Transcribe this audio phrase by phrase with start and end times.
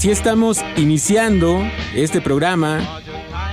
[0.00, 1.60] Así estamos iniciando
[1.94, 3.02] este programa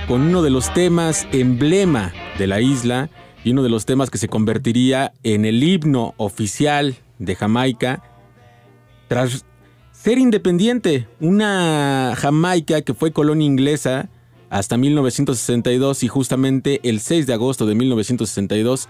[0.06, 3.10] con uno de los temas emblema de la isla
[3.44, 8.02] y uno de los temas que se convertiría en el himno oficial de Jamaica.
[9.08, 9.44] Tras
[9.92, 14.08] ser independiente, una Jamaica que fue colonia inglesa
[14.48, 18.88] hasta 1962 y justamente el 6 de agosto de 1962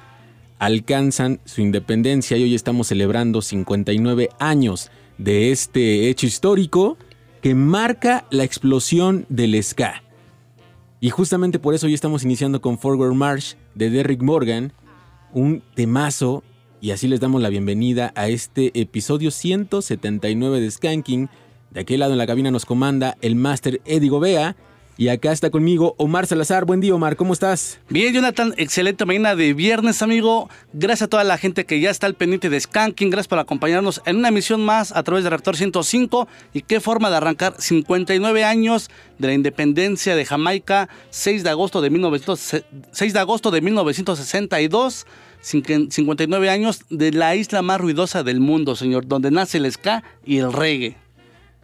[0.61, 6.97] alcanzan su independencia y hoy estamos celebrando 59 años de este hecho histórico
[7.43, 10.03] que marca la explosión del ska.
[11.01, 14.73] Y justamente por eso hoy estamos iniciando con Forward March de Derrick Morgan,
[15.33, 16.43] un temazo,
[16.81, 21.29] y así les damos la bienvenida a este episodio 179 de Skanking.
[21.71, 24.57] De aquel lado en la cabina nos comanda el máster Eddie Gobea,
[24.99, 26.65] y acá está conmigo Omar Salazar.
[26.65, 27.79] Buen día, Omar, ¿cómo estás?
[27.89, 30.51] Bien, Jonathan, excelente mañana de viernes, amigo.
[30.73, 33.09] Gracias a toda la gente que ya está al pendiente de Skanking.
[33.09, 36.27] Gracias por acompañarnos en una emisión más a través de Reactor 105.
[36.53, 41.81] Y qué forma de arrancar 59 años de la independencia de Jamaica, 6 de agosto
[41.81, 45.07] de, 1900 6 de, agosto de 1962.
[45.41, 50.39] 59 años de la isla más ruidosa del mundo, señor, donde nace el ska y
[50.39, 50.97] el reggae.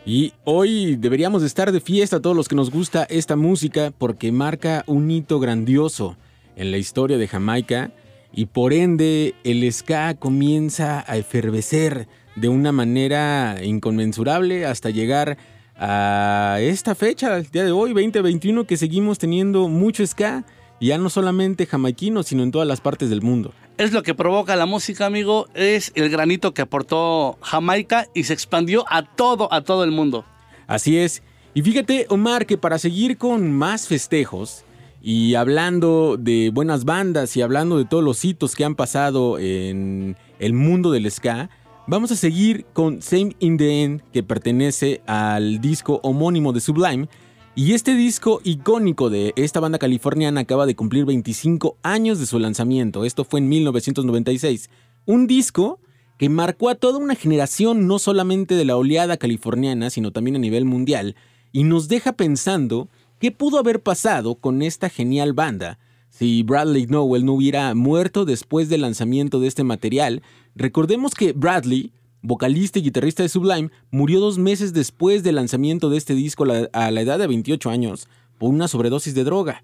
[0.06, 4.32] Y hoy deberíamos de estar de fiesta todos los que nos gusta esta música porque
[4.32, 6.16] marca un hito grandioso
[6.56, 7.90] en la historia de Jamaica
[8.30, 12.06] y por ende el ska comienza a efervecer
[12.36, 15.38] de una manera inconmensurable hasta llegar
[15.76, 20.44] a esta fecha, el día de hoy, 2021, que seguimos teniendo mucho ska,
[20.86, 23.52] ya no solamente jamaiquino, sino en todas las partes del mundo.
[23.76, 28.32] Es lo que provoca la música, amigo, es el granito que aportó Jamaica y se
[28.32, 30.24] expandió a todo, a todo el mundo.
[30.66, 31.22] Así es.
[31.54, 34.64] Y fíjate, Omar, que para seguir con más festejos
[35.02, 40.16] y hablando de buenas bandas y hablando de todos los hitos que han pasado en
[40.38, 41.50] el mundo del ska,
[41.86, 47.08] vamos a seguir con Same in the End, que pertenece al disco homónimo de Sublime,
[47.56, 52.40] Y este disco icónico de esta banda californiana acaba de cumplir 25 años de su
[52.40, 53.04] lanzamiento.
[53.04, 54.70] Esto fue en 1996.
[55.06, 55.78] Un disco
[56.18, 60.40] que marcó a toda una generación no solamente de la oleada californiana, sino también a
[60.40, 61.14] nivel mundial,
[61.52, 62.88] y nos deja pensando
[63.20, 65.78] qué pudo haber pasado con esta genial banda
[66.10, 70.22] si Bradley Nowell no hubiera muerto después del lanzamiento de este material.
[70.54, 71.92] Recordemos que Bradley,
[72.24, 76.90] vocalista y guitarrista de Sublime, murió dos meses después del lanzamiento de este disco a
[76.90, 79.62] la edad de 28 años por una sobredosis de droga.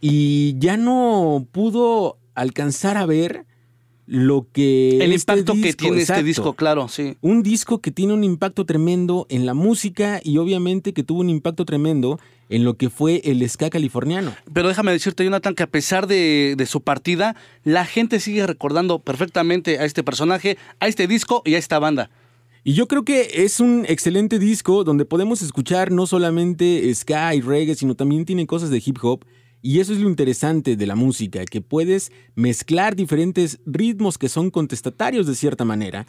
[0.00, 3.44] Y ya no pudo alcanzar a ver
[4.10, 4.96] lo que...
[4.96, 7.16] El este impacto que disco- tiene este disco, claro, sí.
[7.20, 11.30] Un disco que tiene un impacto tremendo en la música y obviamente que tuvo un
[11.30, 12.18] impacto tremendo
[12.48, 14.34] en lo que fue el ska californiano.
[14.52, 18.98] Pero déjame decirte, Jonathan, que a pesar de, de su partida, la gente sigue recordando
[18.98, 22.10] perfectamente a este personaje, a este disco y a esta banda.
[22.64, 27.42] Y yo creo que es un excelente disco donde podemos escuchar no solamente ska y
[27.42, 29.24] reggae, sino también tiene cosas de hip hop.
[29.62, 34.50] Y eso es lo interesante de la música, que puedes mezclar diferentes ritmos que son
[34.50, 36.06] contestatarios de cierta manera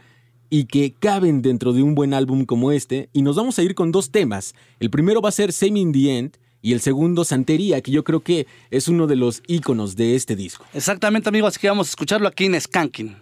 [0.50, 3.10] y que caben dentro de un buen álbum como este.
[3.14, 4.56] Y nos vamos a ir con dos temas.
[4.80, 8.04] El primero va a ser Same in the End y el segundo Santería, que yo
[8.04, 10.66] creo que es uno de los íconos de este disco.
[10.74, 13.18] Exactamente, amigos, así que vamos a escucharlo aquí en Skanking.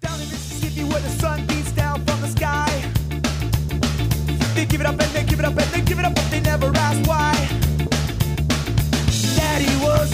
[0.00, 0.34] Down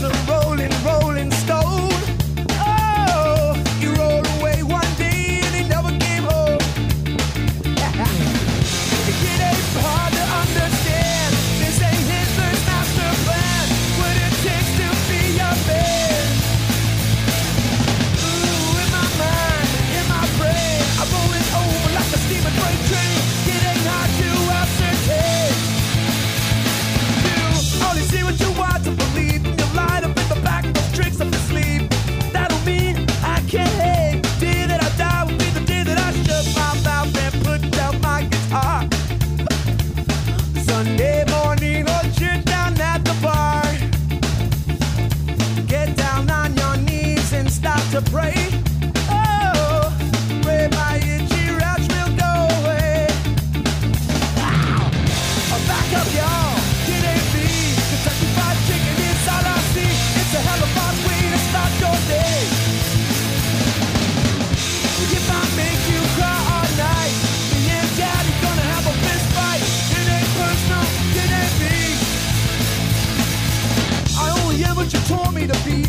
[0.09, 1.20] rolling, rolling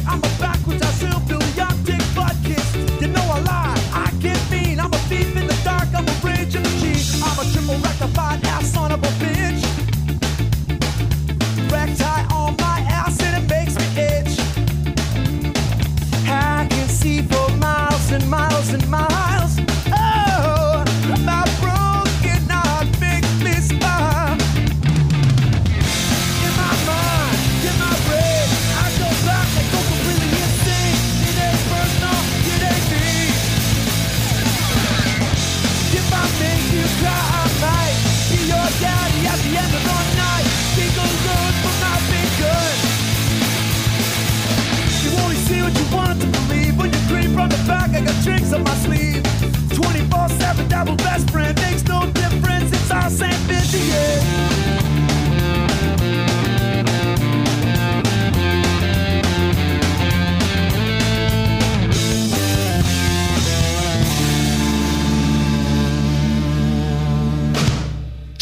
[0.08, 0.61] I'm back a backwards,
[7.78, 9.61] rectified ass son of a bitch.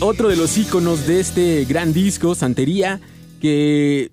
[0.00, 3.00] Otro de los íconos de este gran disco, Santería,
[3.40, 4.10] que,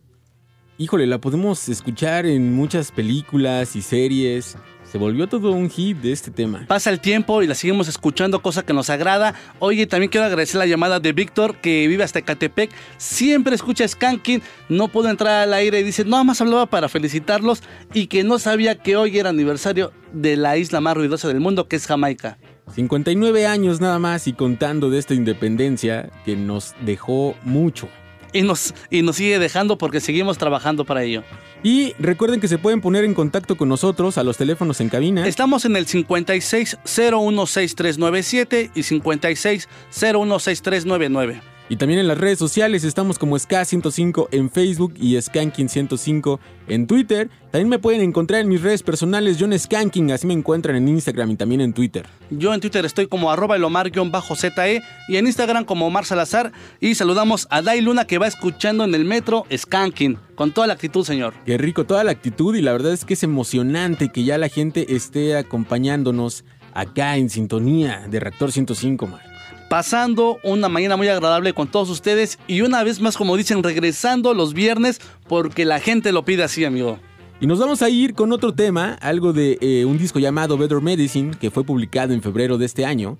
[0.77, 4.57] híjole, la podemos escuchar en muchas películas y series.
[4.89, 6.65] Se volvió todo un hit de este tema.
[6.67, 9.35] Pasa el tiempo y la seguimos escuchando, cosa que nos agrada.
[9.59, 12.71] Oye, también quiero agradecer la llamada de Víctor, que vive hasta Ecatepec.
[12.97, 17.63] Siempre escucha Skanking, no pudo entrar al aire y dice, nada más hablaba para felicitarlos
[17.93, 21.69] y que no sabía que hoy era aniversario de la isla más ruidosa del mundo,
[21.69, 22.38] que es Jamaica.
[22.73, 27.87] 59 años nada más y contando de esta independencia que nos dejó mucho.
[28.33, 31.25] Y nos, y nos sigue dejando porque seguimos trabajando para ello.
[31.63, 35.27] Y recuerden que se pueden poner en contacto con nosotros a los teléfonos en cabina.
[35.27, 41.50] Estamos en el 56016397 y 56016399.
[41.71, 46.37] Y también en las redes sociales estamos como SK105 en Facebook y Skanking105
[46.67, 47.29] en Twitter.
[47.49, 51.31] También me pueden encontrar en mis redes personales John Skanking, así me encuentran en Instagram
[51.31, 52.05] y también en Twitter.
[52.29, 56.51] Yo en Twitter estoy como arroba elomar-ze y en Instagram como Omar Salazar.
[56.81, 60.17] Y saludamos a Dai Luna que va escuchando en el metro Skanking.
[60.35, 61.33] Con toda la actitud, señor.
[61.45, 64.49] Qué rico toda la actitud y la verdad es que es emocionante que ya la
[64.49, 69.30] gente esté acompañándonos acá en sintonía de Reactor 105, man.
[69.71, 74.33] Pasando una mañana muy agradable con todos ustedes y una vez más, como dicen, regresando
[74.33, 74.99] los viernes
[75.29, 76.99] porque la gente lo pide así, amigo.
[77.39, 80.81] Y nos vamos a ir con otro tema, algo de eh, un disco llamado Better
[80.81, 83.17] Medicine, que fue publicado en febrero de este año.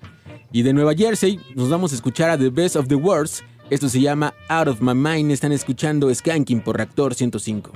[0.52, 3.44] Y de Nueva Jersey nos vamos a escuchar a The Best of the Worst.
[3.70, 5.30] Esto se llama Out of My Mind.
[5.30, 7.72] Están escuchando Skanking por Reactor 105.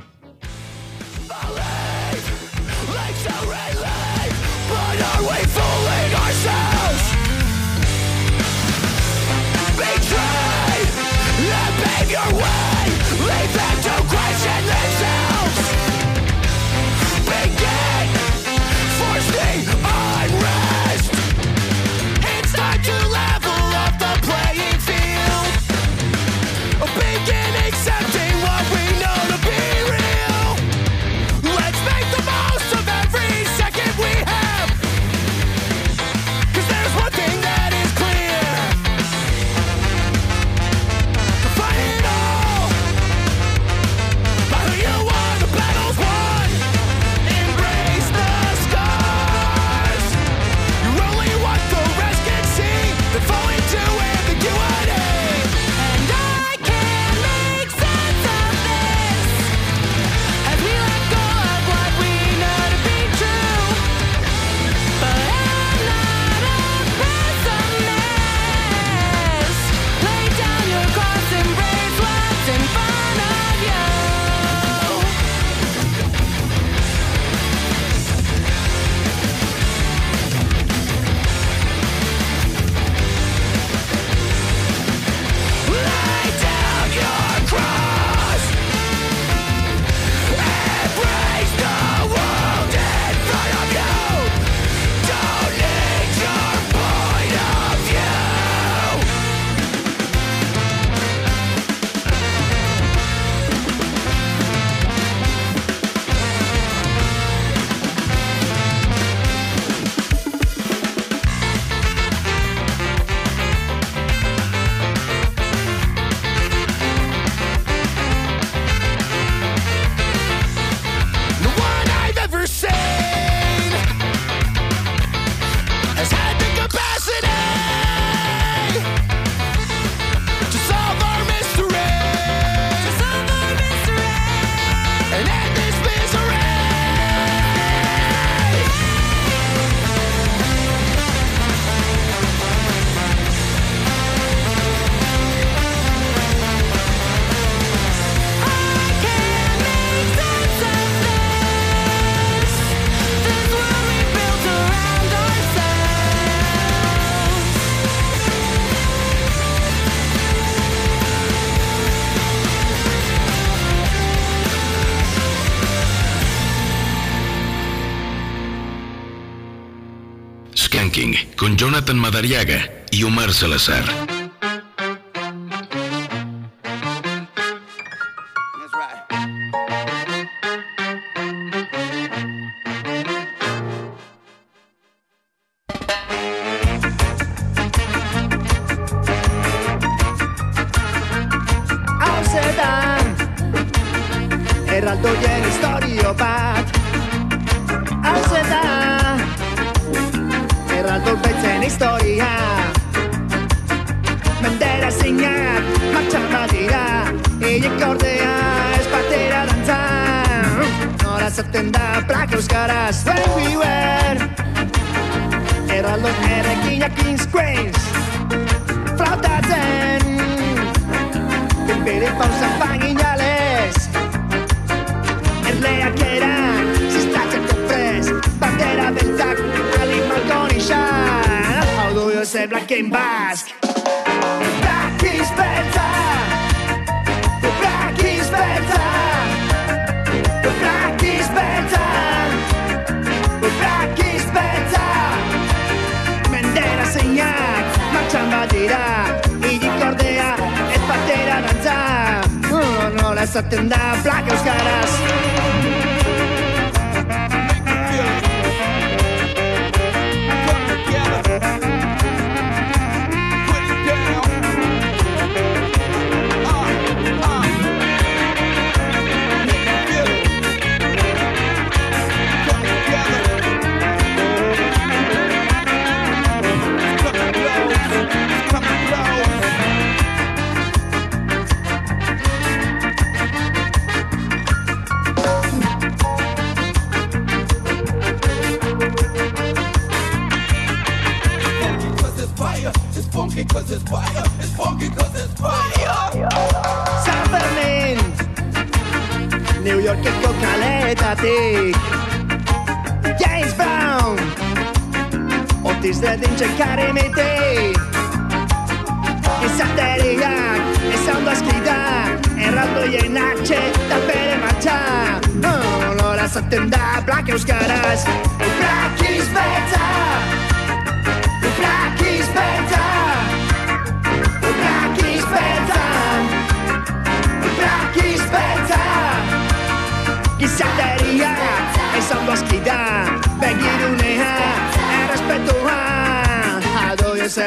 [172.27, 174.06] Madariaga y Omar Salazar.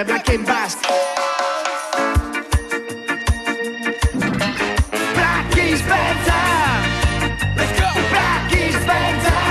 [0.05, 0.79] Black in Basque?
[5.15, 6.45] Black is better
[7.57, 7.89] Let's go.
[8.11, 9.41] Black is better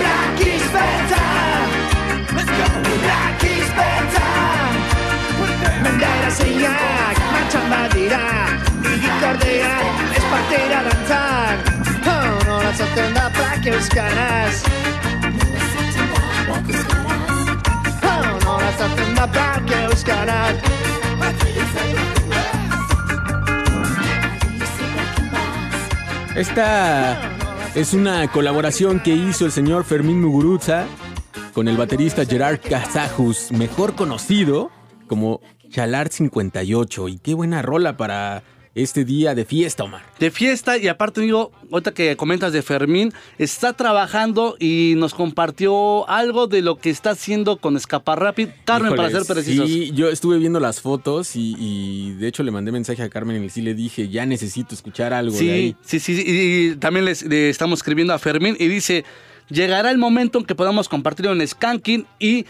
[0.00, 1.28] Black is better
[2.34, 2.66] Let's go.
[3.04, 4.30] Black is better
[5.82, 8.24] Mendera zeinak martxan badira.
[8.94, 9.76] Igik ordea
[10.16, 11.56] ez partera dantzan.
[12.06, 14.77] Oh, nola zaten da Black Euskaraz
[26.36, 27.20] Esta
[27.74, 30.86] es una colaboración que hizo el señor Fermín Muguruza
[31.52, 34.70] con el baterista Gerard Casajus, mejor conocido
[35.08, 37.08] como Chalar 58.
[37.08, 38.44] Y qué buena rola para
[38.82, 40.02] este día de fiesta, Omar.
[40.18, 46.08] De fiesta y aparte, amigo, ahorita que comentas de Fermín, está trabajando y nos compartió
[46.08, 48.52] algo de lo que está haciendo con Escaparrápido.
[48.64, 49.68] Carmen, para ser precisos.
[49.68, 53.44] Sí, yo estuve viendo las fotos y, y de hecho le mandé mensaje a Carmen
[53.44, 55.76] y sí le dije, ya necesito escuchar algo de Sí, ahí.
[55.82, 59.04] sí, sí, sí, y, y también les- le estamos escribiendo a Fermín y dice,
[59.50, 62.44] llegará el momento en que podamos compartirlo en Skanking y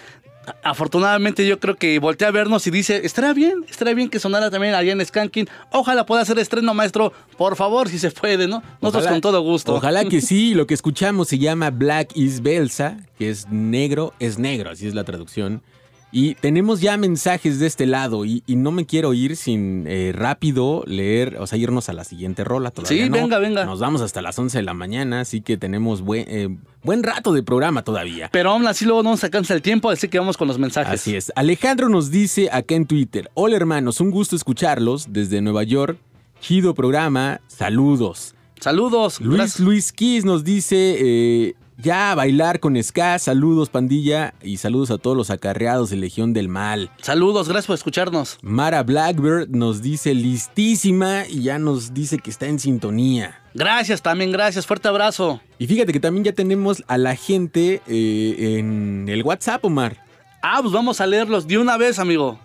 [0.63, 4.51] afortunadamente yo creo que voltea a vernos y dice, estará bien, estará bien que sonara
[4.51, 8.63] también allá en Skanking, ojalá pueda hacer estreno maestro, por favor, si se puede, ¿no?
[8.81, 9.75] Nosotros Ojalá- con todo gusto.
[9.75, 14.39] Ojalá que sí, lo que escuchamos se llama Black is Belsa, que es negro, es
[14.39, 15.63] negro, así es la traducción.
[16.11, 20.13] Y tenemos ya mensajes de este lado y, y no me quiero ir sin eh,
[20.15, 22.71] rápido leer, o sea, irnos a la siguiente rola.
[22.71, 23.17] Todavía Sí, no.
[23.19, 23.65] venga, venga.
[23.67, 26.49] Nos vamos hasta las 11 de la mañana, así que tenemos buen, eh,
[26.83, 28.31] buen rato de programa todavía.
[28.33, 30.95] Pero aún así luego no nos alcanza el tiempo, así que vamos con los mensajes.
[30.95, 31.31] Así es.
[31.37, 35.99] Alejandro nos dice acá en Twitter, hola hermanos, un gusto escucharlos desde Nueva York.
[36.41, 38.35] Chido programa, saludos.
[38.61, 39.21] Saludos.
[39.21, 39.61] Luis gracias.
[39.61, 44.99] Luis Kiss nos dice eh, ya a bailar con Ska, saludos pandilla y saludos a
[44.99, 46.91] todos los acarreados de Legión del Mal.
[47.01, 48.39] Saludos, gracias por escucharnos.
[48.43, 53.41] Mara Blackbird nos dice listísima y ya nos dice que está en sintonía.
[53.55, 54.67] Gracias también, gracias.
[54.67, 55.41] Fuerte abrazo.
[55.59, 60.05] Y fíjate que también ya tenemos a la gente eh, en el WhatsApp, Omar.
[60.43, 62.39] Ah, pues vamos a leerlos de una vez, amigo.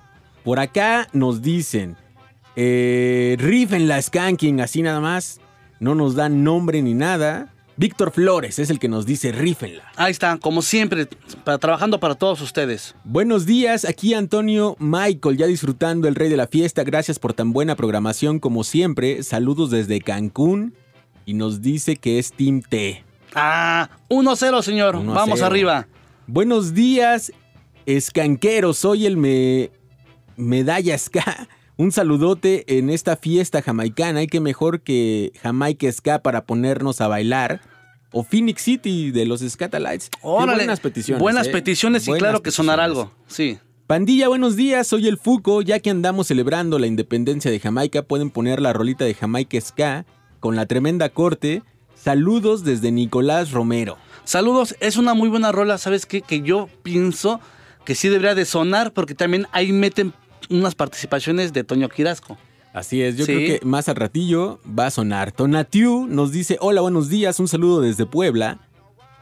[0.44, 1.98] Por acá nos dicen,
[2.56, 5.40] eh, riff en la skanking, así nada más.
[5.80, 7.53] No nos dan nombre ni nada.
[7.84, 9.84] Víctor Flores es el que nos dice rífenla.
[9.98, 11.06] Ahí está, como siempre,
[11.44, 12.96] para, trabajando para todos ustedes.
[13.04, 16.86] Buenos días, aquí Antonio Michael, ya disfrutando el rey de la fiesta.
[16.86, 19.22] Gracias por tan buena programación como siempre.
[19.22, 20.74] Saludos desde Cancún
[21.26, 23.04] y nos dice que es Team T.
[23.36, 24.96] Ah, 1-0, señor.
[24.96, 25.48] 1 a Vamos 0.
[25.48, 25.88] arriba.
[26.26, 27.34] Buenos días,
[27.86, 28.74] escanquero.
[28.74, 29.72] Soy el me...
[30.38, 31.50] Medalla Ska.
[31.76, 37.10] Un saludote en esta fiesta jamaicana y que mejor que Jamaica Ska para ponernos a
[37.10, 37.73] bailar.
[38.14, 40.10] O Phoenix City de los Scatalites.
[40.10, 40.60] Qué Órale.
[40.60, 41.22] buenas peticiones.
[41.22, 41.52] Buenas ¿eh?
[41.52, 43.12] peticiones y Buenas claro que sonará algo.
[43.28, 43.58] Sí.
[43.88, 45.62] Pandilla, buenos días, soy el Fuco.
[45.62, 50.06] Ya que andamos celebrando la independencia de Jamaica, pueden poner la rolita de Jamaica Ska
[50.40, 51.64] con la tremenda corte.
[51.96, 53.98] Saludos desde Nicolás Romero.
[54.24, 56.22] Saludos, es una muy buena rola, ¿sabes qué?
[56.22, 57.42] Que yo pienso
[57.84, 60.14] que sí debería de sonar porque también ahí meten
[60.50, 62.38] unas participaciones de Toño Quirasco.
[62.74, 63.34] Así es, yo Sí.
[63.34, 65.32] creo que más al ratillo va a sonar.
[65.32, 68.60] Tonatiu nos dice, hola, buenos días, un saludo desde Puebla.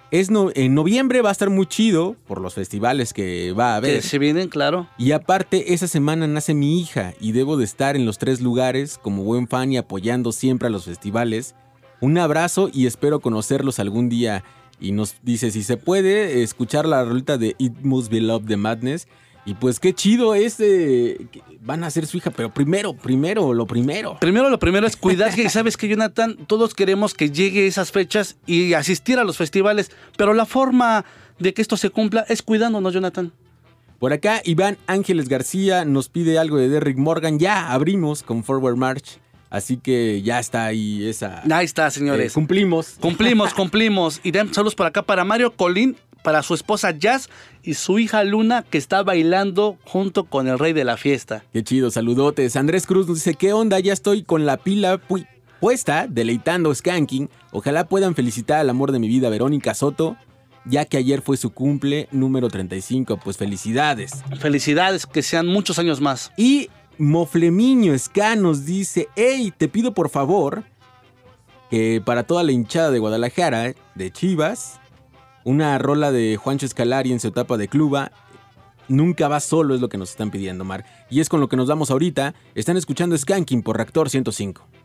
[0.10, 3.76] Es no- en noviembre va a estar muy chido por los festivales que va a
[3.78, 3.96] haber.
[3.96, 4.88] Que se vienen, claro.
[4.98, 8.98] Y aparte, esa semana nace mi hija y debo de estar en los tres lugares
[9.02, 11.56] como buen fan y apoyando siempre a los festivales.
[12.02, 14.44] Un abrazo y espero conocerlos algún día.
[14.82, 18.58] Y nos dice si se puede escuchar la rolita de It Must Be Love de
[18.58, 19.08] Madness.
[19.46, 21.28] Y pues qué chido es eh,
[21.62, 24.18] van a ser su hija, pero primero, primero, lo primero.
[24.20, 28.38] Primero lo primero es cuidar que sabes que Jonathan, todos queremos que llegue esas fechas
[28.46, 31.06] y asistir a los festivales, pero la forma
[31.40, 33.32] de que esto se cumpla es cuidándonos, Jonathan.
[34.02, 37.38] Por acá, Iván Ángeles García nos pide algo de Derrick Morgan.
[37.38, 39.20] Ya abrimos con Forward March.
[39.52, 41.44] Así que ya está ahí esa.
[41.52, 42.34] Ahí está, eh, señores.
[42.34, 42.96] cumplimos.
[43.00, 44.20] Cumplimos, cumplimos.
[44.24, 47.30] Y den saludos por acá para Mario Colín, para su esposa Jazz
[47.64, 51.44] y su hija Luna, que está bailando junto con el rey de la fiesta.
[51.54, 52.56] Qué chido, saludotes.
[52.56, 53.80] Andrés Cruz nos dice, ¿qué onda?
[53.80, 55.28] Ya estoy con la pila pu-
[55.60, 57.30] puesta, deleitando Skanking.
[57.52, 60.18] Ojalá puedan felicitar al amor de mi vida, Verónica Soto,
[60.66, 63.18] ya que ayer fue su cumple número 35.
[63.18, 64.12] Pues felicidades.
[64.40, 66.32] Felicidades, que sean muchos años más.
[66.38, 70.64] Y Moflemiño Ska nos dice, hey, te pido por favor
[71.70, 74.81] que para toda la hinchada de Guadalajara, de Chivas,
[75.44, 78.12] una rola de Juancho Escalari en su etapa de cluba.
[78.88, 80.86] Nunca va solo, es lo que nos están pidiendo, Mar.
[81.10, 82.34] Y es con lo que nos vamos ahorita.
[82.56, 84.81] Están escuchando Skanking por Reactor 105.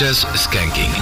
[0.00, 0.92] Escuchas Skanking.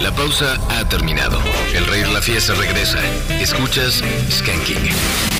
[0.00, 1.38] La pausa ha terminado.
[1.72, 2.98] El rey la fiesta regresa.
[3.40, 5.35] Escuchas Skanking.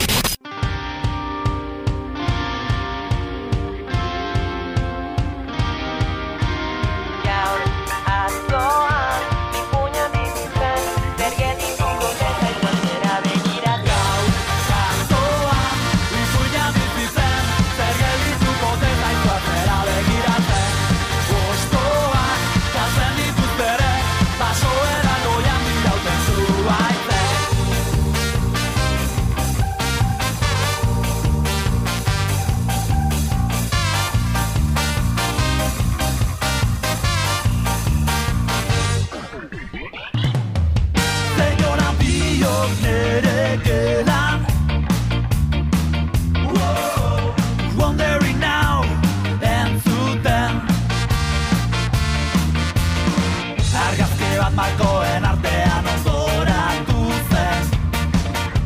[54.57, 57.69] Markoen artean ondoratu zen.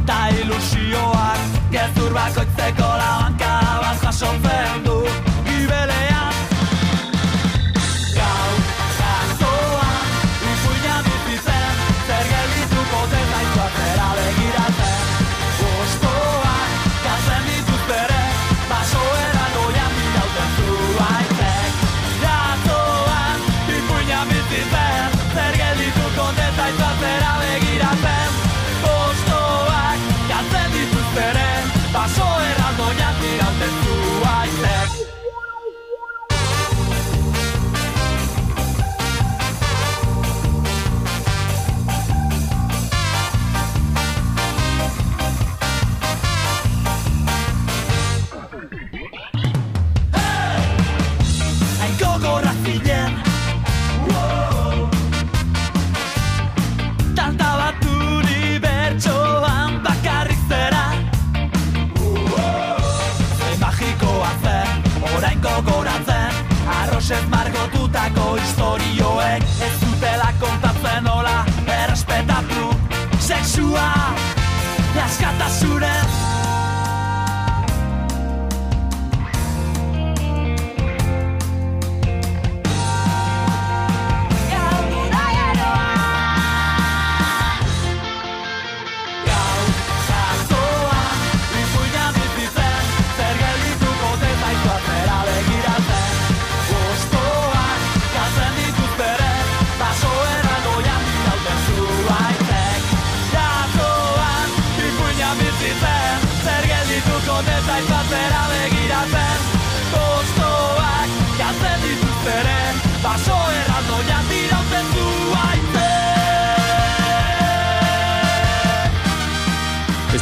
[0.06, 1.40] Ta ilusioak
[1.74, 2.89] gezur bakoitzeko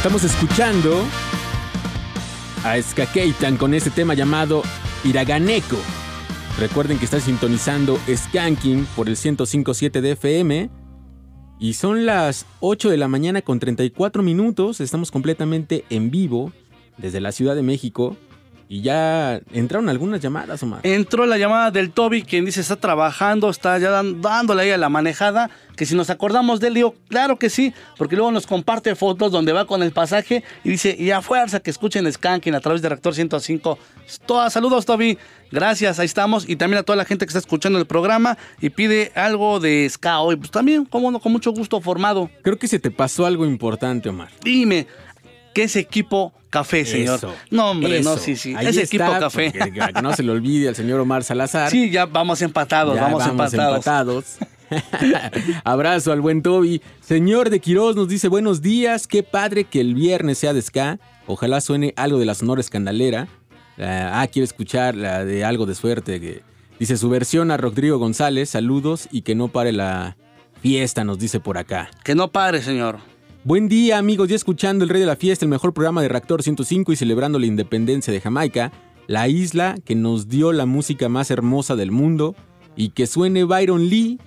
[0.09, 1.05] Estamos escuchando
[2.63, 4.63] a Ska Keitan con este tema llamado
[5.03, 5.77] Iraganeko.
[6.57, 10.71] Recuerden que está sintonizando Skanking por el 105.7 de FM.
[11.59, 14.81] Y son las 8 de la mañana con 34 minutos.
[14.81, 16.53] Estamos completamente en vivo
[16.97, 18.17] desde la Ciudad de México.
[18.71, 20.81] Y ya entraron algunas llamadas, Omar.
[20.83, 24.77] Entró la llamada del Toby, quien dice está trabajando, está ya dan- dándole ahí a
[24.77, 25.49] la manejada.
[25.75, 29.31] Que si nos acordamos de él, digo, claro que sí, porque luego nos comparte fotos
[29.31, 32.81] donde va con el pasaje y dice, y a fuerza que escuchen Skanking a través
[32.83, 33.79] de Reactor 105.
[34.27, 35.17] Todas, saludos, Toby.
[35.51, 36.47] Gracias, ahí estamos.
[36.47, 39.89] Y también a toda la gente que está escuchando el programa y pide algo de
[39.89, 40.35] Ska hoy.
[40.35, 42.29] Pues también, como no, con mucho gusto formado.
[42.43, 44.29] Creo que se te pasó algo importante, Omar.
[44.43, 44.85] Dime,
[45.59, 47.17] ¿qué es equipo café, señor?
[47.17, 48.53] Eso, no, hombre, no, sí, sí.
[48.55, 49.51] Ahí es está, equipo café.
[49.51, 51.69] Que no se le olvide al señor Omar Salazar.
[51.69, 53.75] Sí, ya vamos empatados, Ya vamos, empatados.
[53.77, 54.25] empatados.
[55.65, 56.81] Abrazo al buen Toby.
[57.01, 59.05] Señor de Quiroz nos dice buenos días.
[59.05, 60.97] Qué padre que el viernes sea de ska.
[61.27, 63.27] Ojalá suene algo de la Sonora Escandalera.
[63.77, 66.21] Ah, ah, quiere escuchar la de algo de suerte.
[66.21, 66.41] que-
[66.79, 68.49] Dice su versión a Rodrigo González.
[68.51, 70.15] Saludos y que no pare la
[70.61, 71.89] fiesta, nos dice por acá.
[72.05, 72.99] Que no pare, señor.
[73.49, 74.29] Buen día, amigos.
[74.29, 77.39] Ya escuchando el Rey de la Fiesta, el mejor programa de Reactor 105 y celebrando
[77.39, 78.71] la independencia de Jamaica,
[79.07, 82.35] la isla que nos dio la música más hermosa del mundo
[82.75, 84.19] y que suene Byron Lee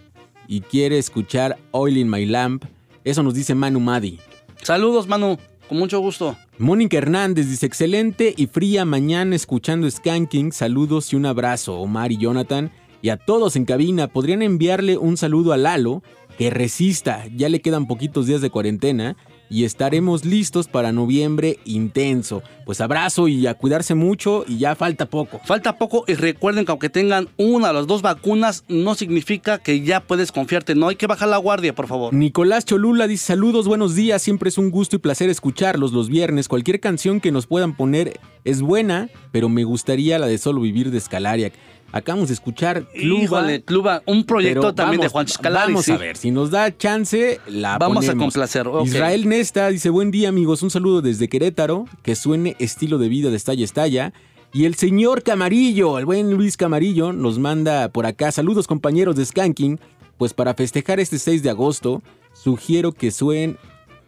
[0.48, 2.64] y quiere escuchar Oil in My Lamp.
[3.04, 4.18] Eso nos dice Manu Madi.
[4.60, 5.38] Saludos, Manu.
[5.68, 6.36] Con mucho gusto.
[6.58, 10.50] Mónica Hernández dice excelente y fría mañana escuchando Skanking.
[10.50, 12.72] Saludos y un abrazo, Omar y Jonathan.
[13.02, 16.02] Y a todos en cabina, ¿podrían enviarle un saludo a Lalo?
[16.42, 19.16] Que resista, ya le quedan poquitos días de cuarentena
[19.48, 22.42] y estaremos listos para noviembre intenso.
[22.66, 25.40] Pues abrazo y a cuidarse mucho y ya falta poco.
[25.44, 29.82] Falta poco y recuerden que aunque tengan una o las dos vacunas, no significa que
[29.82, 30.74] ya puedes confiarte.
[30.74, 32.12] No hay que bajar la guardia, por favor.
[32.12, 36.48] Nicolás Cholula dice saludos, buenos días, siempre es un gusto y placer escucharlos los viernes.
[36.48, 40.90] Cualquier canción que nos puedan poner es buena, pero me gustaría la de Solo Vivir
[40.90, 41.52] de Scalariac.
[41.92, 45.72] Acabamos de escuchar Cluba, Híjole, Cluba, un proyecto también vamos- de Juan Chiscalari.
[45.72, 45.92] Vamos sí.
[45.92, 48.86] a ver, si nos da chance, la Vamos a complacer, ok.
[48.86, 53.28] Israel Nesta dice, buen día amigos, un saludo desde Querétaro, que suene estilo de vida
[53.30, 54.12] de Estalla Estalla.
[54.54, 59.24] Y el señor Camarillo, el buen Luis Camarillo, nos manda por acá, saludos compañeros de
[59.24, 59.78] Skanking,
[60.18, 62.02] pues para festejar este 6 de agosto,
[62.32, 63.58] sugiero que, suen,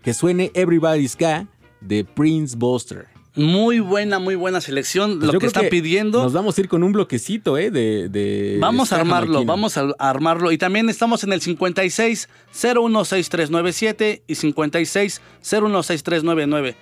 [0.03, 1.47] que suene Everybody's Ska
[1.81, 3.07] de Prince Buster.
[3.37, 5.19] Muy buena, muy buena selección.
[5.19, 6.23] Pues lo que están pidiendo.
[6.23, 7.71] Nos vamos a ir con un bloquecito, ¿eh?
[7.71, 10.53] De, de Vamos a armarlo, vamos a armarlo.
[10.53, 16.77] Y también estamos en el 56 016397 y 56 016399.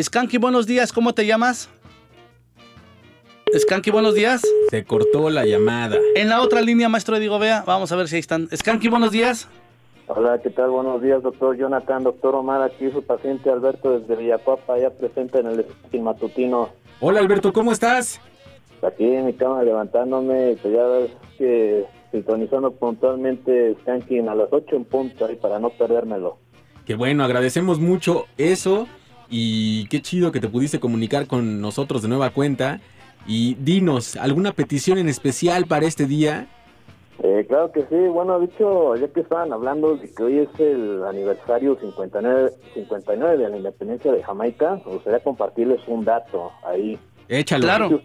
[0.00, 1.68] Skanky, buenos días, ¿cómo te llamas?
[3.58, 4.42] Skanky, buenos días.
[4.70, 5.98] Se cortó la llamada.
[6.14, 8.48] En la otra línea, maestro Diego Vea, vamos a ver si ahí están.
[8.54, 9.48] Skanky, buenos días.
[10.10, 10.70] Hola, ¿qué tal?
[10.70, 15.48] Buenos días, doctor Jonathan, doctor Omar, aquí su paciente Alberto desde Villapapa, ya presente en
[15.48, 16.70] el matutino.
[17.00, 18.18] Hola Alberto, ¿cómo estás?
[18.82, 24.76] Aquí en mi cama levantándome, pues ya ves que sintonizando puntualmente Skanking a las 8
[24.76, 26.38] en punto ahí para no perdérmelo.
[26.86, 28.86] Que bueno, agradecemos mucho eso
[29.28, 32.80] y qué chido que te pudiste comunicar con nosotros de nueva cuenta.
[33.26, 36.48] Y dinos, ¿alguna petición en especial para este día?
[37.22, 41.04] Eh, claro que sí, bueno, dicho, ya que estaban hablando de que hoy es el
[41.04, 46.98] aniversario 59, 59 de la independencia de Jamaica, me gustaría compartirles un dato ahí.
[47.28, 47.64] Échalo.
[47.64, 48.00] Claro.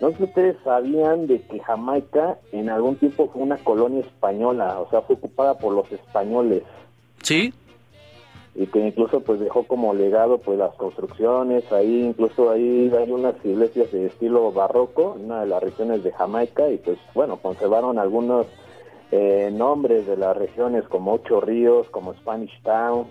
[0.00, 4.80] No sé si ustedes sabían de que Jamaica en algún tiempo fue una colonia española,
[4.80, 6.62] o sea, fue ocupada por los españoles
[7.24, 7.54] Sí,
[8.54, 13.34] y que incluso pues dejó como legado pues las construcciones, ahí incluso ahí hay unas
[13.44, 17.98] iglesias de estilo barroco en una de las regiones de Jamaica y pues bueno, conservaron
[17.98, 18.46] algunos
[19.10, 23.06] eh, nombres de las regiones como Ocho Ríos, como Spanish Town,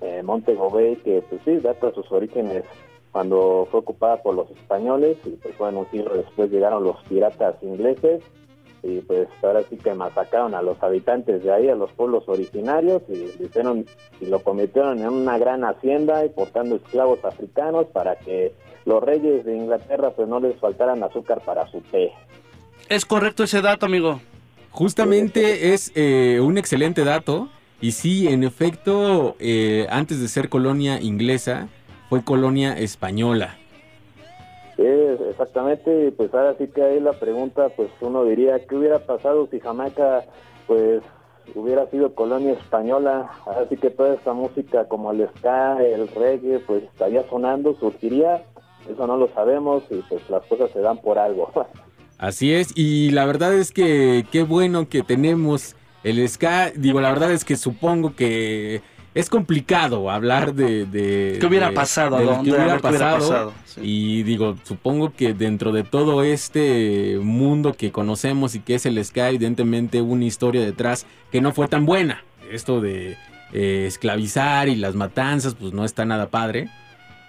[0.00, 2.64] eh, Montego Bay, que pues sí, data sus orígenes
[3.12, 7.56] cuando fue ocupada por los españoles y pues bueno, un siglo después llegaron los piratas
[7.62, 8.22] ingleses
[8.82, 13.02] y pues ahora sí que masacraron a los habitantes de ahí, a los pueblos originarios
[13.08, 13.86] y lo hicieron
[14.20, 18.52] y lo convirtieron en una gran hacienda y portando esclavos africanos para que
[18.84, 22.12] los reyes de Inglaterra pues no les faltaran azúcar para su té.
[22.88, 24.20] es correcto ese dato, amigo.
[24.70, 27.48] Justamente es eh, un excelente dato.
[27.80, 31.68] Y sí, en efecto, eh, antes de ser colonia inglesa,
[32.08, 33.57] fue colonia española.
[34.78, 39.48] Sí, exactamente, pues ahora sí que ahí la pregunta, pues uno diría, ¿qué hubiera pasado
[39.50, 40.24] si Jamaica,
[40.68, 41.02] pues,
[41.56, 43.28] hubiera sido colonia española?
[43.44, 48.44] Ahora sí que toda esta música como el ska, el reggae, pues estaría sonando, surgiría,
[48.88, 51.50] eso no lo sabemos y pues las cosas se dan por algo.
[52.18, 55.74] Así es, y la verdad es que qué bueno que tenemos
[56.04, 56.70] el ska.
[56.70, 58.80] Digo, la verdad es que supongo que
[59.18, 60.86] es complicado hablar de...
[60.86, 63.18] de ¿Qué hubiera de- pasado, de lo que hubiera pasado.
[63.18, 63.80] pasado, sí.
[63.82, 69.04] Y digo, supongo que dentro de todo este mundo que conocemos y que es el
[69.04, 72.22] ska, evidentemente una historia detrás que no fue tan buena.
[72.52, 73.16] Esto de
[73.52, 76.68] eh, esclavizar y las matanzas, pues no está nada padre.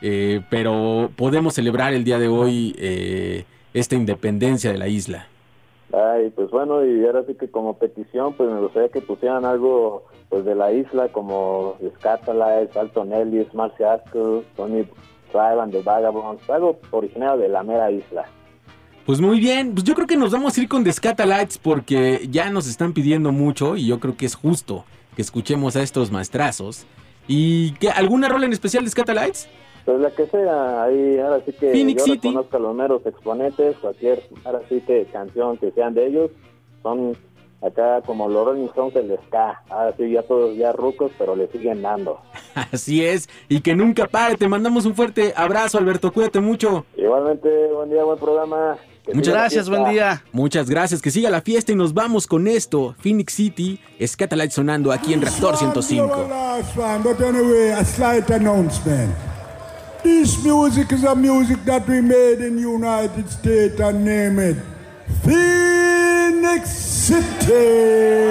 [0.01, 5.27] Eh, pero podemos celebrar el día de hoy eh, esta independencia de la isla.
[5.91, 10.05] Ay, pues bueno, y ahora sí que como petición, pues me gustaría que pusieran algo
[10.29, 14.85] pues de la isla como Scatalites, Alton Ellis, Marcy Askew, Tony
[15.31, 18.25] Tribe the Vagabonds, algo originario de la mera isla.
[19.05, 20.91] Pues muy bien, pues yo creo que nos vamos a ir con The
[21.63, 24.85] porque ya nos están pidiendo mucho y yo creo que es justo
[25.15, 26.85] que escuchemos a estos maestrazos.
[27.27, 29.49] ¿Y qué, alguna rola en especial de Scatalites?
[29.89, 32.27] Pues la que sea, ahí ahora sí que Phoenix yo City.
[32.27, 36.29] reconozco a los meros exponentes, cualquier, ahora sí que canción que sean de ellos,
[36.83, 37.17] son
[37.59, 41.47] acá como los Rolling Stones del ska, ahora sí ya todos ya rucos, pero le
[41.47, 42.19] siguen dando.
[42.71, 44.37] Así es, y que nunca pare.
[44.37, 46.13] Te mandamos un fuerte abrazo, Alberto.
[46.13, 46.85] Cuídate mucho.
[46.95, 48.77] Igualmente, buen día, buen programa.
[49.03, 50.23] Que Muchas Gracias, buen día.
[50.31, 52.93] Muchas gracias, que siga la fiesta y nos vamos con esto.
[52.99, 56.27] Phoenix City, Scatalites sonando aquí en Reactor 105.
[60.03, 64.55] This music is a music that we made in United States and name it
[65.23, 68.29] Phoenix City.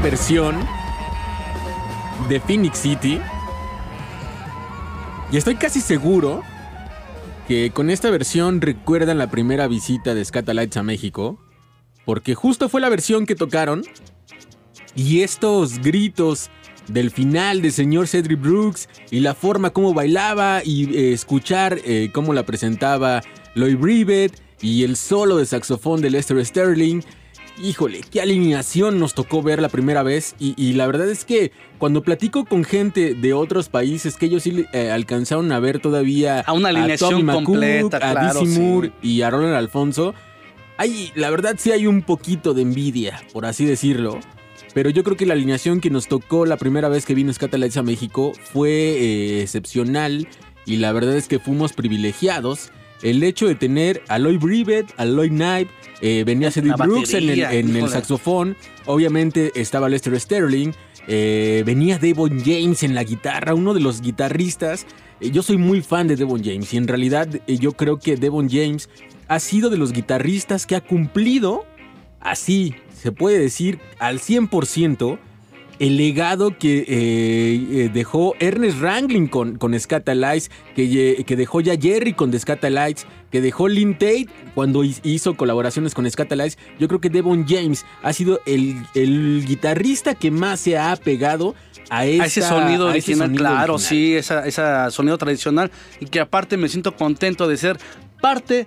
[0.00, 0.56] Versión
[2.28, 3.20] de Phoenix City.
[5.30, 6.42] Y estoy casi seguro
[7.46, 11.38] que con esta versión recuerdan la primera visita de Scatalites a México.
[12.04, 13.82] Porque justo fue la versión que tocaron.
[14.94, 16.50] Y estos gritos
[16.88, 22.10] del final de señor Cedric Brooks y la forma como bailaba y eh, escuchar eh,
[22.12, 23.22] cómo la presentaba
[23.54, 27.02] Lloyd Brevet y el solo de saxofón de Lester Sterling.
[27.62, 31.50] Híjole, qué alineación nos tocó ver la primera vez y, y la verdad es que
[31.78, 36.40] cuando platico con gente de otros países que ellos sí eh, alcanzaron a ver todavía
[36.40, 38.60] A una alineación Tommy McCook, completa, a claro, Dizzy sí.
[38.60, 40.14] Moore y a Roland Alfonso,
[40.76, 44.20] hay, la verdad sí hay un poquito de envidia, por así decirlo.
[44.74, 47.76] Pero yo creo que la alineación que nos tocó la primera vez que vino Scatalites
[47.78, 50.28] a México fue eh, excepcional
[50.66, 52.70] y la verdad es que fuimos privilegiados.
[53.02, 55.68] El hecho de tener a Lloyd Brevet, a Lloyd Knight,
[56.00, 60.72] eh, venía Cedric Brooks en el, en saxofón, obviamente estaba Lester Sterling,
[61.06, 64.86] eh, venía Devon James en la guitarra, uno de los guitarristas.
[65.20, 68.48] Eh, yo soy muy fan de Devon James y en realidad yo creo que Devon
[68.50, 68.88] James
[69.26, 71.64] ha sido de los guitarristas que ha cumplido
[72.20, 75.18] así, se puede decir, al 100%
[75.78, 81.76] el legado que eh, eh, dejó Ernest Ranglin con, con Scatalites, que, que dejó ya
[81.78, 86.58] Jerry con The Scatalites, que dejó Lynn Tate cuando hi- hizo colaboraciones con Scatalites.
[86.80, 91.54] Yo creo que Devon James ha sido el, el guitarrista que más se ha apegado
[91.90, 93.88] a, a ese sonido a ese original, sonido claro, original.
[93.88, 95.70] sí, esa, esa sonido tradicional
[96.00, 97.78] y que aparte me siento contento de ser
[98.20, 98.66] parte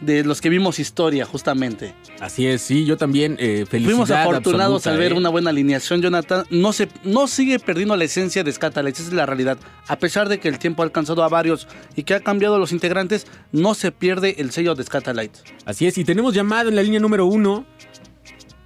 [0.00, 1.94] de los que vimos historia, justamente.
[2.20, 5.14] Así es, sí, yo también eh, Fuimos afortunados absoluta, al ver eh.
[5.16, 6.44] una buena alineación, Jonathan.
[6.50, 9.58] No, se, no sigue perdiendo la esencia de Scatalites, esa es la realidad.
[9.88, 12.72] A pesar de que el tiempo ha alcanzado a varios y que ha cambiado los
[12.72, 15.44] integrantes, no se pierde el sello de Scatalites.
[15.64, 17.64] Así es, y tenemos llamada en la línea número uno.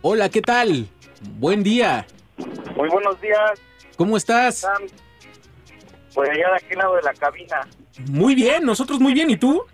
[0.03, 0.89] Hola, ¿qué tal?
[1.39, 2.07] Buen día.
[2.77, 3.61] Muy buenos días,
[3.99, 4.65] ¿Cómo estás?
[6.15, 7.67] Pues allá de aquel lado de la cabina.
[8.09, 9.65] Muy bien, nosotros muy bien, ¿y tú?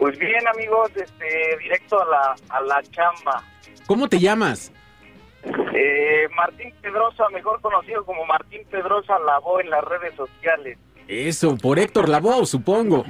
[0.00, 3.44] Pues bien, amigos, este, directo a la, a la chamba.
[3.86, 4.72] ¿Cómo te llamas?
[5.44, 10.78] Eh, Martín Pedrosa, mejor conocido como Martín Pedrosa Lavó en las redes sociales.
[11.06, 13.04] Eso, por Héctor Lavoe, supongo.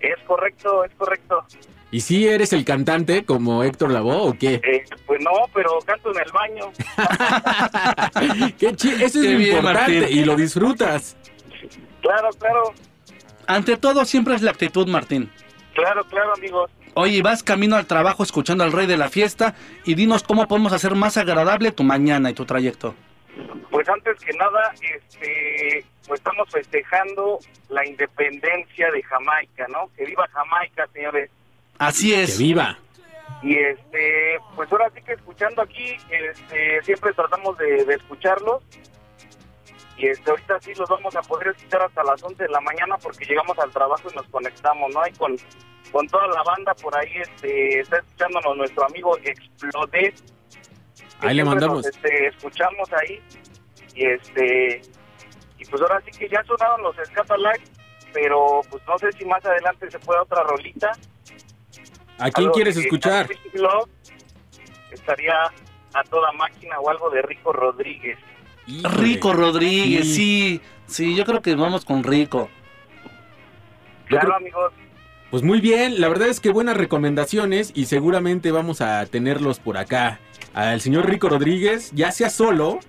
[0.00, 1.44] Es correcto, es correcto.
[1.90, 4.54] ¿Y si eres el cantante como Héctor Lavoe o qué?
[4.64, 6.72] Eh, pues no, pero canto en el baño.
[8.58, 10.18] Qué chi- Eso es Qué lo bien, importante Martín.
[10.18, 11.16] y lo disfrutas.
[12.00, 12.72] Claro, claro,
[13.46, 15.30] Ante todo, siempre es la actitud, Martín.
[15.80, 16.70] Claro, claro, amigos.
[16.94, 19.54] Oye, vas camino al trabajo escuchando al rey de la fiesta
[19.84, 22.94] y dinos cómo podemos hacer más agradable tu mañana y tu trayecto.
[23.70, 29.88] Pues antes que nada, este, pues estamos festejando la independencia de Jamaica, ¿no?
[29.96, 31.30] Que viva Jamaica, señores.
[31.78, 32.38] Así Que es.
[32.38, 32.76] viva.
[33.42, 38.62] Y este, pues ahora sí que escuchando aquí, este, siempre tratamos de, de escucharlos.
[40.00, 42.96] Y este, ahorita sí los vamos a poder escuchar hasta las 11 de la mañana
[42.96, 45.06] porque llegamos al trabajo y nos conectamos, ¿no?
[45.06, 45.36] Y con,
[45.92, 50.14] con toda la banda por ahí este, está escuchándonos nuestro amigo Explode.
[51.20, 51.84] Ahí le mandamos.
[51.84, 53.20] nos, este, escuchamos ahí.
[53.94, 54.80] Y este,
[55.58, 57.70] y pues ahora sí que ya sonaron los Scatalites,
[58.14, 60.92] pero pues no sé si más adelante se pueda otra rolita.
[62.18, 63.28] ¿A quién Algo quieres escuchar?
[63.52, 63.90] Love,
[64.90, 65.34] estaría
[65.92, 68.18] a toda máquina o algo de Rico Rodríguez.
[68.70, 68.96] Híjole.
[68.96, 70.14] Rico Rodríguez, Sí.
[70.14, 70.60] sí.
[70.86, 72.48] Sí, yo creo que vamos con Rico.
[74.08, 74.72] Claro, creo- amigos.
[75.30, 79.78] Pues muy bien, la verdad es que buenas recomendaciones y seguramente vamos a tenerlos por
[79.78, 80.18] acá.
[80.54, 82.80] Al señor Rico Rodríguez, ya sea solo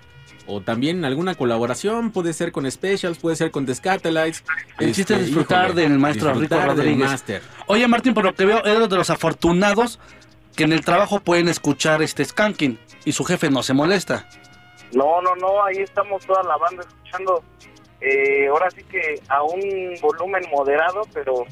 [0.47, 4.43] o también alguna colaboración, puede ser con Specials, puede ser con The Scatalites.
[4.79, 7.23] El chiste es disfrutar del maestro Rico disfrutar Rodríguez.
[7.67, 9.99] Oye, Martín, por lo que veo, eres de los afortunados
[10.55, 14.27] que en el trabajo pueden escuchar este skanking y su jefe no se molesta.
[14.94, 17.44] No, no, no, ahí estamos toda la banda escuchando.
[18.02, 19.62] eh, ahora sí que a un
[20.02, 21.46] volumen moderado, pero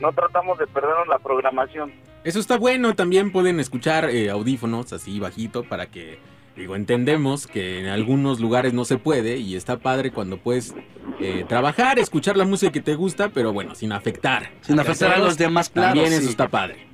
[0.00, 1.92] no tratamos de perdernos la programación.
[2.24, 6.18] Eso está bueno, también pueden escuchar eh, audífonos así bajito para que,
[6.56, 10.74] digo, entendemos que en algunos lugares no se puede y está padre cuando puedes
[11.20, 14.50] eh, trabajar, escuchar la música que te gusta, pero bueno, sin afectar.
[14.62, 16.14] Sin afectar a los demás, claro, También sí.
[16.16, 16.86] eso está padre.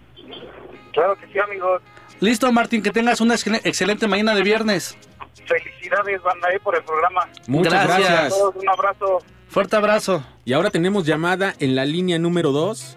[0.93, 1.83] Claro que sí, amigos.
[2.21, 4.97] Listo, Martín, que tengas una excel- excelente mañana de viernes.
[5.45, 7.28] Felicidades, banda, eh, por el programa.
[7.47, 7.99] Muchas Gracias.
[7.99, 8.32] gracias.
[8.32, 9.18] A todos un abrazo.
[9.49, 10.24] Fuerte abrazo.
[10.45, 12.97] Y ahora tenemos llamada en la línea número 2.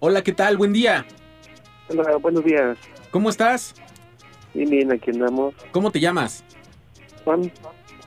[0.00, 0.56] Hola, ¿qué tal?
[0.56, 1.06] Buen día.
[1.88, 2.76] Hola, buenos días.
[3.10, 3.74] ¿Cómo estás?
[4.54, 5.54] Bien, bien, aquí andamos.
[5.70, 6.44] ¿Cómo te llamas?
[7.24, 7.50] Juan,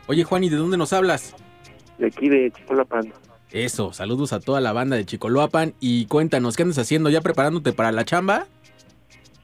[0.07, 1.36] Oye, Juan, ¿y de dónde nos hablas?
[1.97, 3.13] de aquí de Chicolapan.
[3.51, 7.09] Eso, saludos a toda la banda de Chicoloapan y cuéntanos, ¿qué andas haciendo?
[7.09, 8.47] ¿Ya preparándote para la chamba?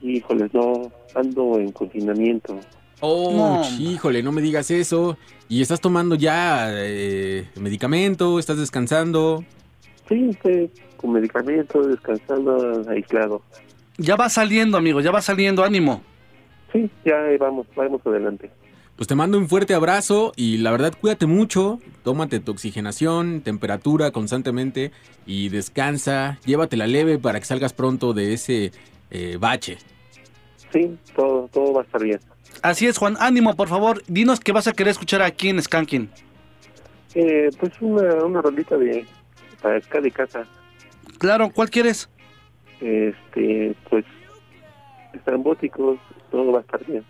[0.01, 2.59] Híjoles, no, ando en confinamiento.
[3.01, 3.79] Oh, No.
[3.79, 5.17] híjole, no me digas eso.
[5.49, 8.39] ¿Y estás tomando ya eh, medicamento?
[8.39, 9.43] ¿Estás descansando?
[10.07, 13.41] Sí, estoy con medicamentos, descansando, aislado.
[13.97, 16.01] Ya va saliendo, amigo, ya va saliendo, ánimo.
[16.71, 18.49] Sí, ya vamos, vamos adelante.
[18.95, 24.11] Pues te mando un fuerte abrazo y la verdad cuídate mucho, tómate tu oxigenación, temperatura
[24.11, 24.91] constantemente
[25.25, 28.71] y descansa, llévatela leve para que salgas pronto de ese
[29.09, 29.79] eh, bache.
[30.71, 32.19] Sí, todo, todo va a estar bien.
[32.61, 34.03] Así es, Juan, ánimo, por favor.
[34.07, 36.09] Dinos qué vas a querer escuchar aquí en Skanking.
[37.15, 39.05] Eh, pues una, una rolita de
[39.61, 40.45] para acá de casa.
[41.17, 42.09] Claro, ¿cuál quieres?
[42.79, 44.05] Este, pues
[45.13, 45.99] estrambóticos,
[46.31, 47.03] todo va a estar bien.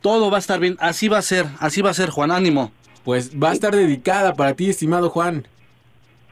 [0.00, 2.70] Todo va a estar bien, así va a ser, así va a ser, Juan, ánimo.
[3.04, 5.46] Pues va a estar dedicada para ti, estimado Juan.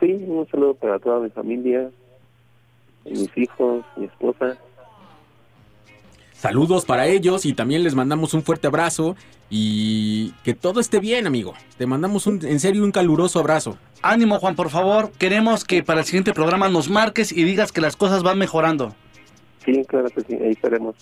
[0.00, 1.90] Sí, un saludo para toda mi familia,
[3.04, 4.58] mis hijos, mi esposa.
[6.44, 9.16] Saludos para ellos y también les mandamos un fuerte abrazo
[9.48, 11.54] y que todo esté bien, amigo.
[11.78, 13.78] Te mandamos un, en serio un caluroso abrazo.
[14.02, 15.10] Ánimo, Juan, por favor.
[15.12, 18.94] Queremos que para el siguiente programa nos marques y digas que las cosas van mejorando.
[19.64, 20.96] Sí, claro que sí, ahí estaremos.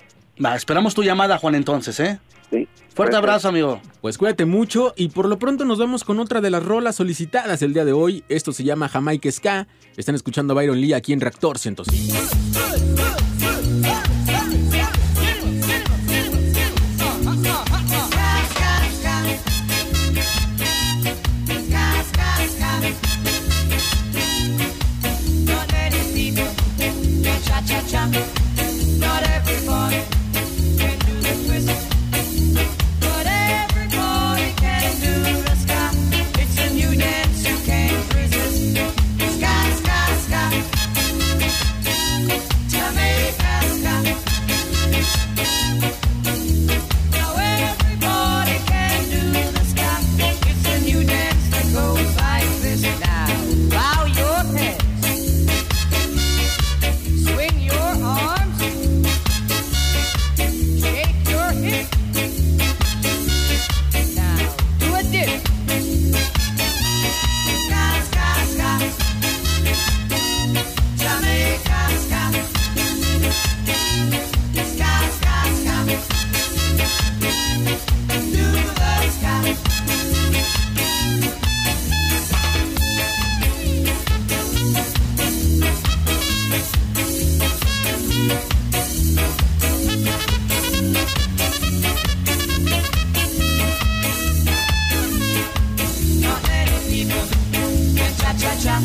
[0.45, 2.21] Va, esperamos tu llamada, Juan, entonces, ¿eh?
[2.49, 2.69] Sí.
[2.95, 3.19] Fuerte Gracias.
[3.19, 3.81] abrazo, amigo.
[4.01, 7.63] Pues cuídate mucho y por lo pronto nos vamos con otra de las rolas solicitadas
[7.63, 8.23] el día de hoy.
[8.29, 9.67] Esto se llama Jamaica Ska.
[9.97, 12.15] Están escuchando a Byron Lee aquí en Reactor 105.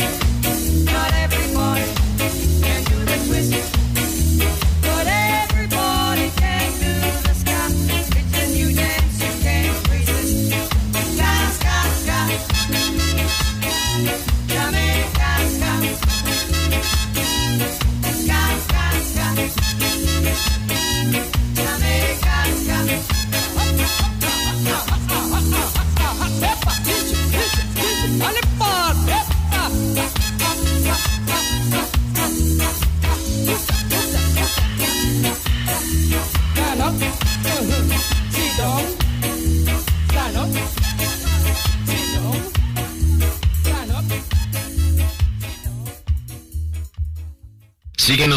[0.07, 0.36] Peace.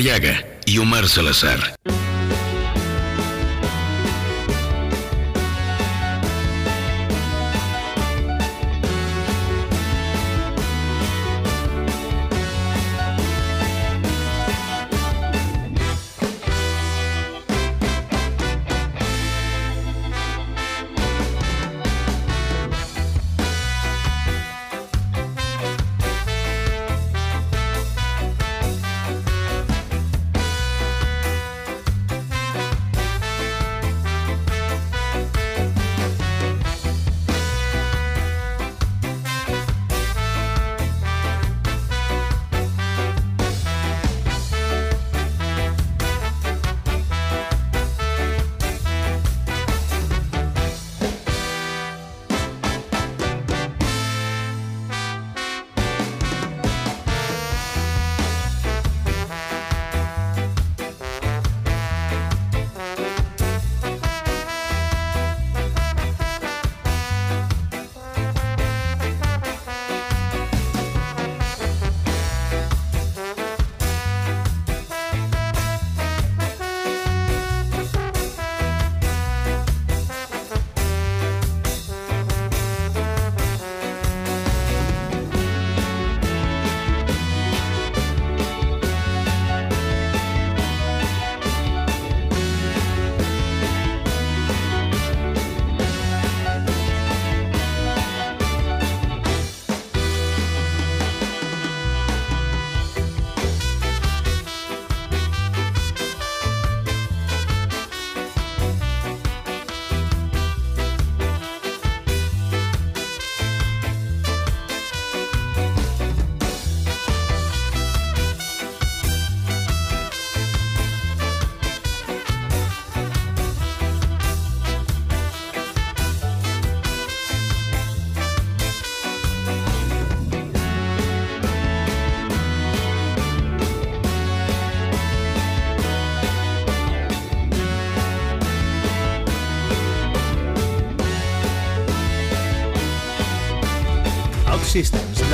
[0.00, 1.69] Madariaga y Omar Salazar.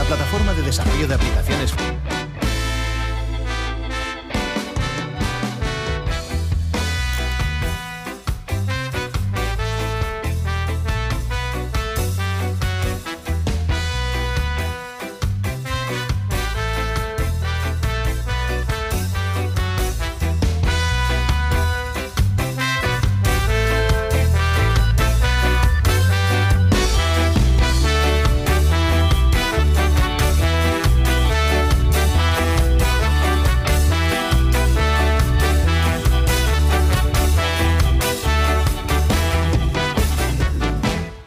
[0.07, 1.75] Plataforma de desarrollo de aplicaciones.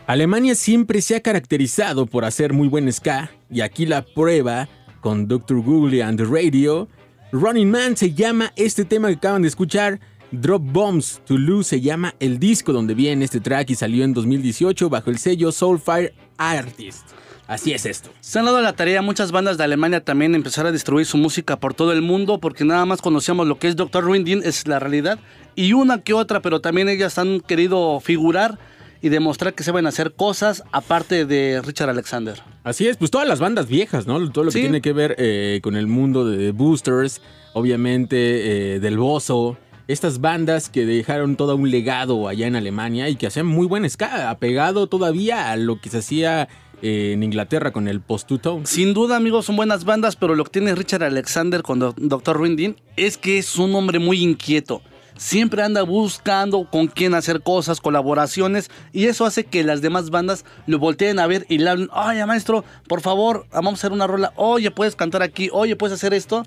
[0.10, 4.68] Alemania siempre se ha caracterizado por hacer muy buen ska, y aquí la prueba
[5.02, 5.62] con Dr.
[5.62, 6.88] Google and the Radio.
[7.32, 10.00] Running Man se llama este tema que acaban de escuchar.
[10.32, 14.16] Drop Bombs to Lose se llama el disco donde viene este track y salió en
[14.16, 17.06] 2018 bajo el sello Soulfire Artist.
[17.46, 18.10] Así es esto.
[18.20, 21.60] Se han dado la tarea muchas bandas de Alemania también empezar a distribuir su música
[21.60, 24.10] por todo el mundo porque nada más conocíamos lo que es Dr.
[24.10, 25.20] Rindin, es la realidad,
[25.56, 28.58] y una que otra, pero también ellas han querido figurar
[29.02, 32.42] y demostrar que saben hacer cosas aparte de Richard Alexander.
[32.64, 34.32] Así es, pues todas las bandas viejas, ¿no?
[34.32, 34.62] Todo lo que Sí.
[34.62, 37.22] tiene que ver eh, con el mundo de Boosters,
[37.54, 39.58] obviamente eh, del Bozo.
[39.88, 43.90] Estas bandas que dejaron todo un legado allá en Alemania y que hacían muy buen
[43.90, 46.48] ska, apegado todavía a lo que se hacía
[46.82, 48.66] eh, en Inglaterra con el post-two-tone.
[48.68, 52.40] Sin duda, amigos, son buenas bandas, pero lo que tiene Richard Alexander con Dr.
[52.42, 54.82] Rindin es que es un hombre muy inquieto.
[55.20, 60.46] Siempre anda buscando con quién hacer cosas, colaboraciones, y eso hace que las demás bandas
[60.66, 64.08] lo volteen a ver y le hablen, oye maestro, por favor, vamos a hacer una
[64.08, 66.46] rola, oye, puedes cantar aquí, oye, puedes hacer esto.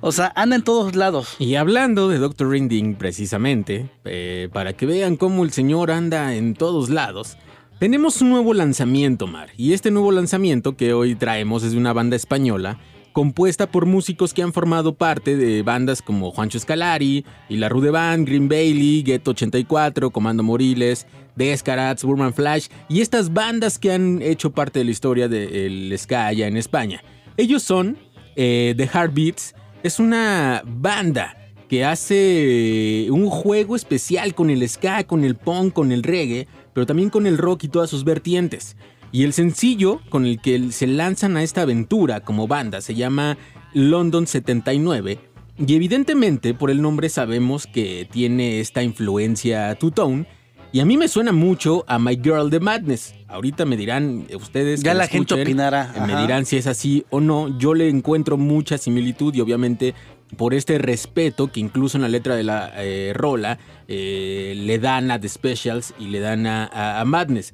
[0.00, 1.34] O sea, anda en todos lados.
[1.40, 2.48] Y hablando de Dr.
[2.48, 7.36] Rinding, precisamente, eh, para que vean cómo el señor anda en todos lados,
[7.80, 9.48] tenemos un nuevo lanzamiento, Mar.
[9.56, 12.78] Y este nuevo lanzamiento que hoy traemos es de una banda española,
[13.12, 17.90] compuesta por músicos que han formado parte de bandas como Juancho Escalari, y La Rude
[17.90, 21.06] Band, Green Bailey, Ghetto 84, Comando Moriles,
[21.36, 26.26] Descarats, Burman Flash, y estas bandas que han hecho parte de la historia del ska
[26.26, 27.02] allá en España.
[27.36, 27.96] Ellos son
[28.36, 31.36] eh, The Heartbeats, es una banda
[31.68, 36.86] que hace un juego especial con el ska, con el punk, con el reggae, pero
[36.86, 38.76] también con el rock y todas sus vertientes.
[39.12, 43.36] Y el sencillo con el que se lanzan a esta aventura como banda se llama
[43.74, 45.18] London 79
[45.58, 50.26] Y evidentemente por el nombre sabemos que tiene esta influencia two-tone.
[50.74, 53.14] Y a mí me suena mucho a My Girl the Madness.
[53.28, 54.82] Ahorita me dirán eh, ustedes.
[54.82, 57.58] Ya la gente escuchen, opinará, eh, Me dirán si es así o no.
[57.58, 59.94] Yo le encuentro mucha similitud y obviamente
[60.38, 65.10] por este respeto que incluso en la letra de la eh, rola eh, le dan
[65.10, 67.52] a The Specials y le dan a, a- a Madness.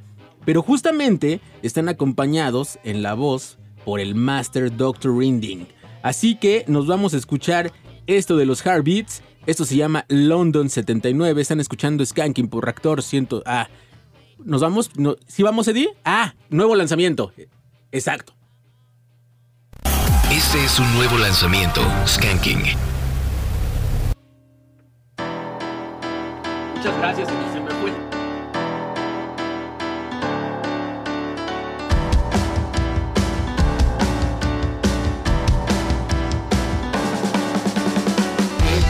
[0.49, 5.15] Pero justamente están acompañados en la voz por el Master Dr.
[5.15, 5.67] Rinding.
[6.03, 7.71] Así que nos vamos a escuchar
[8.07, 9.21] esto de los Heartbeats.
[9.45, 11.43] Esto se llama London 79.
[11.43, 13.43] Están escuchando Skanking por Reactor 100.
[13.45, 13.69] Ah,
[14.43, 14.91] nos vamos.
[14.97, 15.91] No, ¿Sí vamos, Eddie?
[16.03, 17.31] Ah, nuevo lanzamiento.
[17.93, 18.33] Exacto.
[20.33, 22.63] Este es un nuevo lanzamiento, Skanking.
[26.75, 27.29] Muchas gracias,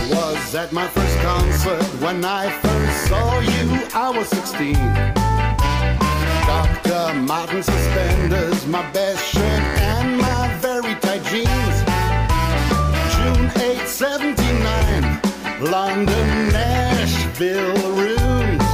[0.08, 3.86] was at my first concert when I first saw you.
[3.94, 4.74] I was 16.
[6.46, 7.14] Dr.
[7.20, 11.76] Martin suspenders, my best shirt, and my very tight jeans.
[13.14, 15.20] June 8, 79,
[15.70, 18.66] London, Nashville rooms.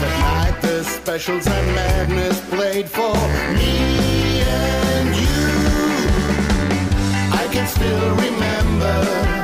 [0.00, 3.14] That night the specials and madness played for
[3.56, 5.46] me and you.
[7.32, 9.43] I can still remember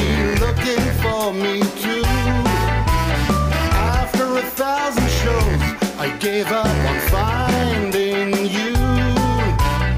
[6.01, 8.73] I gave up on finding you.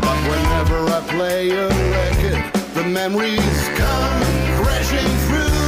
[0.04, 2.43] But whenever I play a record,
[2.74, 4.22] the memories come
[4.60, 5.64] crashing through.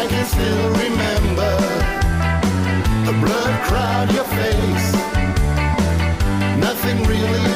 [0.00, 1.54] I can still remember
[3.06, 4.92] the blood crowd your face.
[6.60, 7.55] Nothing really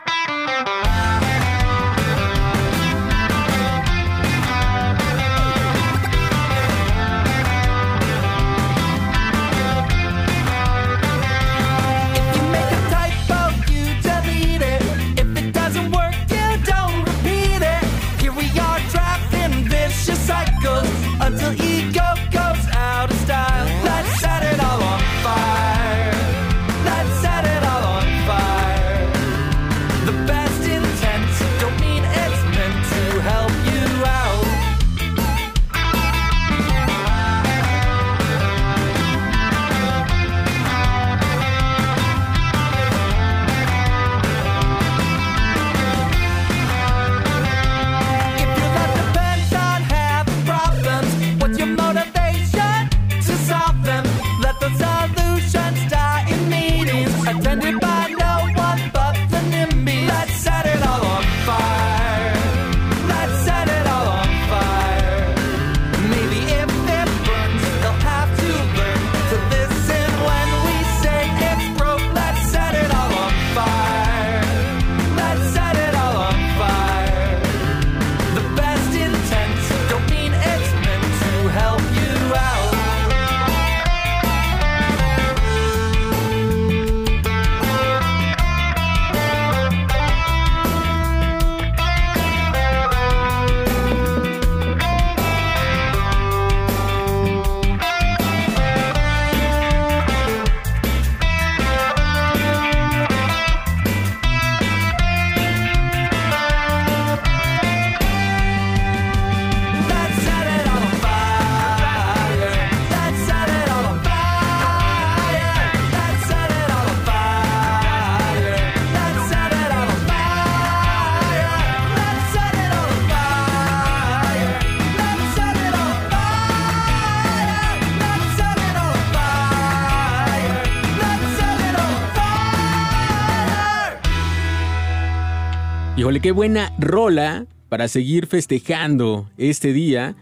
[136.11, 140.17] Híjole, qué buena rola para seguir festejando este día.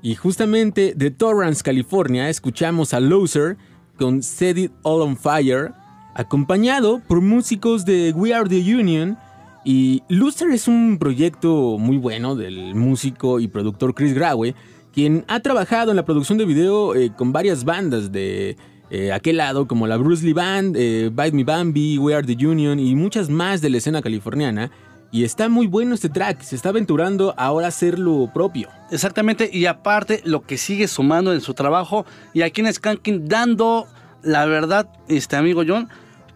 [0.00, 3.56] Y justamente de Torrance, California, escuchamos a Loser
[3.98, 5.72] con Set It All on Fire,
[6.14, 9.18] acompañado por músicos de We Are the Union.
[9.64, 14.54] Y Loser es un proyecto muy bueno del músico y productor Chris Grawe,
[14.94, 18.56] quien ha trabajado en la producción de video eh, con varias bandas de
[18.90, 22.46] eh, aquel lado, como la Bruce Lee Band, eh, Bite Me Bambi, We Are the
[22.46, 24.70] Union y muchas más de la escena californiana.
[25.12, 28.70] Y está muy bueno este track, se está aventurando ahora a hacer lo propio.
[28.90, 33.86] Exactamente, y aparte lo que sigue sumando en su trabajo y aquí en Skanking dando
[34.22, 35.88] la verdad, este amigo John,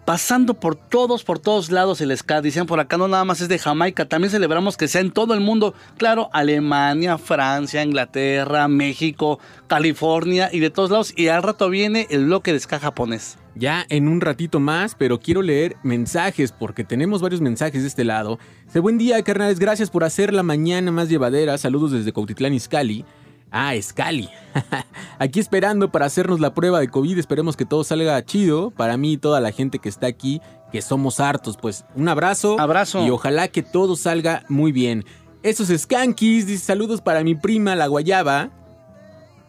[0.05, 2.41] pasando por todos, por todos lados el ska.
[2.41, 5.35] Dicen por acá, no nada más es de Jamaica, también celebramos que sea en todo
[5.35, 5.75] el mundo.
[5.97, 11.13] Claro, Alemania, Francia, Inglaterra, México, California y de todos lados.
[11.17, 13.39] Y al rato viene el bloque de ska japonés.
[13.59, 18.05] Ya en un ratito más, pero quiero leer mensajes porque tenemos varios mensajes de este
[18.05, 18.39] lado.
[18.67, 21.57] Dice, buen día, carnales, gracias por hacer la mañana más llevadera.
[21.57, 23.07] Saludos desde Cautitlán, Izcalli.
[23.51, 24.29] Ah, Scali.
[25.19, 27.17] aquí esperando para hacernos la prueba de COVID.
[27.19, 28.71] Esperemos que todo salga chido.
[28.71, 31.57] Para mí y toda la gente que está aquí, que somos hartos.
[31.57, 32.61] Pues un abrazo.
[32.61, 33.07] Abrazo.
[33.07, 35.05] Y ojalá que todo salga muy bien.
[35.43, 38.51] Esos Skankies, dice saludos para mi prima, la Guayaba.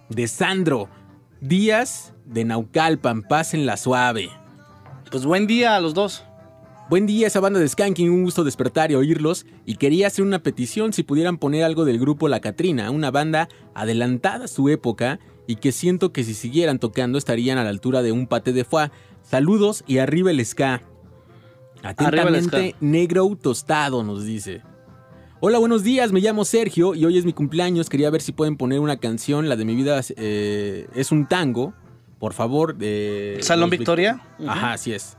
[0.09, 0.87] De Sandro
[1.41, 3.23] Díaz de Naucalpan.
[3.23, 4.29] Pásenla suave.
[5.11, 6.23] Pues buen día a los dos.
[6.89, 9.45] Buen día esa banda de Skanking, un gusto despertar y oírlos.
[9.65, 13.49] Y quería hacer una petición si pudieran poner algo del grupo La Catrina, una banda
[13.73, 18.01] adelantada a su época y que siento que si siguieran tocando estarían a la altura
[18.03, 18.91] de un pate de foie.
[19.21, 20.83] Saludos y arriba el ska.
[21.83, 24.61] Atentamente, negro tostado nos dice.
[25.39, 27.89] Hola, buenos días, me llamo Sergio y hoy es mi cumpleaños.
[27.89, 31.73] Quería ver si pueden poner una canción, la de mi vida eh, es un tango.
[32.19, 33.37] Por favor, de...
[33.41, 34.21] ¿Salón Victoria?
[34.45, 35.17] Ajá, así es.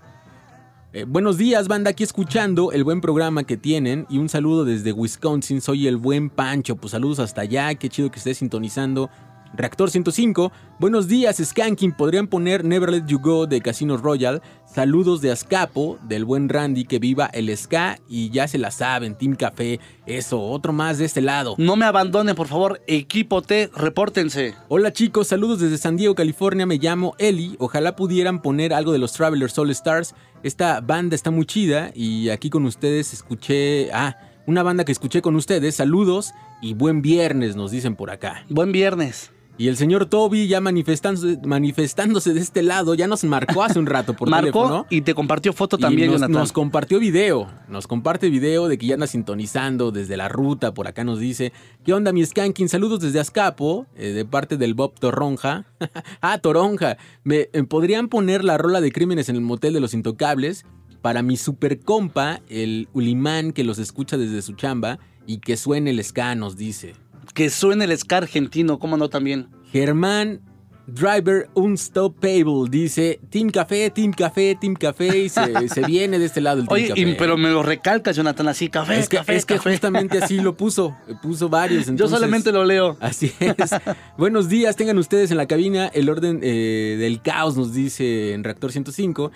[0.94, 4.90] Eh, buenos días, banda, aquí escuchando el buen programa que tienen y un saludo desde
[4.92, 9.10] Wisconsin, soy el buen Pancho, pues saludos hasta allá, qué chido que estés sintonizando.
[9.54, 15.20] Reactor 105, buenos días, Skanking, podrían poner Never Let You Go de Casino Royal, saludos
[15.20, 19.36] de Azcapo, del buen Randy, que viva el ska y ya se la saben, Team
[19.36, 21.54] Café, eso, otro más de este lado.
[21.58, 24.54] No me abandonen, por favor, equipo T, repórtense.
[24.68, 26.66] Hola chicos, saludos desde San Diego, California.
[26.66, 27.56] Me llamo Eli.
[27.58, 30.14] Ojalá pudieran poner algo de los Travelers All Stars.
[30.42, 33.90] Esta banda está muy chida y aquí con ustedes escuché.
[33.92, 34.16] Ah,
[34.46, 35.76] una banda que escuché con ustedes.
[35.76, 38.44] Saludos y buen viernes, nos dicen por acá.
[38.48, 39.30] Buen viernes.
[39.58, 43.86] Y el señor Toby ya manifestándose, manifestándose de este lado, ya nos marcó hace un
[43.86, 44.86] rato por Marcó teléfono.
[44.88, 46.40] y te compartió foto Y también, nos, Jonathan.
[46.40, 50.86] nos compartió video, nos comparte video de que ya anda sintonizando desde la ruta, por
[50.86, 51.52] acá nos dice,
[51.84, 52.68] ¿qué onda mi Skanking?
[52.68, 55.66] Saludos desde Azcapo, eh, de parte del Bob Toronja.
[56.20, 59.92] ah, Toronja, ¿me eh, podrían poner la rola de crímenes en el motel de los
[59.92, 60.66] intocables?
[61.02, 65.90] Para mi super compa, el Ulimán que los escucha desde su chamba y que suene
[65.90, 66.94] el ska, nos dice.
[67.34, 69.48] Que suene el ska argentino, cómo no también.
[69.72, 70.40] Germán
[70.86, 76.40] Driver Unstoppable dice Team Café, Team Café, Team Café y se, se viene de este
[76.40, 77.00] lado el Team Oye, Café.
[77.02, 79.70] y- pero me lo recalcas, Jonathan, así, café, es que, café, es que café.
[79.72, 81.94] justamente así lo puso, puso varios.
[81.94, 82.96] Yo solamente lo leo.
[83.00, 83.54] Así es.
[84.16, 88.42] Buenos días, tengan ustedes en la cabina el orden eh, del caos, nos dice en
[88.42, 89.30] Reactor 105.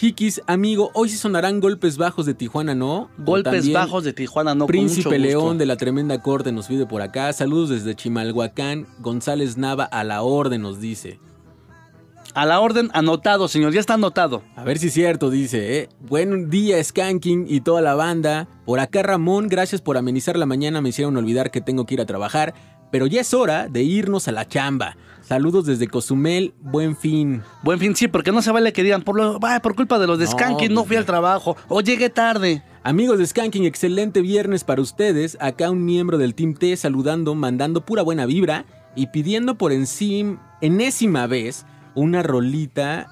[0.00, 3.10] Hikis, amigo, hoy sí sonarán golpes bajos de Tijuana, ¿no?
[3.18, 5.26] Golpes bajos de Tijuana, no, con Príncipe mucho gusto.
[5.26, 7.32] León de la Tremenda Corte nos pide por acá.
[7.32, 8.86] Saludos desde Chimalhuacán.
[8.98, 11.20] González Nava a la orden nos dice.
[12.34, 14.42] A la orden, anotado, señor, ya está anotado.
[14.56, 15.88] A ver si es cierto, dice, ¿eh?
[16.00, 18.48] Buen día, Skanking y toda la banda.
[18.66, 20.80] Por acá, Ramón, gracias por amenizar la mañana.
[20.80, 22.52] Me hicieron olvidar que tengo que ir a trabajar.
[22.90, 24.96] Pero ya es hora de irnos a la chamba.
[25.26, 27.42] Saludos desde Cozumel, buen fin.
[27.62, 30.06] Buen fin, sí, porque no se vale que digan, por, lo, "Ay, por culpa de
[30.06, 32.62] los de Skanking no pues fui al trabajo o llegué tarde.
[32.82, 35.38] Amigos de Skanking, excelente viernes para ustedes.
[35.40, 40.56] Acá un miembro del Team T saludando, mandando pura buena vibra y pidiendo por encima,
[40.60, 41.64] enésima vez,
[41.94, 43.08] una rolita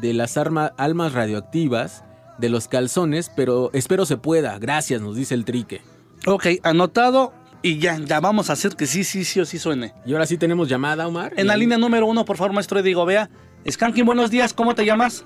[0.00, 2.04] de las arma- almas radioactivas,
[2.38, 4.56] de los calzones, pero espero se pueda.
[4.60, 5.80] Gracias, nos dice el trique.
[6.26, 7.32] Ok, anotado
[7.62, 9.92] y ya, ya vamos a hacer que sí, sí, sí o sí suene.
[10.06, 11.32] Y ahora sí tenemos llamada, Omar.
[11.36, 13.28] En la línea número uno, por favor, maestro Diego, vea.
[13.68, 15.24] Skanking, buenos días, ¿cómo te llamas?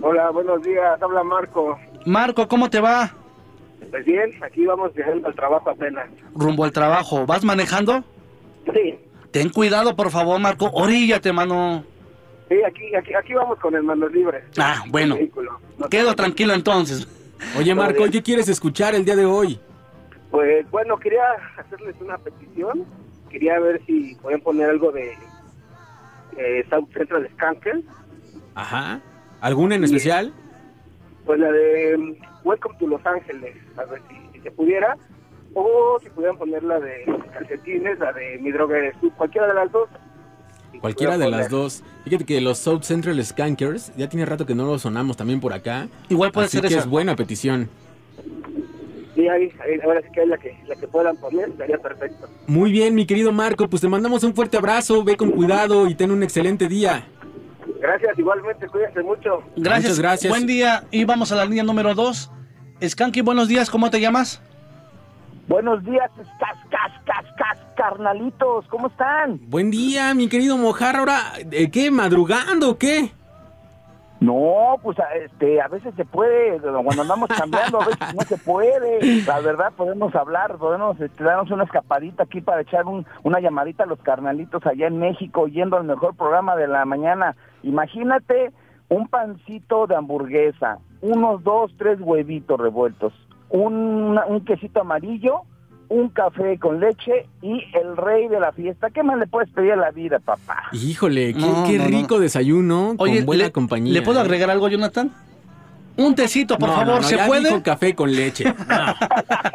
[0.00, 1.78] Hola, buenos días, habla Marco.
[2.06, 3.14] Marco, ¿cómo te va?
[3.90, 6.08] Pues bien, aquí vamos llegando al trabajo apenas.
[6.34, 8.02] Rumbo al trabajo, ¿vas manejando?
[8.72, 8.98] Sí,
[9.30, 11.84] Ten cuidado, por favor, Marco, oríllate, mano.
[12.48, 14.44] sí, aquí, aquí, aquí vamos con el manos libres.
[14.56, 15.18] Ah, bueno.
[15.78, 17.06] No Quedo tranquilo entonces.
[17.58, 19.58] Oye, Marco, ¿qué quieres escuchar el día de hoy?
[20.34, 21.22] Pues bueno, quería
[21.56, 22.84] hacerles una petición.
[23.30, 25.12] Quería ver si pueden poner algo de
[26.36, 27.82] eh, South Central Skanker.
[28.56, 29.00] Ajá.
[29.40, 30.32] ¿Alguna en especial?
[31.24, 33.56] Pues la de mm, Welcome to Los Ángeles.
[33.76, 34.02] A ver
[34.32, 34.96] si, se pudiera,
[35.54, 39.54] o si pudieran poner la de calcetines, la de mi droga eres tú, cualquiera de
[39.54, 39.88] las dos.
[40.80, 41.84] Cualquiera de las dos.
[42.02, 45.52] Fíjate que los South Central Skankers, ya tiene rato que no los sonamos también por
[45.52, 45.86] acá.
[46.08, 46.80] Igual puede Así ser que esa.
[46.80, 47.70] es buena petición.
[49.14, 52.28] Sí, ahí, ahí, ahora sí que es la que, la que puedan poner, estaría perfecto.
[52.46, 55.94] Muy bien, mi querido Marco, pues te mandamos un fuerte abrazo, ve con cuidado y
[55.94, 57.06] ten un excelente día.
[57.80, 59.42] Gracias, igualmente, cuídense mucho.
[59.56, 59.82] Gracias.
[59.82, 60.30] Muchas gracias.
[60.30, 60.84] Buen día.
[60.90, 62.30] Y vamos a la línea número 2.
[62.82, 63.70] Skanky, buenos días.
[63.70, 64.42] ¿Cómo te llamas?
[65.46, 66.10] Buenos días,
[66.40, 69.38] cas, cas, cas, cas, carnalitos, ¿cómo están?
[69.50, 71.00] Buen día, mi querido Mojarra.
[71.00, 71.90] Ahora, ¿eh, ¿qué?
[71.90, 73.12] ¿Madrugando o qué?
[74.24, 79.22] No, pues este, a veces se puede, cuando andamos cambiando, a veces no se puede.
[79.26, 83.84] La verdad, podemos hablar, podemos este, darnos una escapadita aquí para echar un- una llamadita
[83.84, 87.36] a los carnalitos allá en México, yendo al mejor programa de la mañana.
[87.62, 88.50] Imagínate
[88.88, 93.12] un pancito de hamburguesa, unos dos, tres huevitos revueltos,
[93.50, 95.42] un quesito amarillo,
[95.94, 98.90] un café con leche y el rey de la fiesta.
[98.90, 100.64] ¿Qué más le puedes pedir a la vida, papá?
[100.72, 101.90] Híjole, qué, No, qué no, no.
[101.90, 103.92] rico desayuno Oye, con buena le, compañía.
[103.92, 104.22] ¿le puedo ¿eh?
[104.22, 105.12] agregar algo, Jonathan?
[105.96, 107.48] Un tecito, por No, favor, no, no, ¿se ya puede?
[107.48, 108.44] dijo café con leche.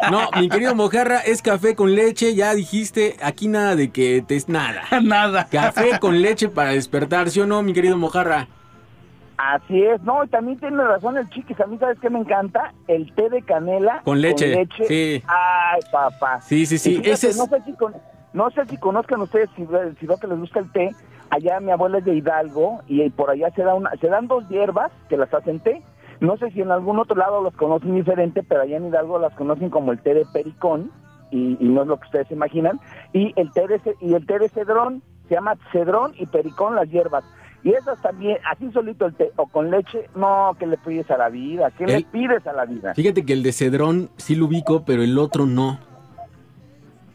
[0.10, 0.22] No.
[0.32, 2.34] No, mi querido Mojarra, es café con leche.
[2.34, 4.84] Ya dijiste, aquí nada de que te es nada.
[5.04, 5.48] Nada.
[5.52, 8.48] Café con leche para despertar, ¿sí o no, mi querido Mojarra?
[9.42, 12.74] Así es, no, y también tiene razón el chiquis, a mí sabes qué me encanta,
[12.90, 15.24] el té de canela Con leche, sí.
[15.28, 16.42] Ay, papá.
[16.42, 17.94] Sí, sí, sí, Y fíjate, ese es- no sé si con-
[18.34, 20.92] no sé si conozcan ustedes si, si que les gusta el té,
[21.30, 24.46] allá mi abuela es de Hidalgo y por allá se da una se dan dos
[24.50, 25.82] hierbas que las hacen té.
[26.20, 29.34] No sé si en algún otro lado los conocen diferente, pero allá en Hidalgo las
[29.36, 30.92] conocen como el té de pericón
[31.32, 32.78] y, y no es lo que ustedes imaginan.
[33.14, 36.90] Y el té de y el té de cedrón se llama cedrón y pericón las
[36.90, 37.24] hierbas.
[37.64, 41.18] Y esas también, así solito el té o con leche, no, ¿qué le pides a
[41.18, 41.72] la vida?
[41.72, 42.94] ¿Qué le pides a la vida?
[42.94, 45.78] Fíjate que el de Cedrón sí lo ubico, pero el otro no.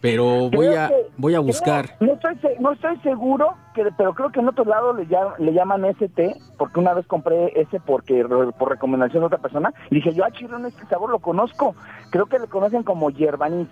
[0.00, 1.96] Pero voy Creo a, que- voy a creo- buscar.
[2.00, 5.54] no, estoy, no estoy seguro, que, pero creo que en otro lado le, llam- le
[5.54, 8.22] llaman ST, porque una vez compré ese porque
[8.58, 11.74] por recomendación de otra persona, y dije yo, ah, chirón, este sabor lo conozco.
[12.10, 13.68] Creo que le conocen como hierbanís.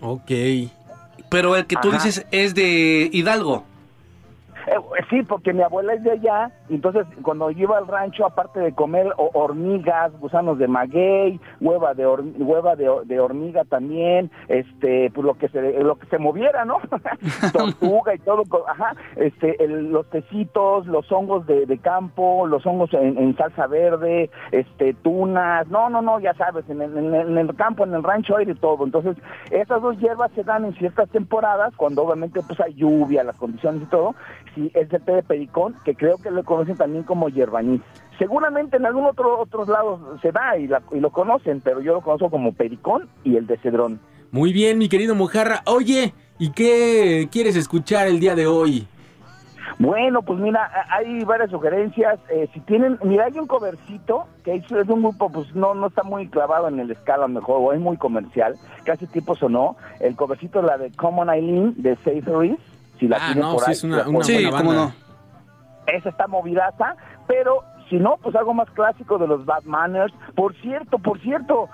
[0.00, 0.30] Ok.
[1.30, 1.96] Pero el que tú Ajá.
[2.04, 3.64] dices es de Hidalgo.
[4.66, 4.76] Eh,
[5.10, 8.72] sí, porque mi abuela es de allá, entonces cuando yo iba al rancho, aparte de
[8.74, 15.24] comer ho- hormigas, gusanos de maguey, hueva de hueva de, de hormiga también, este, pues
[15.26, 16.78] lo que se lo que se moviera, ¿no?
[17.52, 22.92] Tortuga y todo, ajá, este, el- los tecitos, los hongos de, de campo, los hongos
[22.94, 27.54] en, en salsa verde, este, tunas, no, no, no, ya sabes, en el- en el
[27.54, 29.16] campo, en el rancho hay de todo, entonces
[29.50, 33.82] esas dos hierbas se dan en ciertas temporadas, cuando obviamente pues hay lluvia, las condiciones
[33.82, 34.14] y todo,
[34.54, 37.80] sí, es el té de pericón, que creo que lo conocen también como hierbañís.
[38.18, 41.94] Seguramente en algún otro otros lados se da y, la- y lo conocen, pero yo
[41.94, 44.00] lo conozco como pericón y el de cedrón.
[44.30, 45.62] Muy bien, mi querido Mojarra.
[45.66, 48.86] Oye, ¿y qué quieres escuchar el día de hoy?
[49.78, 52.18] Bueno, pues mira, hay varias sugerencias.
[52.30, 56.02] Eh, si tienen, mira, hay un covercito que es, un grupo, pues no no está
[56.04, 58.54] muy clavado en el escala mejor, o es muy comercial,
[58.84, 59.76] casi tipo sonó.
[60.00, 62.58] El covercito es la de Common Eileen de Savories,
[63.04, 63.72] si la Ah, tienen no, por sí, ahí.
[63.72, 64.94] es una, una pueden- buena banda.
[65.86, 70.12] esa está movidaza, pero si no, pues algo más clásico de los Bad Manners.
[70.34, 71.68] Por cierto, por cierto,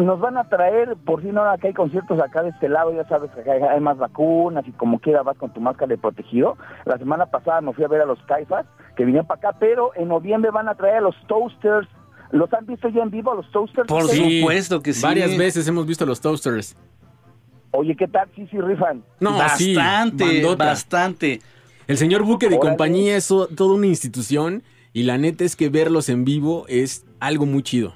[0.00, 3.04] nos van a traer, por si no, acá hay conciertos acá de este lado, ya
[3.08, 5.98] sabes que acá hay, hay más vacunas y como quiera vas con tu máscara de
[5.98, 6.56] protegido.
[6.84, 9.90] La semana pasada me fui a ver a los Caifas, que vinieron para acá, pero
[9.96, 11.88] en noviembre van a traer a los Toasters.
[12.32, 13.86] ¿Los han visto ya en vivo, a los Toasters?
[13.88, 14.40] Por Sí.
[14.40, 15.02] supuesto que sí.
[15.02, 16.76] Varias veces hemos visto los Toasters.
[17.76, 18.28] Oye, ¿qué tal?
[18.34, 19.02] Sí, sí, rifan.
[19.20, 21.40] No, Bastante, bastante.
[21.86, 22.70] El señor Buque de Órale.
[22.70, 24.62] compañía es toda una institución
[24.92, 27.92] y la neta es que verlos en vivo es algo muy chido.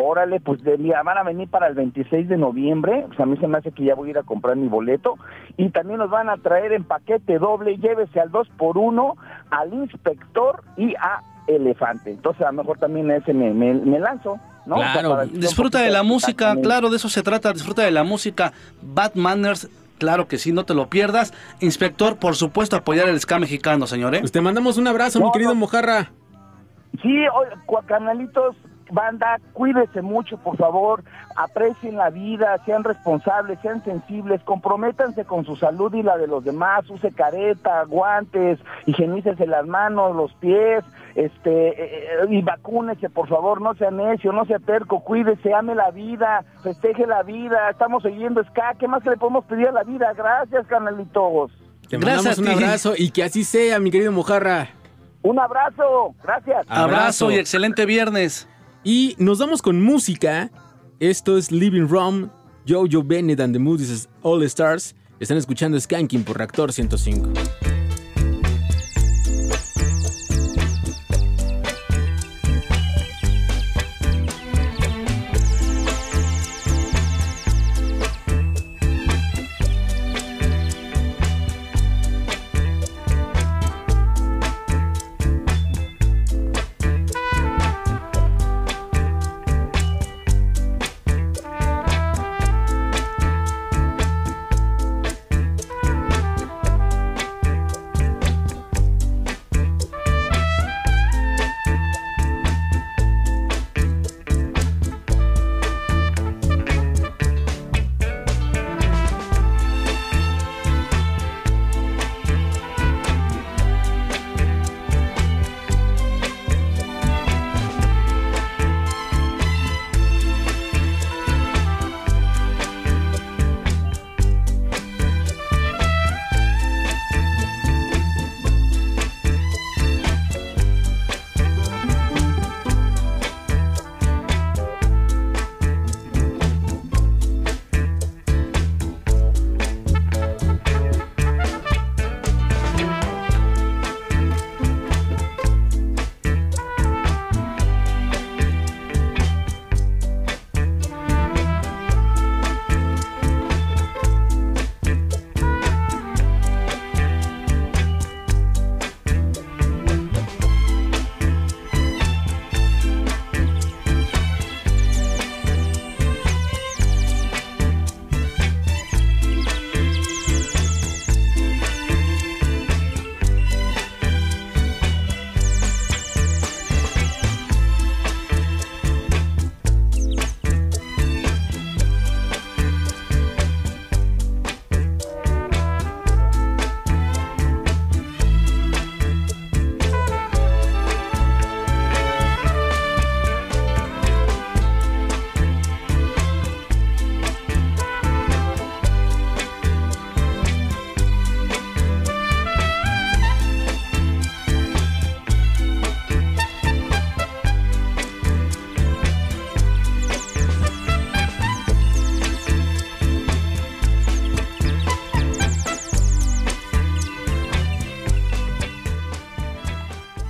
[0.00, 3.36] Órale, pues de, mira, van a venir para el 26 de noviembre, pues a mí
[3.38, 5.16] se me hace que ya voy a ir a comprar mi boleto,
[5.56, 9.16] y también nos van a traer en paquete doble, llévese al 2 por 1
[9.50, 12.10] al inspector y a Elefante.
[12.12, 14.38] Entonces a lo mejor también a ese me, me- me lanzo,
[14.68, 14.76] ¿no?
[14.76, 16.64] O sea, Claro, disfruta de la música, también.
[16.64, 18.52] claro, de eso se trata, disfruta de la música.
[18.82, 19.68] Bad Manners,
[19.98, 21.32] claro que sí, no te lo pierdas.
[21.60, 24.20] Inspector, por supuesto, apoyar el ska mexicano, señor, ¿eh?
[24.20, 25.60] Pues te mandamos un abrazo, mi querido no.
[25.60, 26.12] Mojarra.
[27.02, 27.50] Sí, oye,
[27.86, 28.56] carnalitos,
[28.90, 31.02] banda, cuídese mucho, por favor,
[31.36, 36.44] aprecien la vida, sean responsables, sean sensibles, comprométanse con su salud y la de los
[36.44, 40.84] demás, use careta, guantes, higienícese las manos, los pies,
[41.14, 45.74] este, eh, eh, y vacúnese, por favor, no sea necio, no sea terco, cuídese, ame
[45.74, 49.72] la vida, festeje la vida, estamos oyendo ska, ¿qué más que le podemos pedir a
[49.72, 50.12] la vida?
[50.14, 51.50] Gracias, carnalitos.
[51.88, 54.68] Te Gracias mandamos un abrazo y que así sea, mi querido Mojarra.
[55.22, 56.66] Un abrazo, gracias.
[56.68, 58.48] Abrazo y excelente viernes.
[58.84, 60.50] Y nos vamos con música
[61.00, 62.30] Esto es Living Room,
[62.66, 64.94] Jojo Bennett and the Moody's All Stars.
[65.20, 67.67] Están escuchando Skanking por Reactor 105.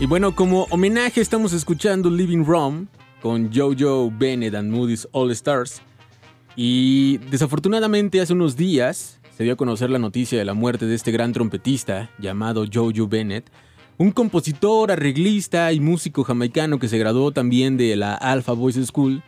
[0.08, 2.88] Bueno, como homenaje estamos escuchando Living Room
[3.20, 5.82] con Jojo Bennett and Moody's All Stars.
[6.56, 10.94] Y desafortunadamente hace unos días se dio a conocer la noticia de la muerte de
[10.94, 13.50] este gran trompetista llamado Jojo Bennett,
[13.98, 19.22] un compositor, arreglista y músico jamaicano que se graduó también de la Alpha Voice School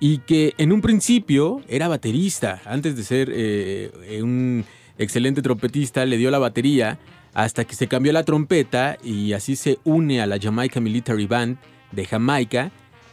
[0.00, 2.60] y que en un principio era baterista.
[2.66, 4.66] Antes de ser eh, un
[4.98, 6.98] excelente trompetista, le dio la batería
[7.36, 11.58] hasta que se cambió la trompeta y así se une a la Jamaica Military Band
[11.92, 12.72] de Jamaica.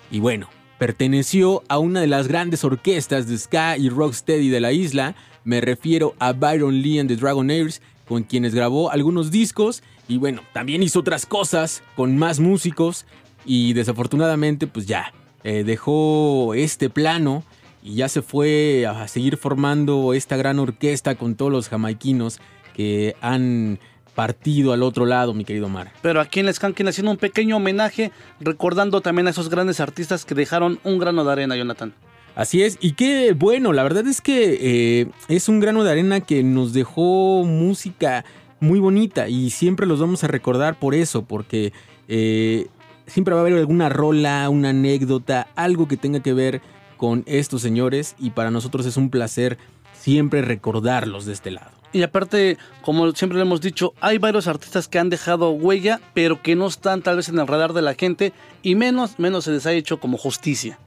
[0.10, 0.48] Y bueno,
[0.78, 5.16] perteneció a una de las grandes orquestas de ska y rocksteady de la isla.
[5.44, 10.42] Me refiero a Byron Lee and the Dragonaires, con quienes grabó algunos discos y bueno,
[10.54, 13.06] también hizo otras cosas con más músicos
[13.46, 15.12] y desafortunadamente pues ya
[15.44, 17.44] eh, dejó este plano
[17.84, 22.40] y ya se fue a seguir formando esta gran orquesta con todos los jamaiquinos
[22.74, 23.80] que han
[24.16, 25.92] partido al otro lado, mi querido Mar.
[26.02, 30.26] Pero aquí en el Skanking haciendo un pequeño homenaje, recordando también a esos grandes artistas
[30.26, 31.94] que dejaron un grano de arena, Jonathan.
[32.36, 36.22] Así es, y qué bueno, la verdad es que eh, es un grano de arena
[36.22, 38.26] que nos dejó música
[38.60, 41.74] muy bonita y siempre los vamos a recordar por eso, porque
[42.08, 42.68] eh,
[43.06, 46.62] siempre va a haber alguna rola, una anécdota, algo que tenga que ver
[46.98, 49.60] con estos señores y para nosotros es un placer
[49.94, 51.83] siempre recordarlos de este lado.
[51.94, 56.42] Y aparte, como siempre le hemos dicho, hay varios artistas que han dejado huella, pero
[56.42, 58.34] que no están tal vez en el radar de la gente
[58.64, 60.80] y menos, menos se les ha hecho como justicia.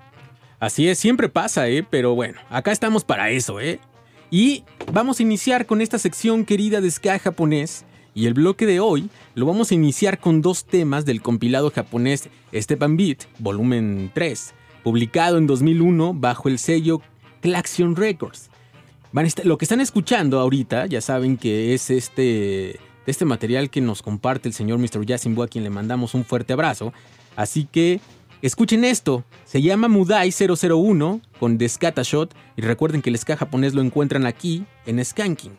[0.58, 1.86] Así es, siempre pasa, ¿eh?
[1.88, 3.78] Pero bueno, acá estamos para eso, ¿eh?
[4.32, 7.84] Y vamos a iniciar con esta sección querida de ska japonés.
[8.12, 12.30] Y el bloque de hoy lo vamos a iniciar con dos temas del compilado japonés
[12.52, 17.02] Stepan Beat, volumen 3, publicado en 2001 bajo el sello
[17.42, 18.50] Klaxon Records.
[19.44, 24.46] Lo que están escuchando ahorita, ya saben que es este, este material que nos comparte
[24.46, 25.06] el señor Mr.
[25.06, 26.92] Yasimbo, a quien le mandamos un fuerte abrazo.
[27.34, 28.00] Así que
[28.42, 33.72] escuchen esto, se llama Mudai 001 con The Shot y recuerden que el ska japonés
[33.72, 35.56] lo encuentran aquí en Skanking.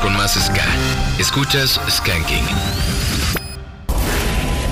[0.00, 0.64] con más Ska.
[1.18, 2.44] Escuchas Skanking.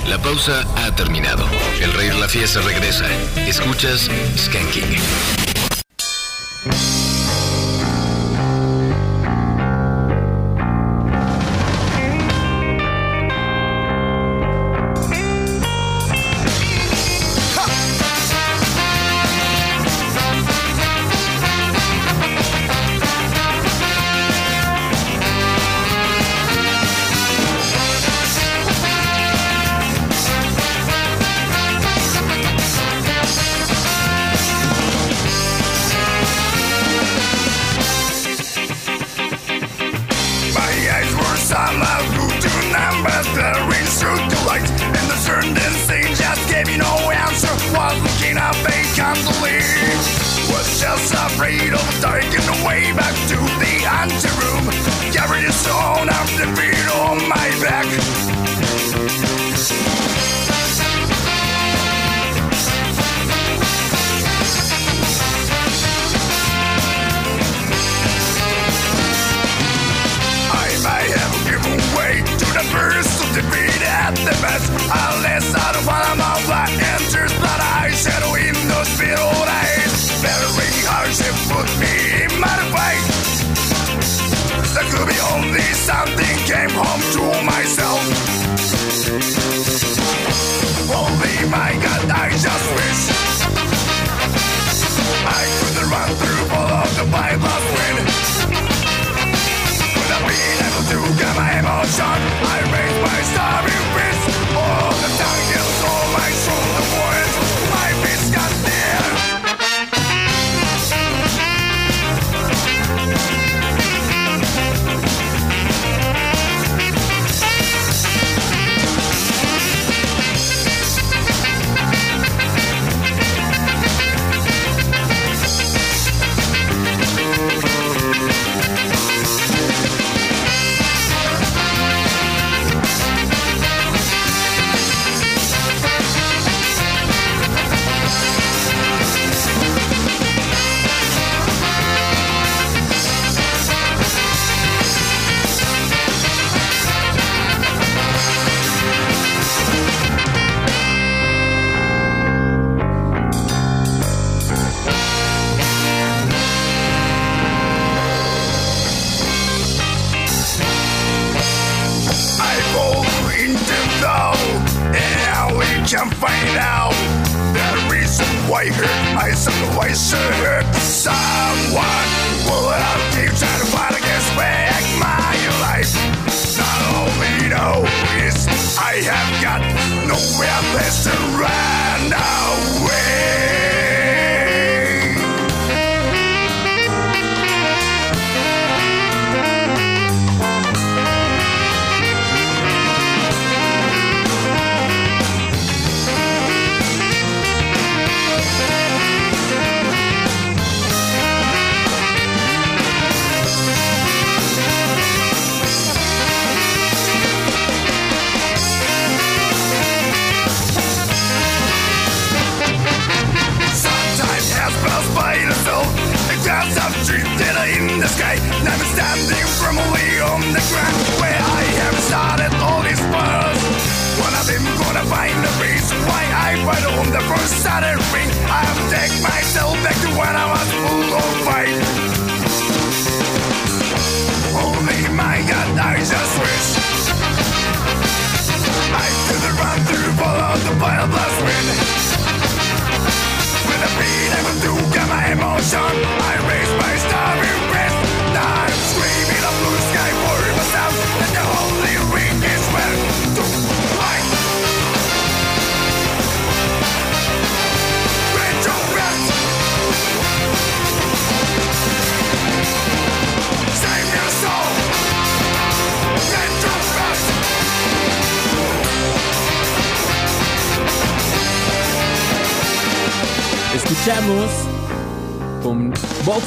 [0.09, 1.44] La pausa ha terminado.
[1.81, 3.07] El rey de la fiesta regresa.
[3.36, 5.41] Escuchas Skanking.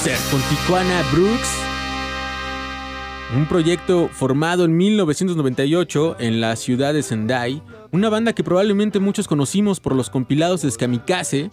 [0.06, 1.50] Con Tijuana Brooks.
[3.36, 7.64] Un proyecto formado en 1998 en la ciudad de Sendai.
[7.92, 11.50] Una banda que probablemente muchos conocimos por los compilados de Skamikaze.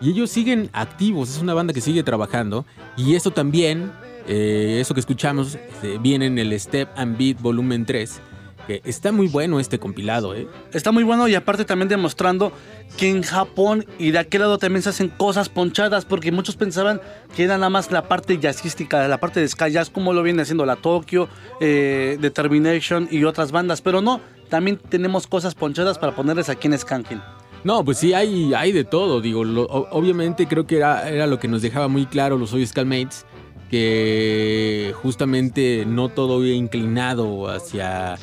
[0.00, 2.64] Y ellos siguen activos, es una banda que sigue trabajando.
[2.96, 3.90] Y eso también,
[4.28, 8.20] eh, eso que escuchamos, eh, viene en el Step and Beat Volumen 3.
[8.66, 10.48] Que está muy bueno este compilado, ¿eh?
[10.72, 12.50] Está muy bueno y aparte también demostrando
[12.96, 17.00] que en Japón y de aquel lado también se hacen cosas ponchadas porque muchos pensaban
[17.36, 20.42] que era nada más la parte jazzística, la parte de Sky Jazz como lo viene
[20.42, 21.28] haciendo la Tokyo,
[21.60, 26.76] eh, Determination y otras bandas, pero no, también tenemos cosas ponchadas para ponerles aquí en
[26.78, 27.22] Skanking.
[27.64, 29.20] No, pues sí, hay, hay de todo.
[29.20, 32.64] Digo, lo- obviamente creo que era, era lo que nos dejaba muy claro los Soy
[32.66, 33.26] Scalmates,
[33.70, 38.16] que justamente no todo iba inclinado hacia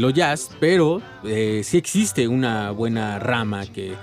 [0.00, 3.94] lo jazz, pero eh, sí existe una buena rama que,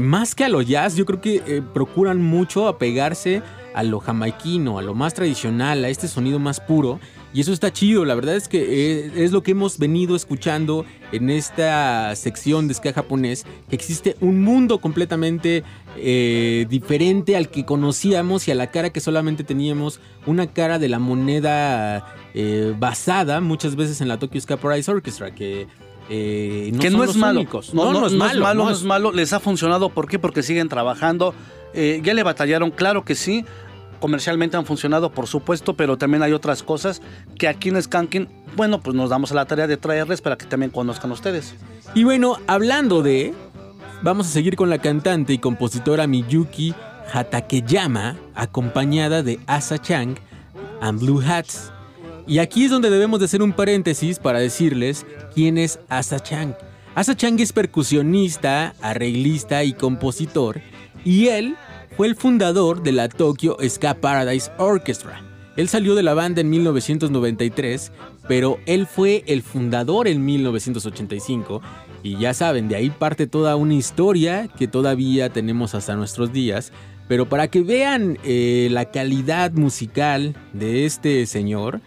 [0.00, 3.40] más que a lo jazz, yo creo que eh, procuran mucho apegarse
[3.72, 6.98] a lo jamaiquino, a lo más tradicional, a este sonido más puro.
[7.34, 10.86] Y eso está chido, la verdad es que eh, es lo que hemos venido escuchando
[11.10, 15.64] en esta sección de ska japonés, que existe un mundo completamente
[15.98, 20.88] eh, diferente al que conocíamos y a la cara que solamente teníamos, una cara de
[20.88, 25.66] la moneda eh, basada muchas veces en la Tokyo Ska Paradise Orchestra, que...
[26.08, 27.40] eh, no que no es malo.
[27.74, 29.10] No, no, no es malo, no es- es malo.
[29.10, 29.88] Les ha funcionado.
[29.88, 30.18] ¿Por qué?
[30.20, 31.34] Porque siguen trabajando.
[31.72, 33.44] Eh, ya le batallaron, claro que sí.
[34.04, 37.00] Comercialmente han funcionado, por supuesto, pero también hay otras cosas
[37.38, 40.44] que aquí en Skanking, bueno, pues nos damos a la tarea de traerles para que
[40.44, 41.54] también conozcan ustedes.
[41.94, 43.32] Y bueno, hablando de,
[44.02, 46.74] vamos a seguir con la cantante y compositora Miyuki
[47.14, 50.16] Hatakeyama, acompañada de Asa Chang
[50.82, 51.72] and Blue Hats.
[52.26, 56.54] Y aquí es donde debemos de hacer un paréntesis para decirles quién es Asa Chang.
[56.94, 60.60] Asa Chang es percusionista, arreglista y compositor,
[61.06, 61.56] y él
[61.96, 65.22] fue el fundador de la Tokyo Ska Paradise Orchestra.
[65.56, 67.92] Él salió de la banda en 1993,
[68.26, 71.62] pero él fue el fundador en 1985
[72.02, 76.72] y ya saben, de ahí parte toda una historia que todavía tenemos hasta nuestros días.
[77.06, 81.80] Pero para que vean eh, la calidad musical de este señor,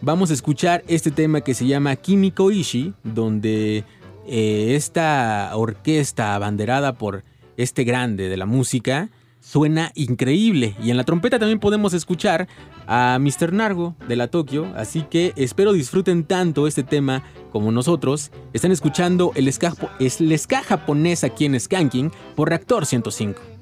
[0.00, 3.84] vamos a escuchar este tema que se llama Kimiko Ishi, donde
[4.26, 7.22] eh, esta orquesta abanderada por
[7.56, 9.10] este grande de la música
[9.44, 10.74] suena increíble.
[10.82, 12.48] Y en la trompeta también podemos escuchar
[12.86, 13.52] a Mr.
[13.52, 14.66] Nargo de la Tokyo.
[14.74, 17.22] Así que espero disfruten tanto este tema
[17.52, 18.30] como nosotros.
[18.52, 23.53] Están escuchando el ska, el ska japonés aquí en Skanking por Reactor 105.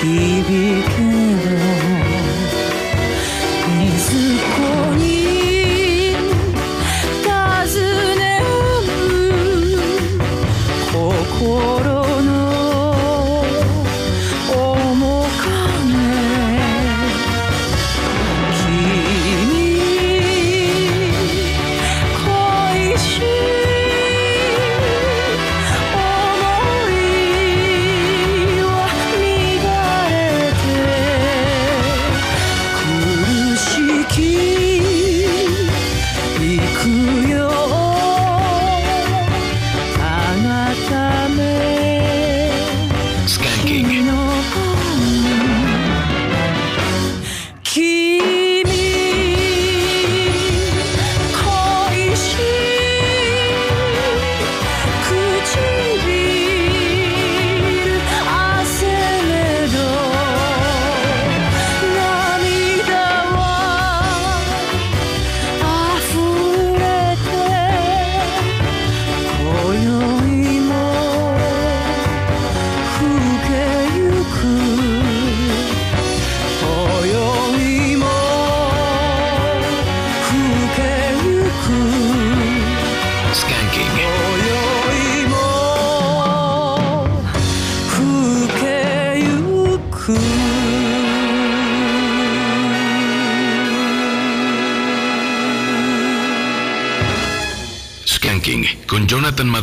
[0.00, 1.69] 響くの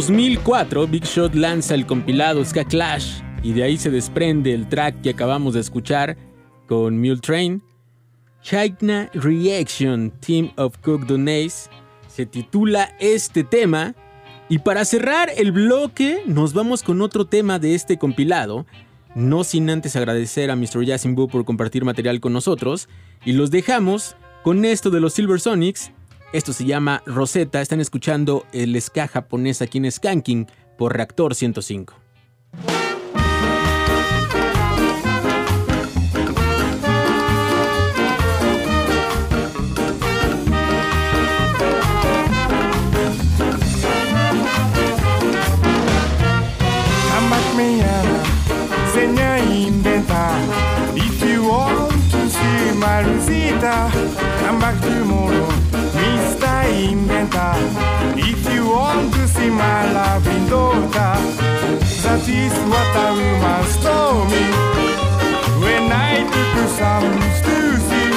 [0.00, 5.02] 2004, Big Shot lanza el compilado Ska Clash y de ahí se desprende el track
[5.02, 6.16] que acabamos de escuchar
[6.66, 7.62] con Mule Train.
[8.40, 11.68] China Reaction Team of Cook Donays
[12.08, 13.94] se titula este tema.
[14.48, 18.64] Y para cerrar el bloque, nos vamos con otro tema de este compilado.
[19.14, 20.82] No sin antes agradecer a Mr.
[20.82, 22.88] Yasin Boo por compartir material con nosotros.
[23.26, 25.92] Y los dejamos con esto de los Silver Sonics.
[26.32, 27.60] Esto se llama Rosetta.
[27.60, 30.46] Están escuchando el ska japonés aquí en Skanking
[30.78, 31.94] por Reactor 105.
[59.50, 61.14] My loving daughter,
[62.02, 64.44] that is what a woman told me.
[65.62, 67.10] When I took some
[67.46, 67.56] to
[67.88, 68.10] see,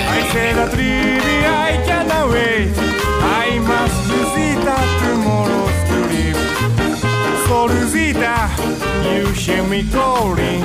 [0.00, 2.72] I said that really I cannot wait.
[3.44, 6.40] I must Rosita tomorrow's to live.
[7.46, 8.36] So Rosita,
[9.12, 10.62] you hear me calling.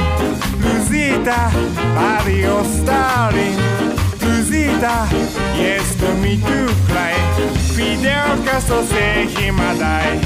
[0.64, 1.52] Rosita,
[1.98, 3.58] adios darling.
[4.22, 5.08] Rosita,
[5.56, 7.63] yes to me to cry.
[7.76, 10.20] Fidel Castro se himadai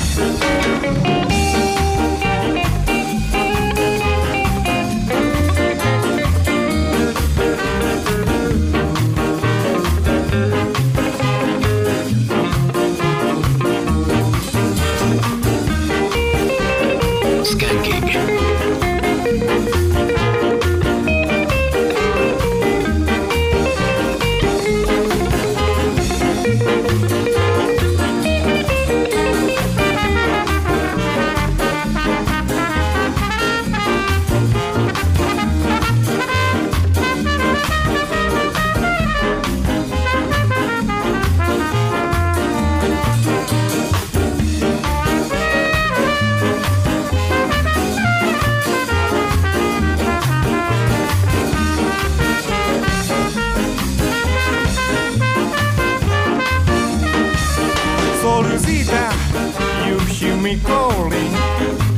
[60.47, 61.33] me calling.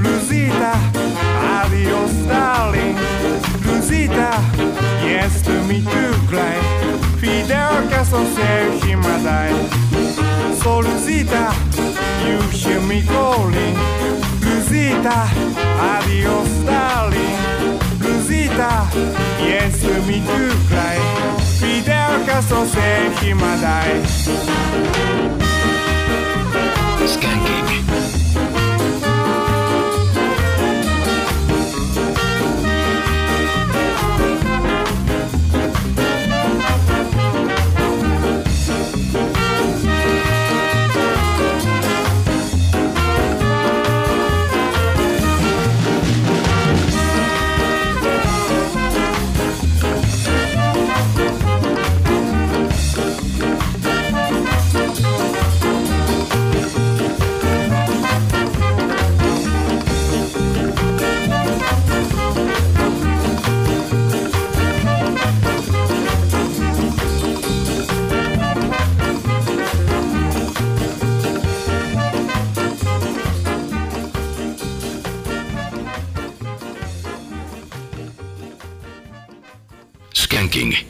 [0.02, 0.74] Luzita,
[1.60, 2.96] adios, darling.
[3.66, 4.32] Luzita,
[5.06, 6.58] yes to me to cry.
[7.20, 9.54] Fidel Castro said he might die.
[10.62, 11.46] So Luzita,
[12.26, 13.76] you hear me calling.
[14.46, 15.18] Luzita,
[15.94, 17.38] adios, darling.
[18.04, 18.72] Luzita,
[19.46, 20.98] yes to me to cry.
[21.60, 25.49] Fidel Castro said he might die.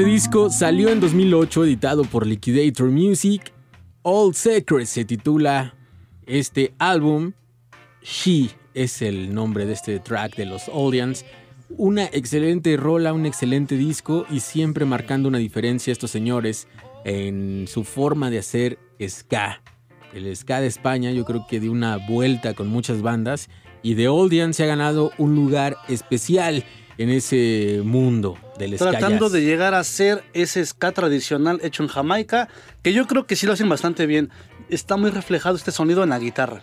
[0.00, 3.52] Este disco salió en 2008, editado por Liquidator Music.
[4.00, 5.74] All Secrets se titula
[6.24, 7.32] este álbum.
[8.02, 11.26] She es el nombre de este track de los Audience.
[11.68, 16.66] Una excelente rola, un excelente disco y siempre marcando una diferencia estos señores
[17.04, 19.62] en su forma de hacer ska.
[20.14, 23.50] El ska de España yo creo que dio una vuelta con muchas bandas
[23.82, 26.64] y The Audience se ha ganado un lugar especial
[26.96, 29.32] en ese mundo del ska Tratando jazz.
[29.32, 32.48] de llegar a ser ese ska tradicional hecho en Jamaica,
[32.82, 34.30] que yo creo que sí lo hacen bastante bien.
[34.68, 36.62] Está muy reflejado este sonido en la guitarra.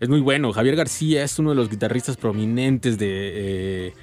[0.00, 0.52] Es muy bueno.
[0.52, 3.94] Javier García es uno de los guitarristas prominentes de eh,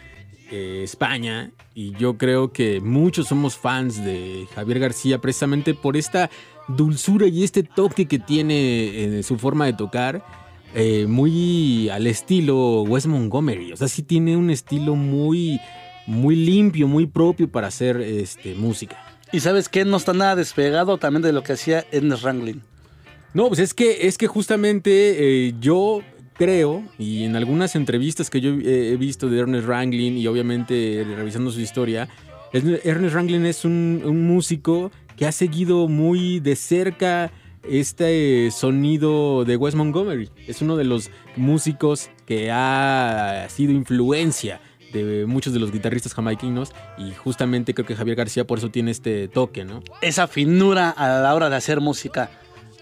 [0.52, 1.52] eh, España.
[1.76, 6.30] Y yo creo que muchos somos fans de Javier García precisamente por esta
[6.68, 10.24] dulzura y este toque que tiene en su forma de tocar.
[10.74, 13.72] eh, muy al estilo Wes Montgomery.
[13.72, 15.60] O sea, sí tiene un estilo muy,
[16.08, 18.98] muy limpio, muy propio para hacer este, música.
[19.32, 22.62] Y sabes qué, no está nada despegado también de lo que hacía Ernest Ranglin.
[23.34, 26.02] No, pues es que, es que justamente eh, yo
[26.34, 31.52] creo, y en algunas entrevistas que yo he visto de Ernest Ranglin y obviamente revisando
[31.52, 32.08] su historia,
[32.54, 37.32] es- Ernest Ranglin es un, un músico que ha seguido muy de cerca
[37.70, 40.30] este sonido de Wes Montgomery.
[40.48, 44.62] Es uno de los músicos que ha sido influencia
[44.94, 48.92] de muchos de los guitarristas jamaiquinos y justamente creo que Javier García por eso tiene
[48.92, 49.84] este toque, ¿no?
[50.02, 52.30] Esa finura a la hora de hacer música.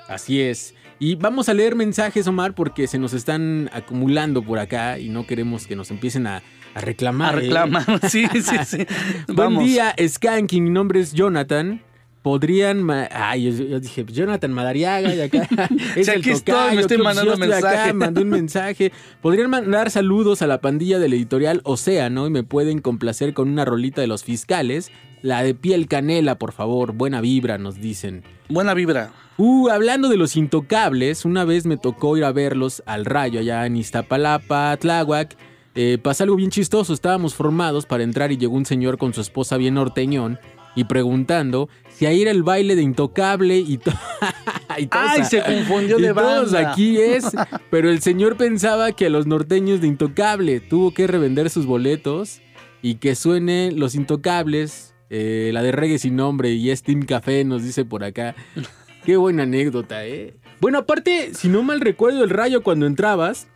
[0.08, 0.76] Así es.
[0.98, 5.28] Y vamos a leer mensajes, Omar, porque se nos están acumulando por acá y no
[5.28, 6.42] queremos que nos empiecen a,
[6.74, 7.36] a reclamar.
[7.36, 7.42] A ¿eh?
[7.42, 8.88] reclamar, sí, sí, sí.
[9.34, 10.64] Buen día, Skanking.
[10.64, 11.82] Mi nombre es Jonathan.
[12.26, 12.90] Podrían.
[13.12, 15.48] Ay, yo, yo dije, Jonathan Madariaga y acá.
[15.96, 17.94] es Sí, el aquí estoy, me estoy mandando yo estoy acá, mensaje.
[17.94, 18.92] mandé un mensaje.
[19.22, 23.64] Podrían mandar saludos a la pandilla del editorial Océano y me pueden complacer con una
[23.64, 24.92] rolita de los fiscales.
[25.22, 26.94] La de piel canela, por favor.
[26.94, 28.24] Buena vibra, nos dicen.
[28.50, 29.12] Buena vibra.
[29.38, 33.68] Uh, hablando de los intocables, una vez me tocó ir a verlos al rayo allá
[33.68, 35.38] en Iztapalapa, Tláhuac.
[35.76, 39.22] Eh, pasa algo bien chistoso, estábamos formados para entrar y llegó un señor con su
[39.22, 40.40] esposa bien norteñón
[40.76, 43.92] y preguntando si ahí era el baile de intocable y, to-
[44.78, 46.72] y todos Ay, a- se confundió de y todos banda.
[46.72, 47.26] aquí es,
[47.72, 52.42] pero el señor pensaba que a los norteños de intocable tuvo que revender sus boletos
[52.82, 57.44] y que suene los intocables, eh, la de reggae sin nombre y es Team Café,
[57.44, 58.36] nos dice por acá.
[59.06, 60.36] Qué buena anécdota, ¿eh?
[60.60, 63.48] Bueno, aparte, si no mal recuerdo, el rayo cuando entrabas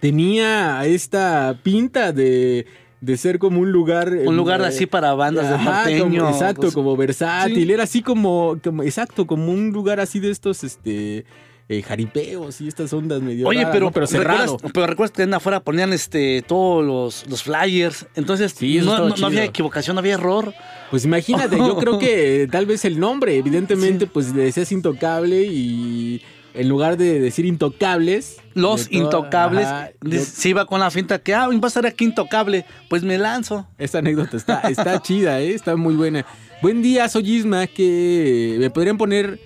[0.00, 2.66] tenía esta pinta de,
[3.00, 4.08] de ser como un lugar...
[4.26, 6.22] Un lugar eh, así para bandas de norteño.
[6.24, 7.66] como- exacto, pues, como versátil.
[7.66, 7.72] sí.
[7.72, 11.24] Era así como, como- exacto, como un lugar así de estos, este...
[11.70, 13.92] eh, jaripeos y estas ondas medio Oye, raras, pero, ¿no?
[13.92, 14.40] pero cerrado.
[14.56, 18.06] ¿recuerdas, pero recuerdas que en afuera ponían este todos los, los flyers.
[18.14, 20.54] Entonces Sí, no, no- no había equivocación, no había error.
[20.90, 25.42] Pues imagínate, yo creo que eh, tal vez el nombre, evidentemente, pues le decías intocable
[25.44, 26.22] y
[26.58, 28.36] en lugar de decir intocables.
[28.54, 31.86] Los de intocables Ajá, yo- se iba con la finta que, ah, va a estar
[31.86, 32.64] aquí intocable.
[32.88, 33.66] Pues me lanzo.
[33.78, 35.54] Esta anécdota está, está chida, ¿eh?
[35.54, 36.26] está muy buena.
[36.60, 39.38] Buen día, soy Isma, que me podrían poner...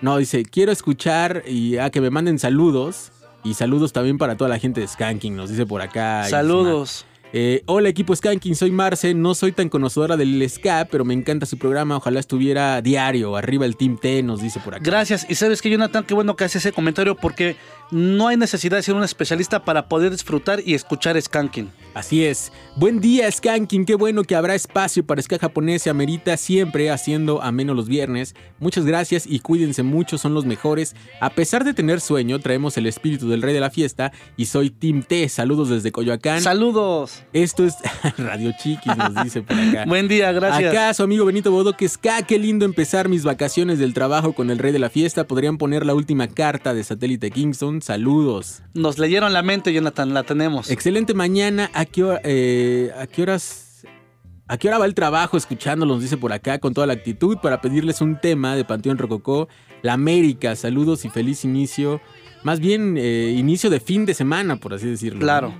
[0.00, 3.10] No, dice, quiero escuchar y a que me manden saludos.
[3.42, 6.24] Y saludos también para toda la gente de Skanking, nos dice por acá.
[6.26, 7.13] Isma.
[7.36, 11.46] Eh, hola equipo Skanking, soy Marce, no soy tan conocedora del ska, pero me encanta
[11.46, 14.84] su programa, ojalá estuviera diario, arriba el Team T, nos dice por acá.
[14.84, 15.26] Gracias.
[15.28, 17.56] Y sabes que Jonathan, qué bueno que hace ese comentario porque
[17.90, 21.72] no hay necesidad de ser un especialista para poder disfrutar y escuchar Skanking.
[21.94, 22.52] Así es.
[22.76, 23.84] Buen día, Skanking.
[23.84, 25.82] Qué bueno que habrá espacio para ska japonés.
[25.82, 28.34] Se amerita siempre haciendo ameno los viernes.
[28.58, 30.96] Muchas gracias y cuídense mucho, son los mejores.
[31.20, 34.70] A pesar de tener sueño, traemos el espíritu del rey de la fiesta y soy
[34.70, 35.28] Team T.
[35.28, 36.40] Saludos desde Coyoacán.
[36.40, 37.22] Saludos.
[37.32, 37.76] Esto es
[38.18, 39.84] Radio Chiquis, nos dice por acá.
[39.86, 40.72] Buen día, gracias.
[40.72, 44.50] Acá su amigo Benito Bodo, que ska, qué lindo empezar mis vacaciones del trabajo con
[44.50, 45.28] el rey de la fiesta.
[45.28, 47.82] Podrían poner la última carta de satélite Kingston.
[47.82, 48.62] Saludos.
[48.74, 50.70] Nos leyeron la mente, Jonathan, la tenemos.
[50.70, 51.70] Excelente mañana.
[51.84, 53.86] ¿A qué, hora- eh, ¿a qué horas?
[54.48, 56.00] ¿A qué hora va el trabajo escuchándolos?
[56.00, 59.48] Dice por acá con toda la actitud para pedirles un tema de Panteón Rococó.
[59.82, 60.56] La América.
[60.56, 62.00] Saludos y feliz inicio.
[62.42, 65.20] Más bien eh, inicio de fin de semana, por así decirlo.
[65.48, 65.54] ¿no?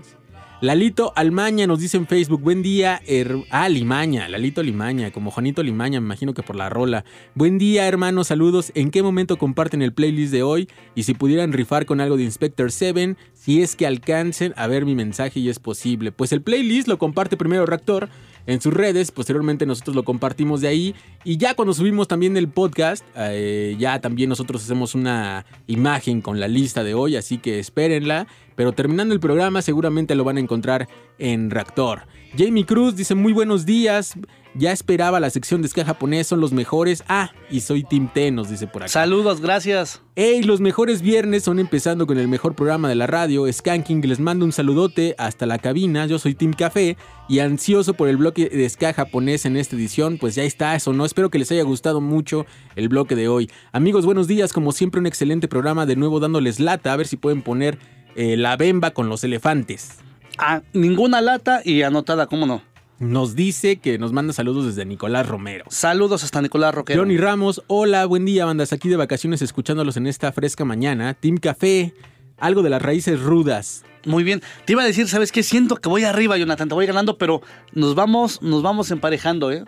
[0.64, 5.62] Lalito Almaña nos dice en Facebook, buen día, her- ah, Limaña, Lalito Limaña, como Juanito
[5.62, 7.04] Limaña, me imagino que por la rola.
[7.34, 8.72] Buen día, hermanos, saludos.
[8.74, 10.70] ¿En qué momento comparten el playlist de hoy?
[10.94, 14.86] Y si pudieran rifar con algo de Inspector 7, si es que alcancen a ver
[14.86, 16.12] mi mensaje y es posible.
[16.12, 18.08] Pues el playlist lo comparte primero Reactor
[18.46, 22.48] en sus redes, posteriormente nosotros lo compartimos de ahí y ya cuando subimos también el
[22.48, 27.58] podcast, eh, ya también nosotros hacemos una imagen con la lista de hoy, así que
[27.58, 32.02] espérenla, pero terminando el programa seguramente lo van a encontrar en Reactor.
[32.36, 34.14] Jamie Cruz dice muy buenos días,
[34.56, 37.02] Ya esperaba la sección de ska japonés, son los mejores.
[37.08, 38.88] Ah, y soy Team T, nos dice por acá.
[38.88, 40.00] Saludos, gracias.
[40.14, 44.00] Hey, los mejores viernes son empezando con el mejor programa de la radio, Skanking.
[44.02, 46.06] Les mando un saludote hasta la cabina.
[46.06, 46.96] Yo soy Team Café
[47.28, 50.18] y ansioso por el bloque de ska japonés en esta edición.
[50.18, 51.04] Pues ya está, eso no.
[51.04, 53.50] Espero que les haya gustado mucho el bloque de hoy.
[53.72, 54.52] Amigos, buenos días.
[54.52, 55.84] Como siempre, un excelente programa.
[55.84, 56.92] De nuevo dándoles lata.
[56.92, 57.76] A ver si pueden poner
[58.16, 59.98] eh, la bemba con los elefantes.
[60.38, 62.62] Ah, ninguna lata y anotada, ¿cómo no?
[62.98, 65.64] Nos dice que nos manda saludos desde Nicolás Romero.
[65.68, 67.02] Saludos hasta Nicolás Roquero.
[67.02, 68.72] Johnny Ramos, hola, buen día, bandas.
[68.72, 71.14] Aquí de vacaciones escuchándolos en esta fresca mañana.
[71.14, 71.92] Team Café,
[72.38, 73.84] algo de las raíces rudas.
[74.06, 74.42] Muy bien.
[74.64, 75.42] Te iba a decir, ¿sabes qué?
[75.42, 77.42] Siento que voy arriba, Jonathan, te voy ganando, pero
[77.72, 79.64] nos vamos, nos vamos emparejando, ¿eh?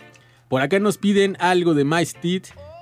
[0.49, 2.07] Por acá nos piden algo de My.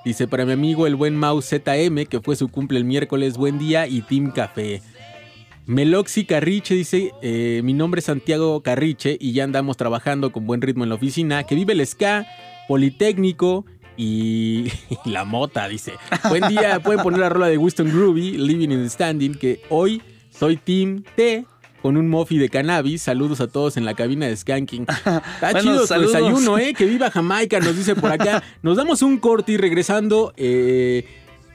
[0.05, 3.57] Dice para mi amigo el buen Mau ZM, que fue su cumple el miércoles, buen
[3.57, 4.83] día y Team Café.
[5.67, 10.61] Meloxi Carriche dice, eh, mi nombre es Santiago Carriche y ya andamos trabajando con buen
[10.61, 12.27] ritmo en la oficina, que vive el ska,
[12.67, 13.65] Politécnico
[13.97, 14.67] y,
[15.05, 15.93] y la mota, dice.
[16.29, 20.01] Buen día, pueden poner la rola de Winston Groovy, Living in the Standing, que hoy
[20.29, 21.45] soy Team T
[21.81, 23.01] con un mofi de cannabis.
[23.03, 24.83] Saludos a todos en la cabina de Skanking.
[24.89, 26.13] Está Bueno, chido saludos.
[26.13, 26.73] desayuno, ¿eh?
[26.75, 28.43] Que viva Jamaica, nos dice por acá.
[28.61, 31.05] Nos damos un corte y regresando, eh,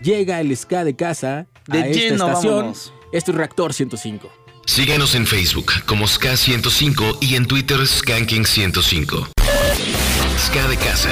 [0.02, 2.54] llega el ska de casa De a esta lleno, estación.
[2.54, 2.92] vámonos.
[3.12, 4.30] Es Reactor 105.
[4.66, 9.28] Síguenos en Facebook como Ska105 y en Twitter Skanking105.
[10.38, 11.10] Ska de casa.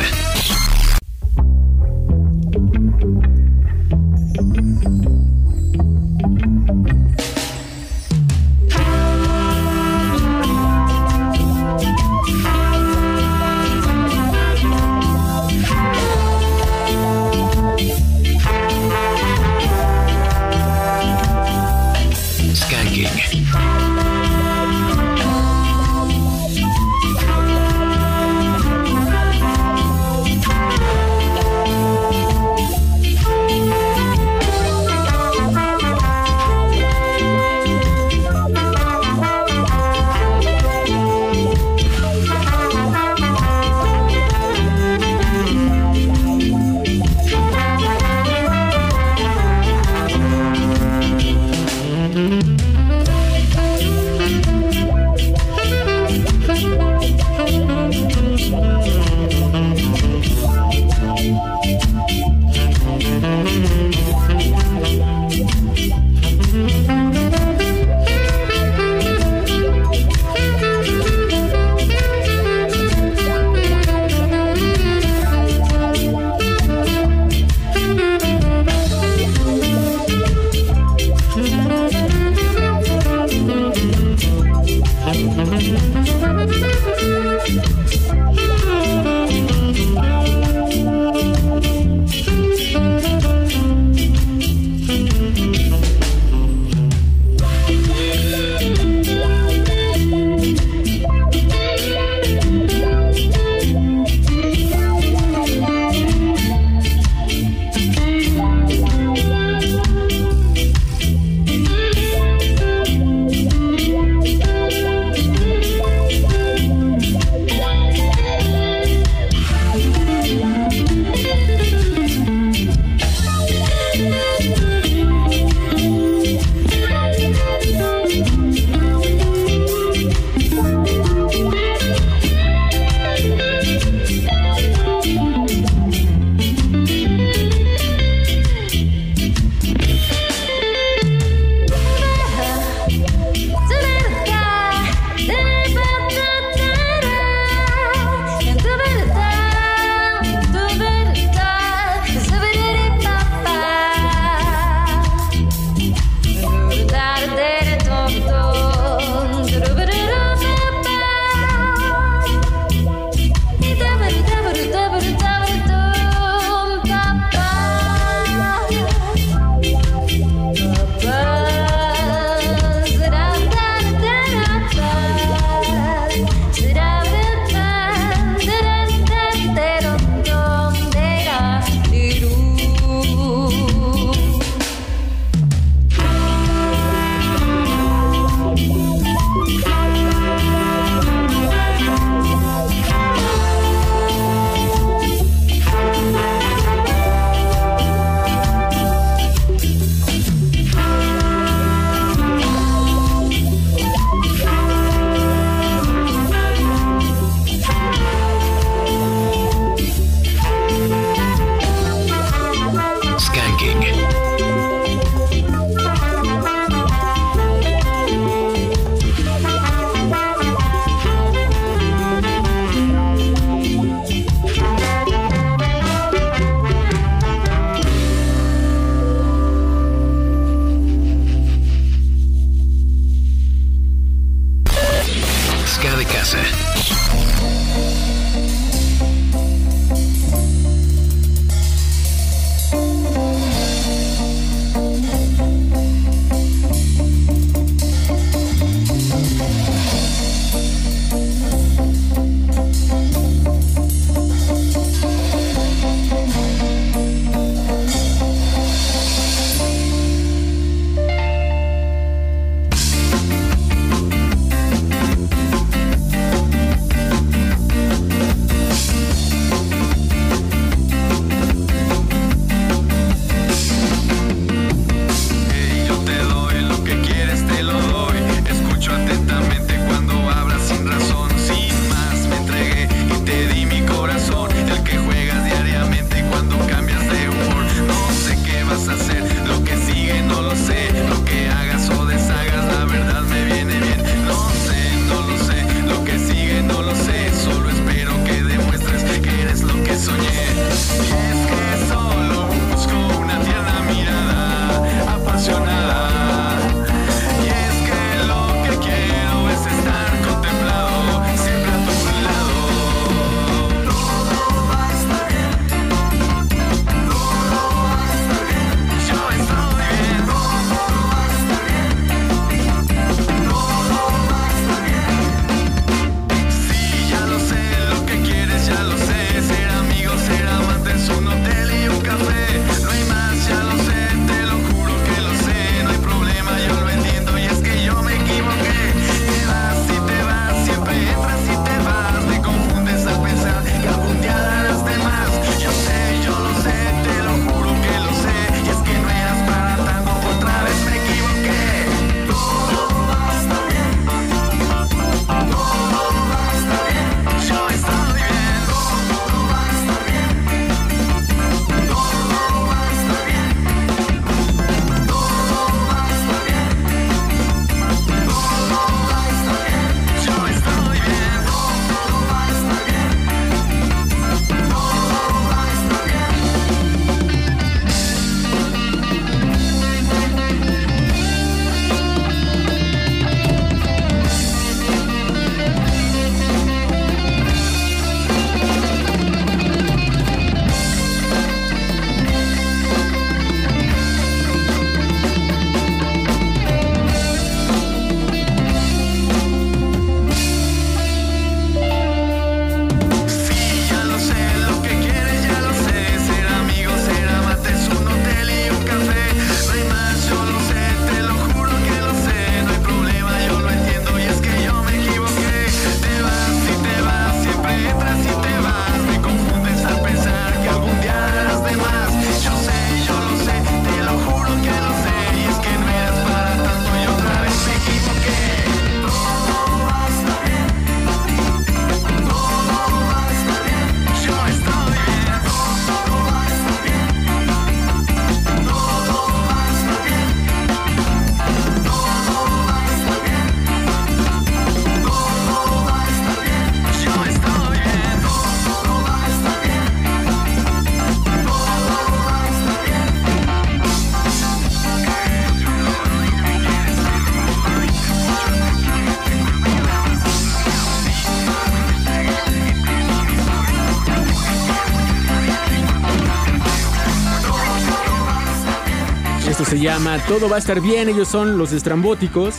[469.80, 471.08] Llama Todo va a estar bien.
[471.08, 472.54] Ellos son los estrambóticos.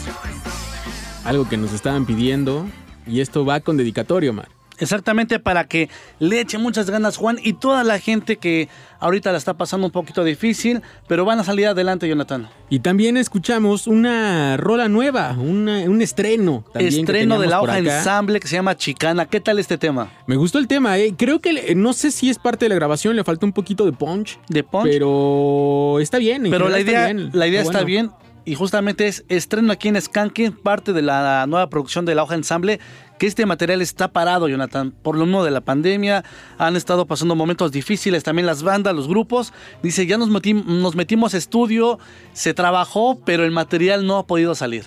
[1.24, 2.66] Algo que nos estaban pidiendo.
[3.08, 4.59] Y esto va con dedicatorio, Mar.
[4.80, 5.90] Exactamente para que
[6.20, 8.70] le eche muchas ganas Juan y toda la gente que
[9.00, 12.50] ahorita la está pasando un poquito difícil, pero van a salir adelante, Jonathan.
[12.70, 16.64] Y también escuchamos una rola nueva, una- un estreno.
[16.74, 19.26] también Estreno de la hoja ensamble que se llama Chicana.
[19.26, 20.12] ¿Qué tal este tema?
[20.28, 21.14] Me gustó el tema, eh.
[21.18, 23.86] Creo que le- no sé si es parte de la grabación, le faltó un poquito
[23.86, 24.40] de punch.
[24.50, 24.86] De punch.
[24.90, 26.46] Pero está bien.
[26.46, 27.86] en Pero la idea, está bien, la idea está bueno.
[27.88, 28.12] bien
[28.46, 32.36] y justamente es estreno aquí en Skanking, parte de la nueva producción de la hoja
[32.36, 32.80] ensamble,
[33.20, 36.24] que este material está parado, Jonathan, por lo mismo de la pandemia,
[36.58, 40.96] han estado pasando momentos difíciles, también las bandas, los grupos, dice, ya nos, metim- nos
[40.96, 42.00] metimos estudio,
[42.34, 44.86] se trabajó, pero el material no ha podido salir.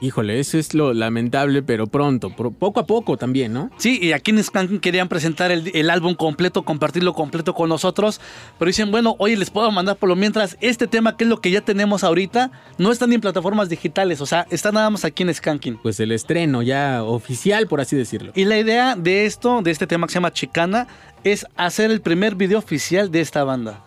[0.00, 3.70] Híjole, eso es lo lamentable, pero pronto, pro- poco a poco también, ¿no?
[3.78, 8.20] Sí, y aquí en Skanking querían presentar el, el álbum completo, compartirlo completo con nosotros,
[8.58, 11.40] pero dicen, bueno, oye, les puedo mandar por lo mientras este tema, que es lo
[11.40, 15.04] que ya tenemos ahorita, no están ni en plataformas digitales, o sea, está nada más
[15.04, 15.78] aquí en Skanking.
[15.78, 18.32] Pues el estreno ya oficial, por así decirlo.
[18.34, 20.86] Y la idea de esto, de este tema que se llama Chicana,
[21.22, 23.82] es hacer el primer video oficial de esta banda.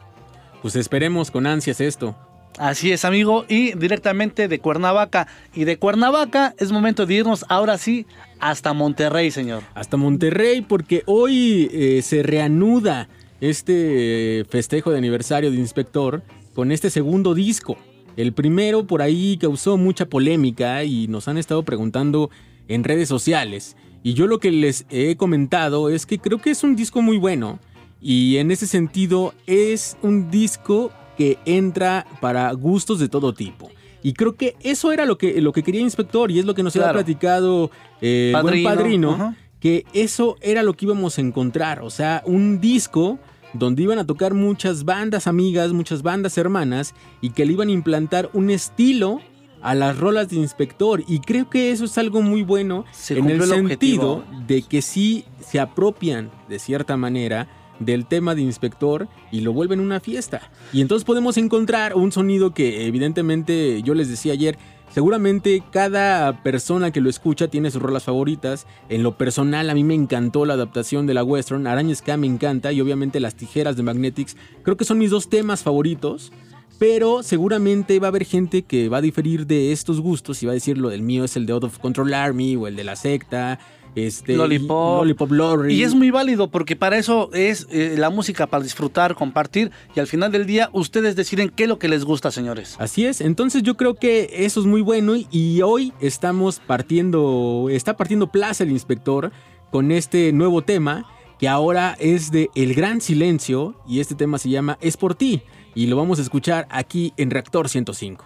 [0.62, 2.16] Pues esperemos con ansias esto.
[2.58, 5.28] Así es, amigo, y directamente de Cuernavaca.
[5.54, 8.08] Y de Cuernavaca es momento de irnos ahora sí
[8.40, 9.64] hasta Monterrey, señor.
[9.76, 13.10] Hasta Monterrey, porque hoy eh, se reanuda
[13.42, 16.24] este eh, festejo de aniversario de Inspector
[16.56, 17.78] con este segundo disco.
[18.16, 22.32] El primero por ahí causó mucha polémica y nos han estado preguntando
[22.68, 23.76] en redes sociales.
[24.02, 27.18] Y yo lo que les he comentado es que creo que es un disco muy
[27.18, 27.60] bueno.
[28.02, 33.69] Y en ese sentido es un disco que entra para gustos de todo tipo.
[34.03, 36.64] Y creo que eso era lo que, lo que quería Inspector y es lo que
[36.64, 36.99] nos había Claro.
[36.99, 37.72] platicado
[38.02, 41.81] eh, el buen Padrino, padrino, que eso era lo que íbamos a encontrar.
[41.81, 43.19] O sea, un disco
[43.53, 47.72] donde iban a tocar muchas bandas amigas, muchas bandas hermanas y que le iban a
[47.72, 49.19] implantar un estilo
[49.61, 51.03] a las rolas de Inspector.
[51.07, 54.84] Y creo que eso es algo muy bueno Se en el el sentido de que
[54.84, 57.48] sí se apropian de cierta manera
[57.80, 60.52] del tema de inspector y lo vuelven una fiesta.
[60.74, 64.58] Y entonces podemos encontrar un sonido que evidentemente yo les decía ayer,
[64.94, 68.68] seguramente cada persona que lo escucha tiene sus rolas favoritas.
[68.90, 72.28] En lo personal a mí me encantó la adaptación de la western, Araña Ska me
[72.28, 76.32] encanta y obviamente las tijeras de Magnetics, creo que son mis dos temas favoritos.
[76.80, 80.52] Pero seguramente va a haber gente que va a diferir de estos gustos y va
[80.52, 82.84] a decir lo del mío es el de Out of Control Army o el de
[82.84, 83.60] la secta.
[83.95, 84.99] Este, Lollipop.
[85.03, 85.73] Lollipop Lorry.
[85.73, 89.99] Y es muy válido porque para eso es eh, la música, para disfrutar, compartir y
[89.99, 92.76] al final del día ustedes deciden qué es lo que les gusta, señores.
[92.80, 97.68] Así es, entonces yo creo que eso es muy bueno y- y hoy estamos partiendo,
[97.72, 99.31] está partiendo plaza el inspector
[99.72, 101.05] con este nuevo tema
[101.39, 105.41] que ahora es de El Gran Silencio y este tema se llama Es por ti
[105.76, 108.26] y lo vamos a escuchar aquí en Reactor 105.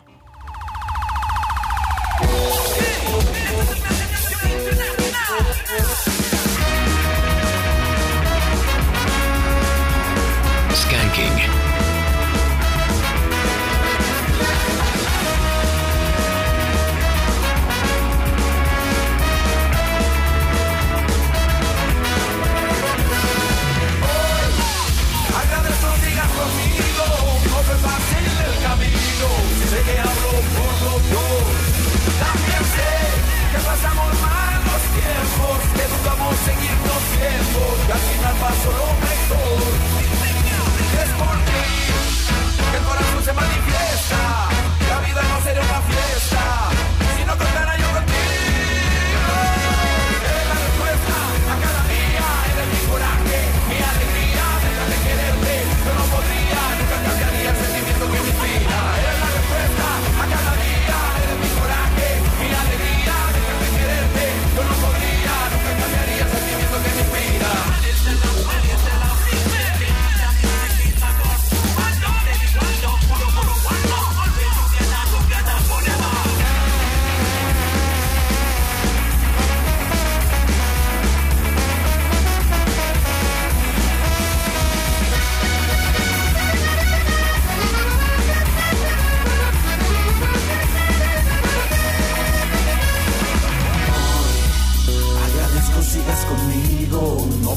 [38.41, 39.61] Pasó lo mejor.
[41.03, 43.70] Es por ti el corazón se manifiesta.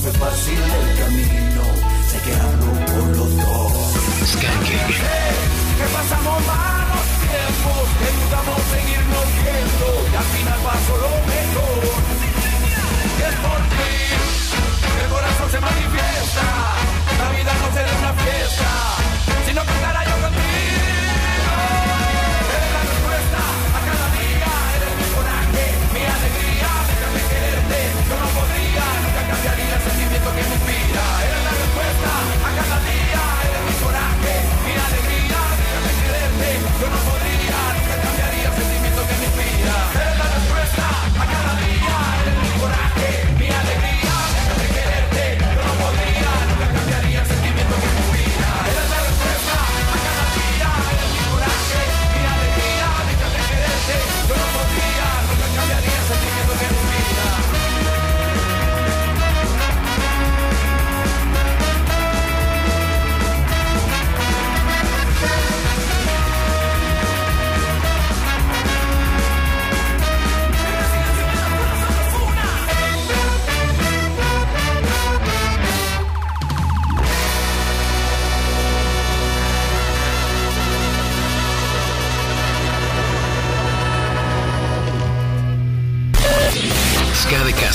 [0.05, 1.65] fue fácil el camino,
[2.09, 3.73] sé que hablo por los dos.
[4.33, 5.01] Skanking.
[5.79, 11.04] que pasamos malos tiempos, que dudamos en irnos viendo, y al final pasó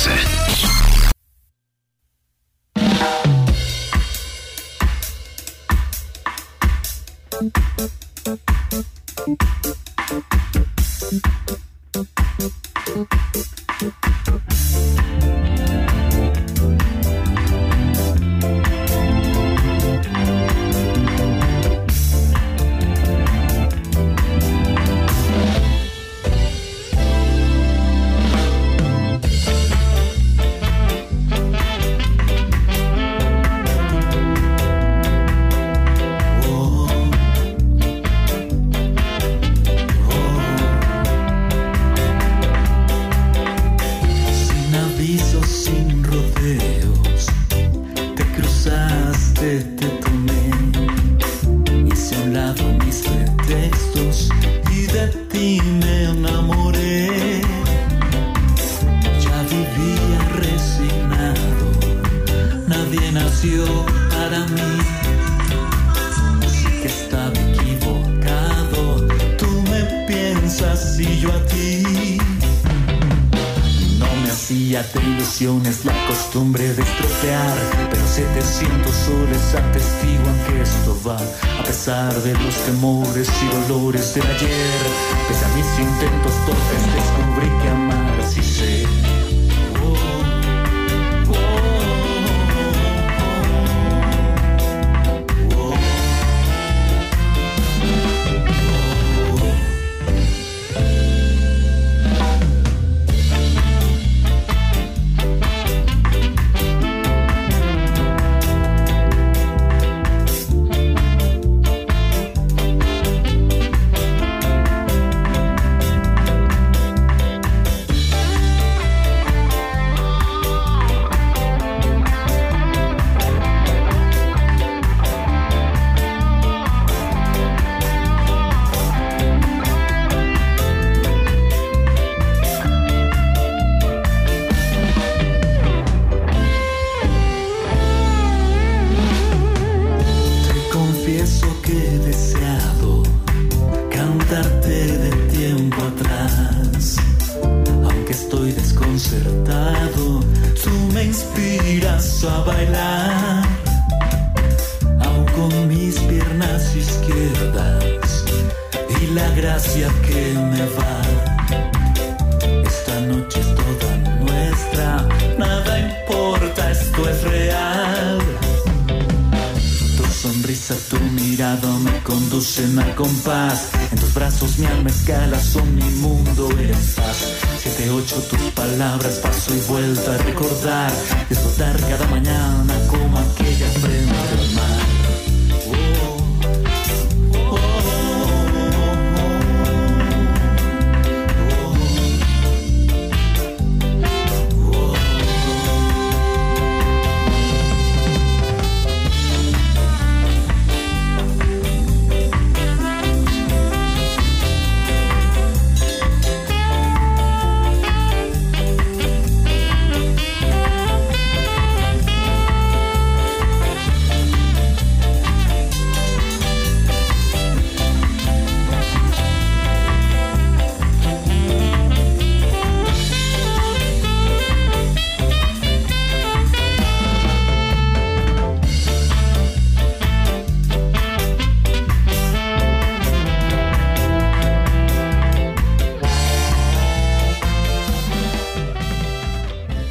[0.06, 0.40] Base.
[11.12, 11.59] Thank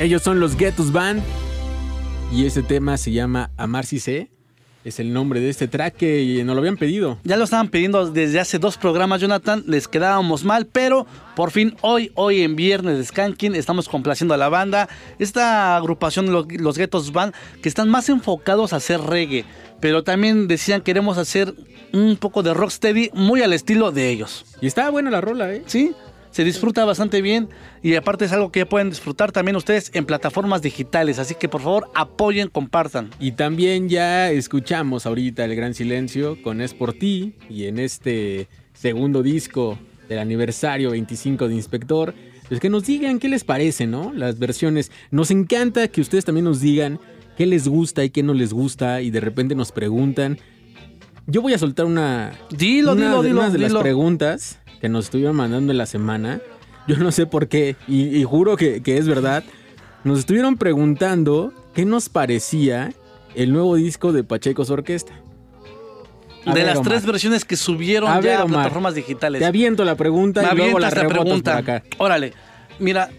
[0.08, 1.20] Ellos son los Getus Band
[2.32, 4.30] y ese tema se llama Amar si sé.
[4.82, 7.18] Es el nombre de este track que nos lo habían pedido.
[7.24, 9.64] Ya lo estaban pidiendo desde hace dos programas, Jonathan.
[9.66, 11.06] Les quedábamos mal, pero
[11.36, 14.88] por fin hoy, hoy en viernes de Skanking, estamos complaciendo a la banda.
[15.18, 19.44] Esta agrupación, lo- los Ghettos Band, que están más enfocados a hacer reggae.
[19.78, 21.52] Pero también decían queremos hacer
[21.92, 24.46] un poco de rocksteady muy al estilo de ellos.
[24.62, 25.62] Y está buena la rola, ¿eh?
[25.66, 25.92] Sí,
[26.38, 27.48] se disfruta bastante bien.
[27.82, 31.18] Y aparte es algo que ya pueden disfrutar también ustedes en plataformas digitales.
[31.18, 33.10] Así que por favor apoyen, compartan.
[33.18, 38.46] Y también ya escuchamos ahorita el gran silencio con Es por ti y en este
[38.72, 42.14] segundo disco del aniversario 25 de Inspector,
[42.46, 44.12] pues que nos digan qué les parece, ¿no?
[44.12, 44.92] Las versiones.
[45.10, 47.00] Nos encanta que ustedes también nos digan
[47.36, 50.38] qué les gusta y qué no les gusta y de repente nos preguntan.
[51.26, 55.06] Yo voy a soltar una, Dilo, una dilo, de, dilo, de las preguntas que nos
[55.06, 56.40] estuvieron mandando en la semana.
[56.86, 59.44] Yo no sé por qué, y, y juro que, que es verdad.
[60.04, 62.92] Nos estuvieron preguntando qué nos parecía
[63.34, 65.12] el nuevo disco de Pacheco's Orquesta.
[66.46, 66.88] A de ver, las Omar.
[66.92, 69.40] tres versiones que subieron A ya ver, a plataformas digitales.
[69.40, 71.52] Te aviento la pregunta Me y luego la pregunta.
[71.52, 71.82] por acá.
[71.98, 72.32] Órale,
[72.78, 73.10] mira,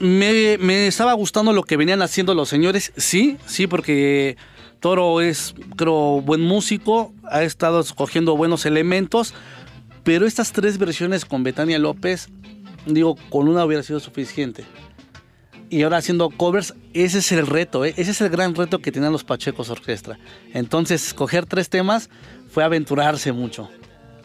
[0.00, 2.92] me, me estaba gustando lo que venían haciendo los señores.
[2.96, 4.36] Sí, sí, porque
[4.80, 9.32] Toro es, creo, buen músico, ha estado escogiendo buenos elementos,
[10.04, 12.28] pero estas tres versiones con Betania López,
[12.86, 14.64] digo, con una hubiera sido suficiente.
[15.70, 17.94] Y ahora haciendo covers, ese es el reto, ¿eh?
[17.96, 20.18] ese es el gran reto que tenían los Pachecos Orquestra.
[20.52, 22.10] Entonces, escoger tres temas
[22.50, 23.68] fue aventurarse mucho.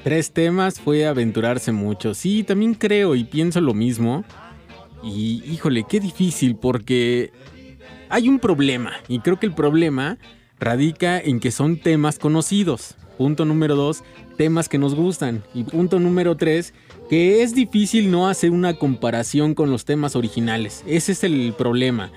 [0.03, 2.14] Tres temas fue aventurarse mucho.
[2.14, 4.23] Sí, también creo y pienso lo mismo.
[5.01, 7.31] Y híjole, qué difícil porque
[8.10, 8.93] hay un problema.
[9.07, 10.18] Y creo que el problema
[10.60, 12.95] radica en que son temas conocidos.
[13.18, 14.03] Punto número dos,
[14.40, 15.44] temas que nos gustan.
[15.53, 16.74] Y punto número tres,
[17.10, 20.82] que es difícil no hacer una comparación con los temas originales.
[20.88, 22.10] Ese es el problema.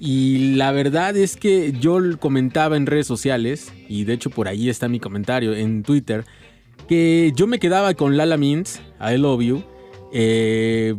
[0.00, 4.70] Y la verdad es que yo comentaba en redes sociales, y de hecho por ahí
[4.70, 6.24] está mi comentario en Twitter,
[6.88, 9.62] que yo me quedaba con Lala Means, I Love You.
[10.14, 10.94] eh,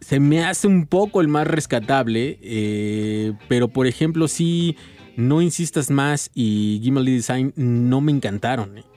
[0.00, 4.76] se me hace un poco el más rescatable, eh, pero por ejemplo, sí,
[5.16, 8.76] No Insistas Más y Gimli Design no me encantaron.
[8.76, 8.91] eh.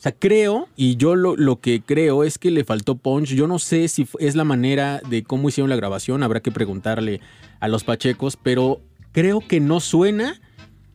[0.00, 3.34] O sea, creo, y yo lo, lo que creo es que le faltó punch.
[3.34, 7.20] Yo no sé si es la manera de cómo hicieron la grabación, habrá que preguntarle
[7.60, 8.80] a los pachecos, pero
[9.12, 10.40] creo que no suena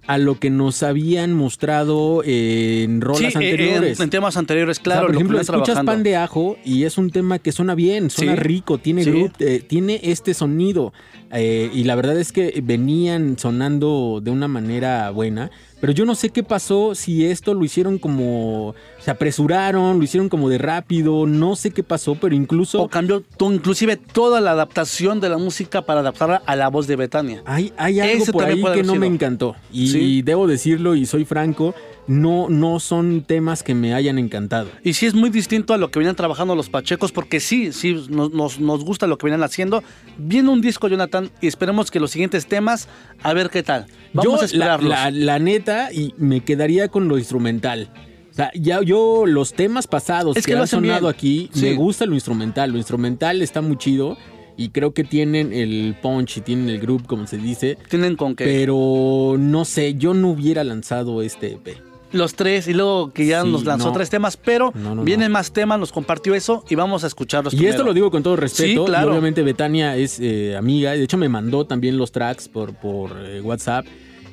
[0.08, 4.00] a lo que nos habían mostrado en rolas Sí, eh, anteriores.
[4.00, 5.02] En, en temas anteriores, O sea, claro.
[5.08, 5.92] por lo ejemplo, escuchas trabajando.
[5.92, 8.40] pan de ajo y es un tema que suena bien, suena Sí.
[8.40, 9.28] rico, tiene Sí.
[9.40, 10.94] eh, tiene este sonido.
[11.36, 15.52] Eh, y la verdad es que venían sonando de una manera buena.
[15.82, 18.74] Pero yo no sé qué pasó, si esto lo hicieron como.
[19.00, 22.82] Se apresuraron, lo hicieron como de rápido, no sé qué pasó, pero incluso.
[22.82, 26.88] O cambió to- inclusive toda la adaptación de la música para adaptarla a la voz
[26.88, 27.44] de Betania.
[27.46, 29.56] Hay, hay algo Ese por ahí que no me encantó.
[29.72, 30.22] Y Sí.
[30.24, 31.76] debo decirlo, y soy franco,
[32.08, 34.70] no, no son temas que me hayan encantado.
[34.84, 38.06] Y sí es muy distinto a lo que venían trabajando los pachecos, porque sí, sí,
[38.10, 39.84] nos, nos- nos gusta lo que venían haciendo.
[40.18, 42.88] Viene un disco, Jonathan, y esperemos que los siguientes temas,
[43.24, 43.88] a ver qué tal.
[44.14, 44.90] Vamos Yo, a esperarlos.
[44.90, 47.90] La, la- la neta, y me quedaría con lo instrumental.
[48.32, 51.14] O sea, ya yo los temas pasados Es que, que lo han sonado bien.
[51.14, 51.62] aquí, Sí.
[51.68, 52.70] me gusta lo instrumental.
[52.72, 54.18] Lo instrumental está muy chido
[54.58, 57.78] y creo que tienen el punch y tienen el group, como se dice.
[57.90, 58.44] Tienen con qué.
[58.44, 61.78] Pero no sé, yo no hubiera lanzado este EP.
[62.12, 63.94] Los tres, y luego que ya Sí, nos lanzó no.
[63.94, 67.54] tres temas, pero No, no, vienen más temas, nos compartió eso y vamos a escucharlos.
[67.54, 67.72] Y primero.
[67.76, 68.84] esto lo digo con todo respeto.
[68.84, 69.08] Sí, claro.
[69.08, 70.92] Y obviamente Betania es eh, amiga.
[70.92, 73.86] De hecho, me mandó también los tracks por, por eh, WhatsApp.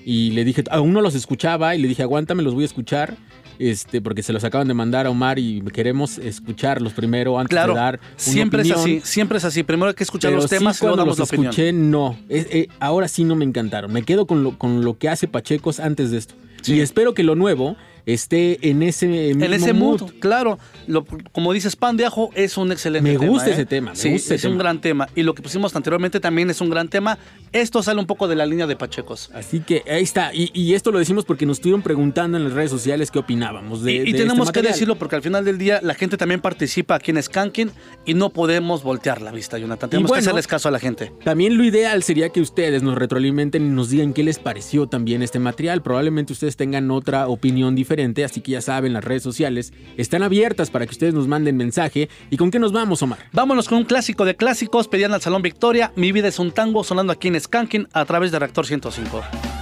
[0.05, 1.75] Y le dije, aún no los escuchaba.
[1.75, 3.17] Y le dije, aguántame, los voy a escuchar.
[3.59, 7.75] Este, porque se los acaban de mandar a Omar y queremos escucharlos primero antes Claro,
[7.75, 9.63] de dar una siempre es así, siempre es así.
[9.63, 11.51] Primero hay que escuchar Pero los sí, temas y luego cuando damos los la opinión.
[11.51, 12.17] escuché, no.
[12.29, 13.93] Es- eh, ahora sí no me encantaron.
[13.93, 16.35] Me quedo con lo, con lo que hace Pachecos antes de esto.
[16.67, 17.77] Y espero que lo nuevo
[18.07, 20.59] esté en ese mismo En ese mood, claro.
[20.87, 23.31] Lo- como dices, pan de ajo es un excelente Me tema.
[23.31, 23.53] gusta ¿eh?
[23.53, 24.63] ese tema, me sí, gusta ese es un tema.
[24.65, 25.09] gran tema.
[25.15, 27.19] Y lo que pusimos anteriormente también es un gran tema.
[27.53, 29.31] Esto sale un poco de la línea de Pachecos.
[29.35, 30.35] Así que ahí está.
[30.35, 33.83] Y, y esto lo decimos porque nos estuvieron preguntando en las redes sociales qué opinábamos
[33.83, 36.17] de Y, y de tenemos este que decirlo porque al final del día la gente
[36.17, 37.71] también participa aquí en Skanking
[38.07, 39.91] y no podemos voltear la vista, Jonathan.
[39.91, 41.13] Tenemos bueno, que hacerles caso a la gente.
[41.25, 45.23] También lo ideal sería que ustedes nos retroalimenten y nos digan qué les pareció también
[45.23, 45.83] este material.
[45.83, 47.92] Probablemente ustedes tengan otra opinión diferente,
[48.25, 52.09] así que ya saben, las redes sociales están abiertas para que ustedes nos manden mensaje.
[52.31, 53.19] ¿Y con qué nos vamos, Omar?
[53.33, 54.89] Vámonos con un clásico de clásicos.
[54.89, 55.93] Pedían al Salón Victoria.
[55.97, 59.62] Mi vida es un tango sonando aquí en Skanking a través de Reactor 105.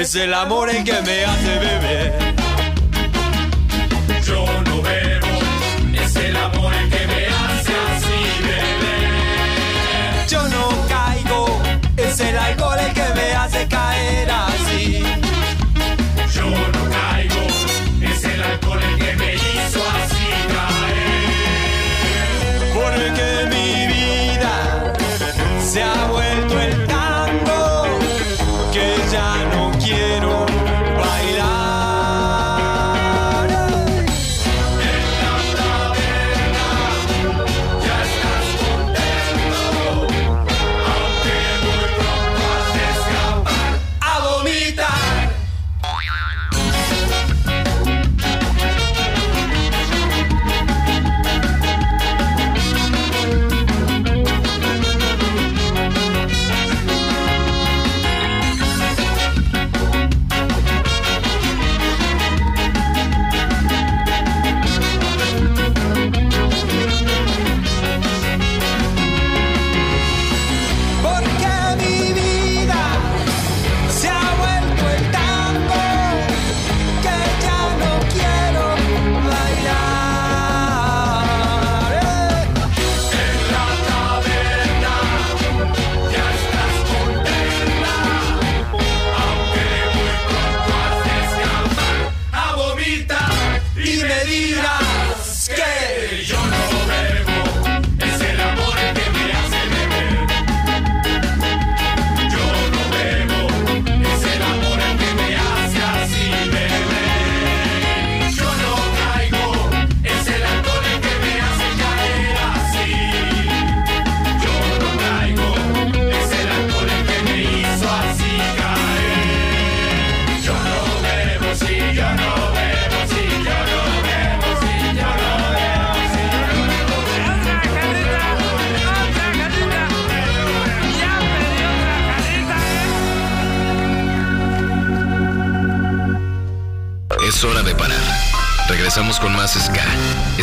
[0.00, 2.27] Es el amor el que me hace beber.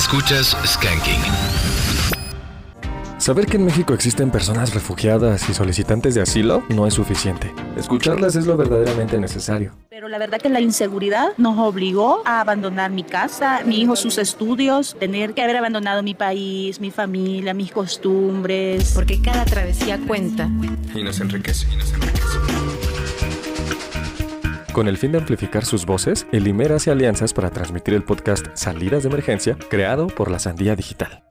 [0.05, 1.19] Escuchas Skanking.
[3.17, 7.51] Saber que en México existen personas refugiadas y solicitantes de asilo no es suficiente.
[7.75, 9.73] Escucharlas es lo verdaderamente necesario.
[9.89, 14.19] Pero la verdad que la inseguridad nos obligó a abandonar mi casa, mi hijo sus
[14.19, 18.91] estudios, tener que haber abandonado mi país, mi familia, mis costumbres.
[18.93, 20.47] Porque cada travesía cuenta.
[20.93, 21.65] Y nos enriquece.
[24.75, 28.45] Con el fin de amplificar sus voces, el IMER hace alianzas para transmitir el podcast
[28.55, 31.23] Salidas de Emergencia, creado por la Sandía Digital.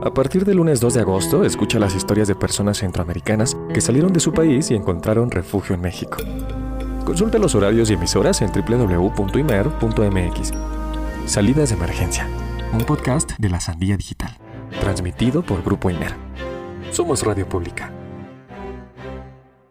[0.00, 4.12] A partir del lunes 2 de agosto, escucha las historias de personas centroamericanas que salieron
[4.12, 6.18] de su país y encontraron refugio en México.
[7.04, 10.52] Consulta los horarios y emisoras en www.imer.mx.
[11.26, 12.28] Salidas de Emergencia,
[12.72, 14.30] un podcast de la Sandía Digital,
[14.78, 16.14] transmitido por Grupo IMER.
[16.92, 17.93] Somos Radio Pública.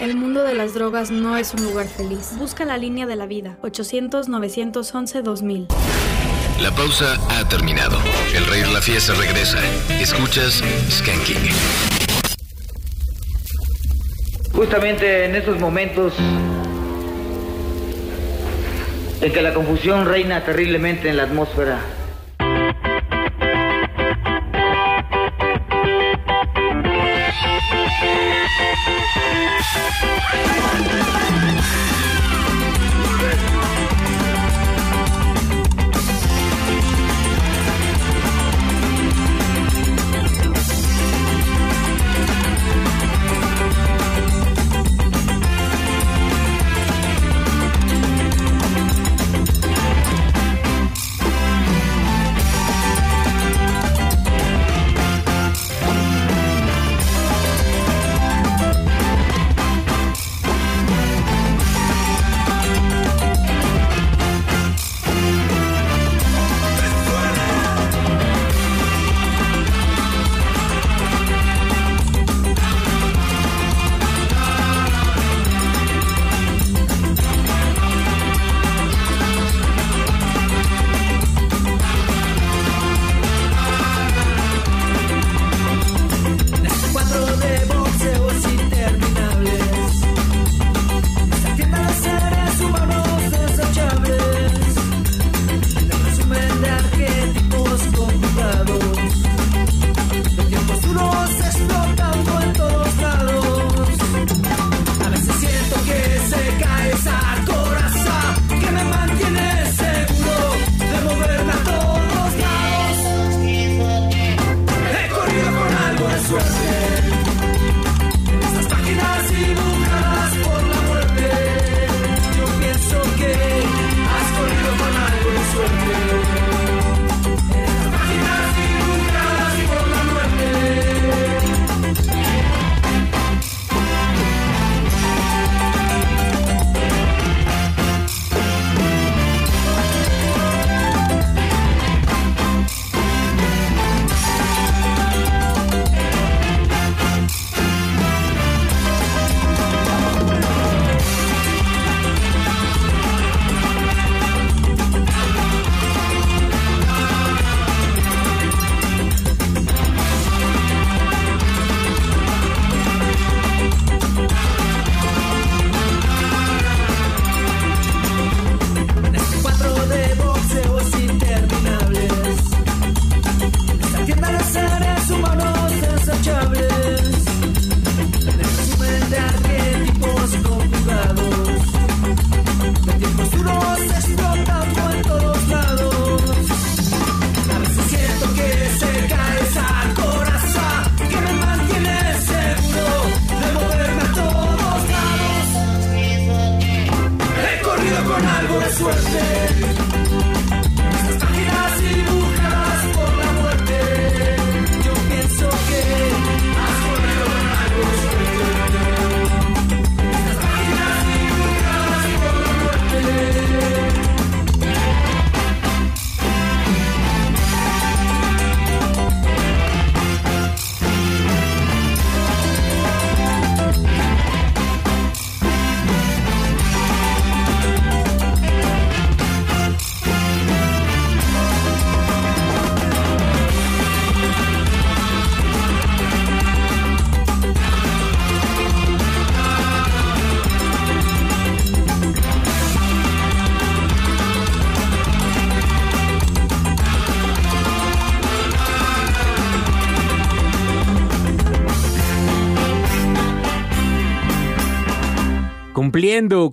[0.00, 2.32] El mundo de las drogas no es un lugar feliz.
[2.38, 3.58] Busca la línea de la vida.
[3.62, 5.66] 800-911-2000.
[6.60, 7.98] La pausa ha terminado.
[8.34, 9.58] El Rey de la Fiesta regresa.
[10.00, 11.50] Escuchas Skanking.
[14.52, 16.14] Justamente en estos momentos
[19.20, 21.80] en que la confusión reina terriblemente en la atmósfera,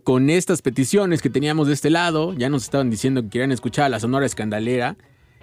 [0.03, 2.33] con estas peticiones que teníamos de este lado.
[2.33, 4.95] Ya nos estaban diciendo que querían escuchar a la Sonora Escandalera.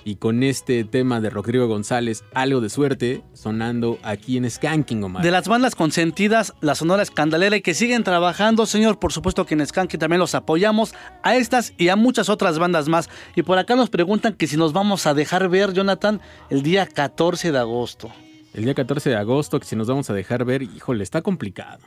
[0.05, 5.23] Y con este tema de Rodrigo González, algo de suerte, sonando aquí en Skanking, Omar.
[5.23, 8.99] De las bandas consentidas, la Sonora Escandalera y que siguen trabajando, señor.
[8.99, 12.89] Por supuesto que en Skanking también los apoyamos a estas y a muchas otras bandas
[12.89, 13.11] más.
[13.35, 16.86] Y por acá nos preguntan que si nos vamos a dejar ver, Jonathan, el día
[16.86, 18.11] 14 de agosto.
[18.55, 21.81] El día 14 de agosto, que si nos vamos a dejar ver, híjole, está complicado.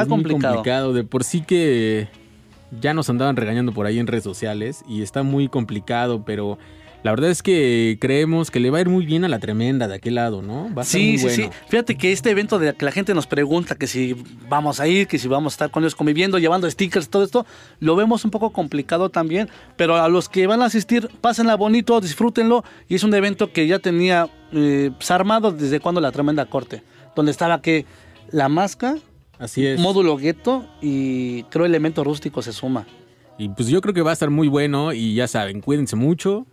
[0.00, 0.54] Está Es muy complicado.
[0.54, 0.92] complicado.
[0.92, 2.08] De por sí que
[2.80, 6.58] ya nos andaban regañando por ahí en redes sociales y está muy complicado, pero
[7.04, 9.86] la verdad es que creemos que le va a ir muy bien a la tremenda
[9.86, 10.74] de aquel lado, ¿no?
[10.74, 11.52] Va a Sí, muy sí, bueno.
[11.52, 11.58] sí.
[11.68, 14.16] Fíjate que este evento de que la gente nos pregunta que si
[14.48, 17.46] vamos a ir, que si vamos a estar con ellos conviviendo, llevando stickers, todo esto,
[17.78, 22.00] lo vemos un poco complicado también, pero a los que van a asistir, pásenla bonito,
[22.00, 26.46] disfrútenlo, y es un evento que ya tenía eh, pues, armado desde cuando la tremenda
[26.46, 26.82] corte,
[27.14, 27.86] donde estaba que
[28.32, 28.96] la masca,
[29.38, 29.78] Así es.
[29.80, 32.86] módulo gueto y creo elemento rústico se suma.
[33.38, 36.46] Y pues yo creo que va a estar muy bueno y ya saben, cuídense mucho.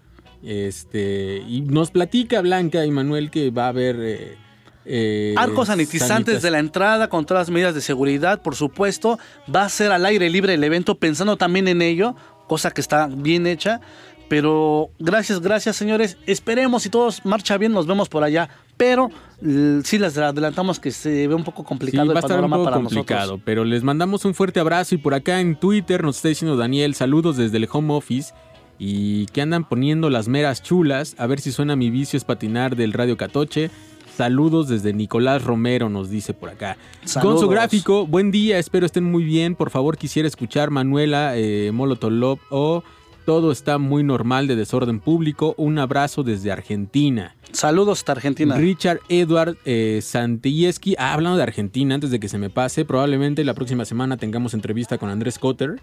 [0.43, 4.37] Este, y nos platica Blanca y Manuel que va a haber eh,
[4.85, 9.19] eh, Arcos sanitizantes de la entrada con todas las medidas de seguridad, por supuesto.
[9.53, 12.15] Va a ser al aire libre el evento, pensando también en ello,
[12.47, 13.79] cosa que está bien hecha.
[14.29, 16.17] Pero gracias, gracias señores.
[16.25, 18.49] Esperemos si todo marcha bien, nos vemos por allá.
[18.77, 19.09] Pero
[19.83, 22.49] sí les adelantamos que se ve un poco Sí, complicado va a el estar un
[22.49, 23.41] poco para complicado, nosotros.
[23.45, 26.95] pero les mandamos un fuerte abrazo y por acá en Twitter nos está diciendo Daniel,
[26.95, 28.33] saludos desde el home office
[28.79, 32.75] y que andan poniendo las meras chulas, a ver si suena mi vicio es patinar
[32.75, 33.69] del Radio Catoche.
[34.17, 36.77] Saludos desde Nicolás Romero, nos dice por acá.
[37.03, 37.35] Saludos.
[37.41, 39.55] Gonzo Gráfico, buen día, espero estén muy bien.
[39.55, 42.83] Por favor, quisiera escuchar Manuela eh, Molotolov o
[43.25, 45.55] Todo está muy normal de desorden público.
[45.57, 47.35] Un abrazo desde Argentina.
[47.51, 48.55] Saludos hasta Argentina.
[48.55, 50.95] Richard Edward eh, Santieski.
[50.97, 54.53] Ah, hablando de Argentina, antes de que se me pase, probablemente la próxima semana tengamos
[54.53, 55.79] entrevista con Andrés Cotter.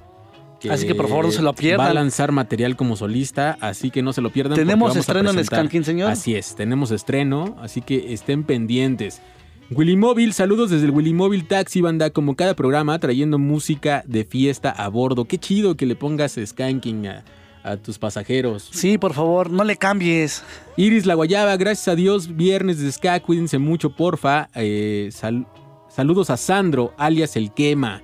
[0.69, 1.87] Así que, por favor, no se lo pierdan.
[1.87, 4.57] Va a lanzar material como solista, así que no se lo pierdan.
[4.57, 6.11] ¿Tenemos estreno en Skanking, señor?
[6.11, 9.23] Así es, tenemos estreno, así que estén pendientes.
[9.71, 14.25] Willy Móvil, saludos desde el Willy Móvil Taxi Banda, como cada programa, trayendo música de
[14.25, 15.27] fiesta a bordo.
[15.27, 17.25] Qué chido que le pongas skanking a,
[17.63, 18.69] a tus pasajeros.
[18.73, 20.43] Sí, por favor, no le cambies.
[20.77, 24.49] Iris La Guayaba, gracias a Dios, viernes de Ska, cuídense mucho, porfa.
[24.57, 25.47] Eh, sal-
[25.89, 28.03] saludos a Sandro, alias El Quema.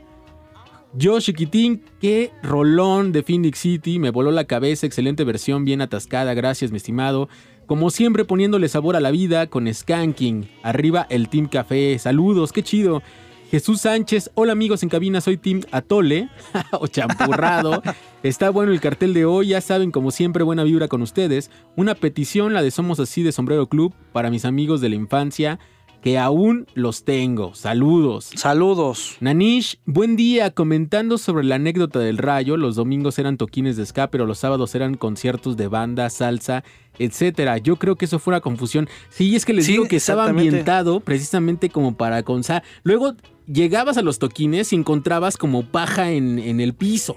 [0.95, 6.33] Yo, Chiquitín, qué rolón de Phoenix City, me voló la cabeza, excelente versión, bien atascada,
[6.33, 7.28] gracias, mi estimado.
[7.67, 10.49] Como siempre, poniéndole sabor a la vida con Skanking.
[10.62, 13.03] Arriba el Team Café, saludos, qué chido.
[13.51, 16.28] Jesús Sánchez, hola amigos en cabina, soy Team Atole
[16.81, 17.83] o champurrado.
[18.23, 21.51] Está bueno el cartel de hoy, ya saben, como siempre, buena vibra con ustedes.
[21.75, 25.59] Una petición, la de Somos Así de Sombrero Club, para mis amigos de la infancia,
[26.07, 27.57] que aún los tengo.
[27.57, 28.31] Saludos.
[28.36, 29.17] Saludos.
[29.18, 30.52] Nanish, buen día.
[30.52, 34.76] Comentando sobre la anécdota del rayo, los domingos eran toquines de ska, pero los sábados
[34.76, 36.62] eran conciertos de banda, salsa,
[37.01, 37.59] etcétera.
[37.59, 38.89] Yo creo que eso fue una confusión.
[39.09, 42.62] Sí, es que les Sí, digo que estaba ambientado precisamente como para consa.
[42.85, 43.17] Luego
[43.49, 47.17] llegabas a los toquines y encontrabas como paja en, en el piso.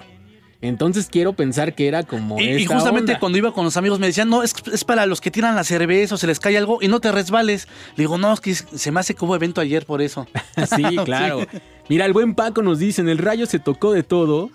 [0.62, 3.20] Entonces quiero pensar que era como Y, y esta justamente onda.
[3.20, 5.64] cuando iba con los amigos me decían, no, es, es para los que tiran la
[5.64, 7.68] cerveza o se les cae algo y no te resbales.
[7.96, 10.28] Le digo, no, es que se me hace que hubo evento ayer por eso.
[10.76, 11.46] Sí, claro.
[11.88, 14.50] Mira, el buen Paco nos dice, en el rayo se tocó de todo.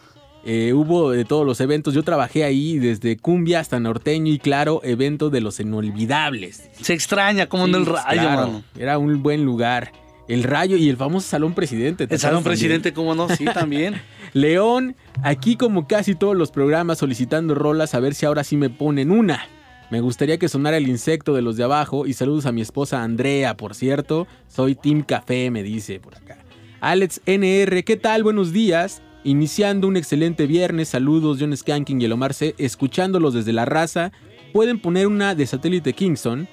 [0.45, 1.95] eh, hubo de todos los eventos.
[1.95, 6.69] Yo trabajé ahí desde cumbia hasta norteño y claro, evento de los inolvidables.
[6.83, 8.63] Se extraña como en el pues, rayo, claro.
[8.79, 9.91] Era un buen lugar.
[10.29, 12.07] El rayo y el famoso salón presidente.
[12.07, 14.01] ¿te El salón presidente, cómo no, sí, también.
[14.33, 18.71] León, aquí como casi todos los programas solicitando rolas, a ver si ahora sí me
[18.71, 19.47] ponen una.
[19.91, 23.03] Me gustaría que sonara el insecto de los de abajo y saludos a mi esposa
[23.03, 24.27] Andrea, por cierto.
[24.49, 26.39] Soy Team Café, me dice por acá.
[26.81, 28.23] Alex NR, ¿qué tal?
[28.23, 29.03] Buenos días.
[29.25, 34.13] Iniciando un excelente viernes, saludos John Skanking y el Omar C, escuchándolos desde la raza.
[34.53, 36.49] Pueden poner una de satélite Kingston,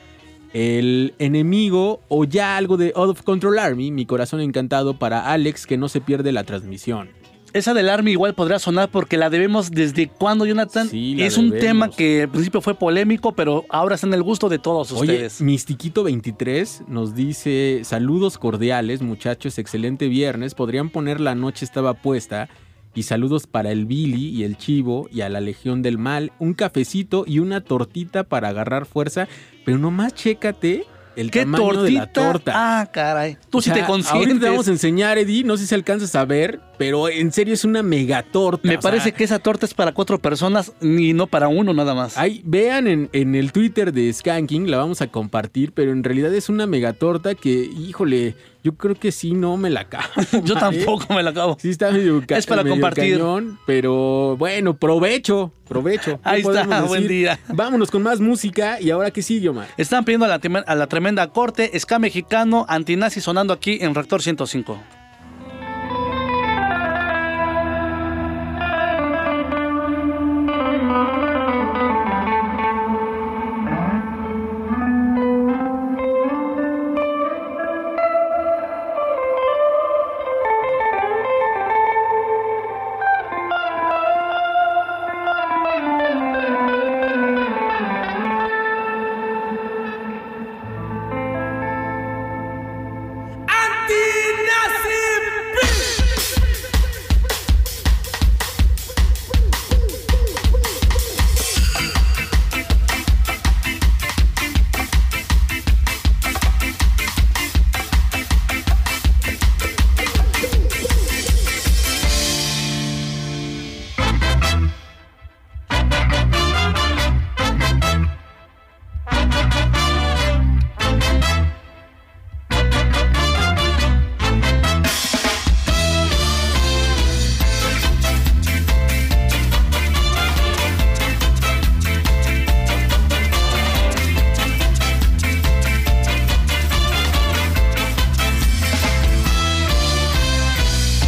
[0.53, 5.65] el enemigo o ya algo de Out of Control Army, mi corazón encantado para Alex
[5.65, 7.09] que no se pierde la transmisión.
[7.53, 10.87] Esa del Army igual podría sonar porque la debemos desde cuando, Jonathan.
[10.87, 14.47] Sí, es un tema que al principio fue polémico, pero ahora está en el gusto
[14.47, 15.41] de todos Oye, ustedes.
[15.41, 20.55] Mistiquito 23 nos dice saludos cordiales, muchachos, excelente viernes.
[20.55, 22.47] Podrían poner la noche estaba puesta
[22.93, 26.53] y saludos para el Billy y el Chivo y a la Legión del Mal, un
[26.53, 29.27] cafecito y una tortita para agarrar fuerza,
[29.65, 30.85] pero nomás chécate
[31.17, 32.13] el ¿Qué tamaño de la tortita?
[32.13, 32.51] torta.
[32.55, 33.37] Ah, caray.
[33.49, 34.39] Tú O sí sea, te Ahorita consientes.
[34.39, 37.65] te vamos a enseñar, Eddie, no sé si alcanzas a ver, pero en serio es
[37.65, 38.65] una mega torta.
[38.67, 42.17] Me parece que esa torta es para cuatro personas y no para uno nada más.
[42.17, 46.33] Ay, vean en, en el Twitter de Skanking, la vamos a compartir, pero en realidad
[46.33, 50.05] es una mega torta que, híjole, Yo creo que sí, no me la acabo.
[50.43, 51.57] Yo tampoco me la acabo.
[51.59, 53.17] Sí está medio Es para medio compartir.
[53.17, 56.19] cañón, pero bueno, provecho, provecho.
[56.21, 57.39] ¿Qué Ahí está, buen día.
[57.47, 59.67] Vámonos con más música y ahora qué sigue, Omar.
[59.77, 64.21] Están pidiendo a la, a la tremenda corte, ska mexicano, antinazi sonando aquí en Reactor
[64.21, 65.00] 105.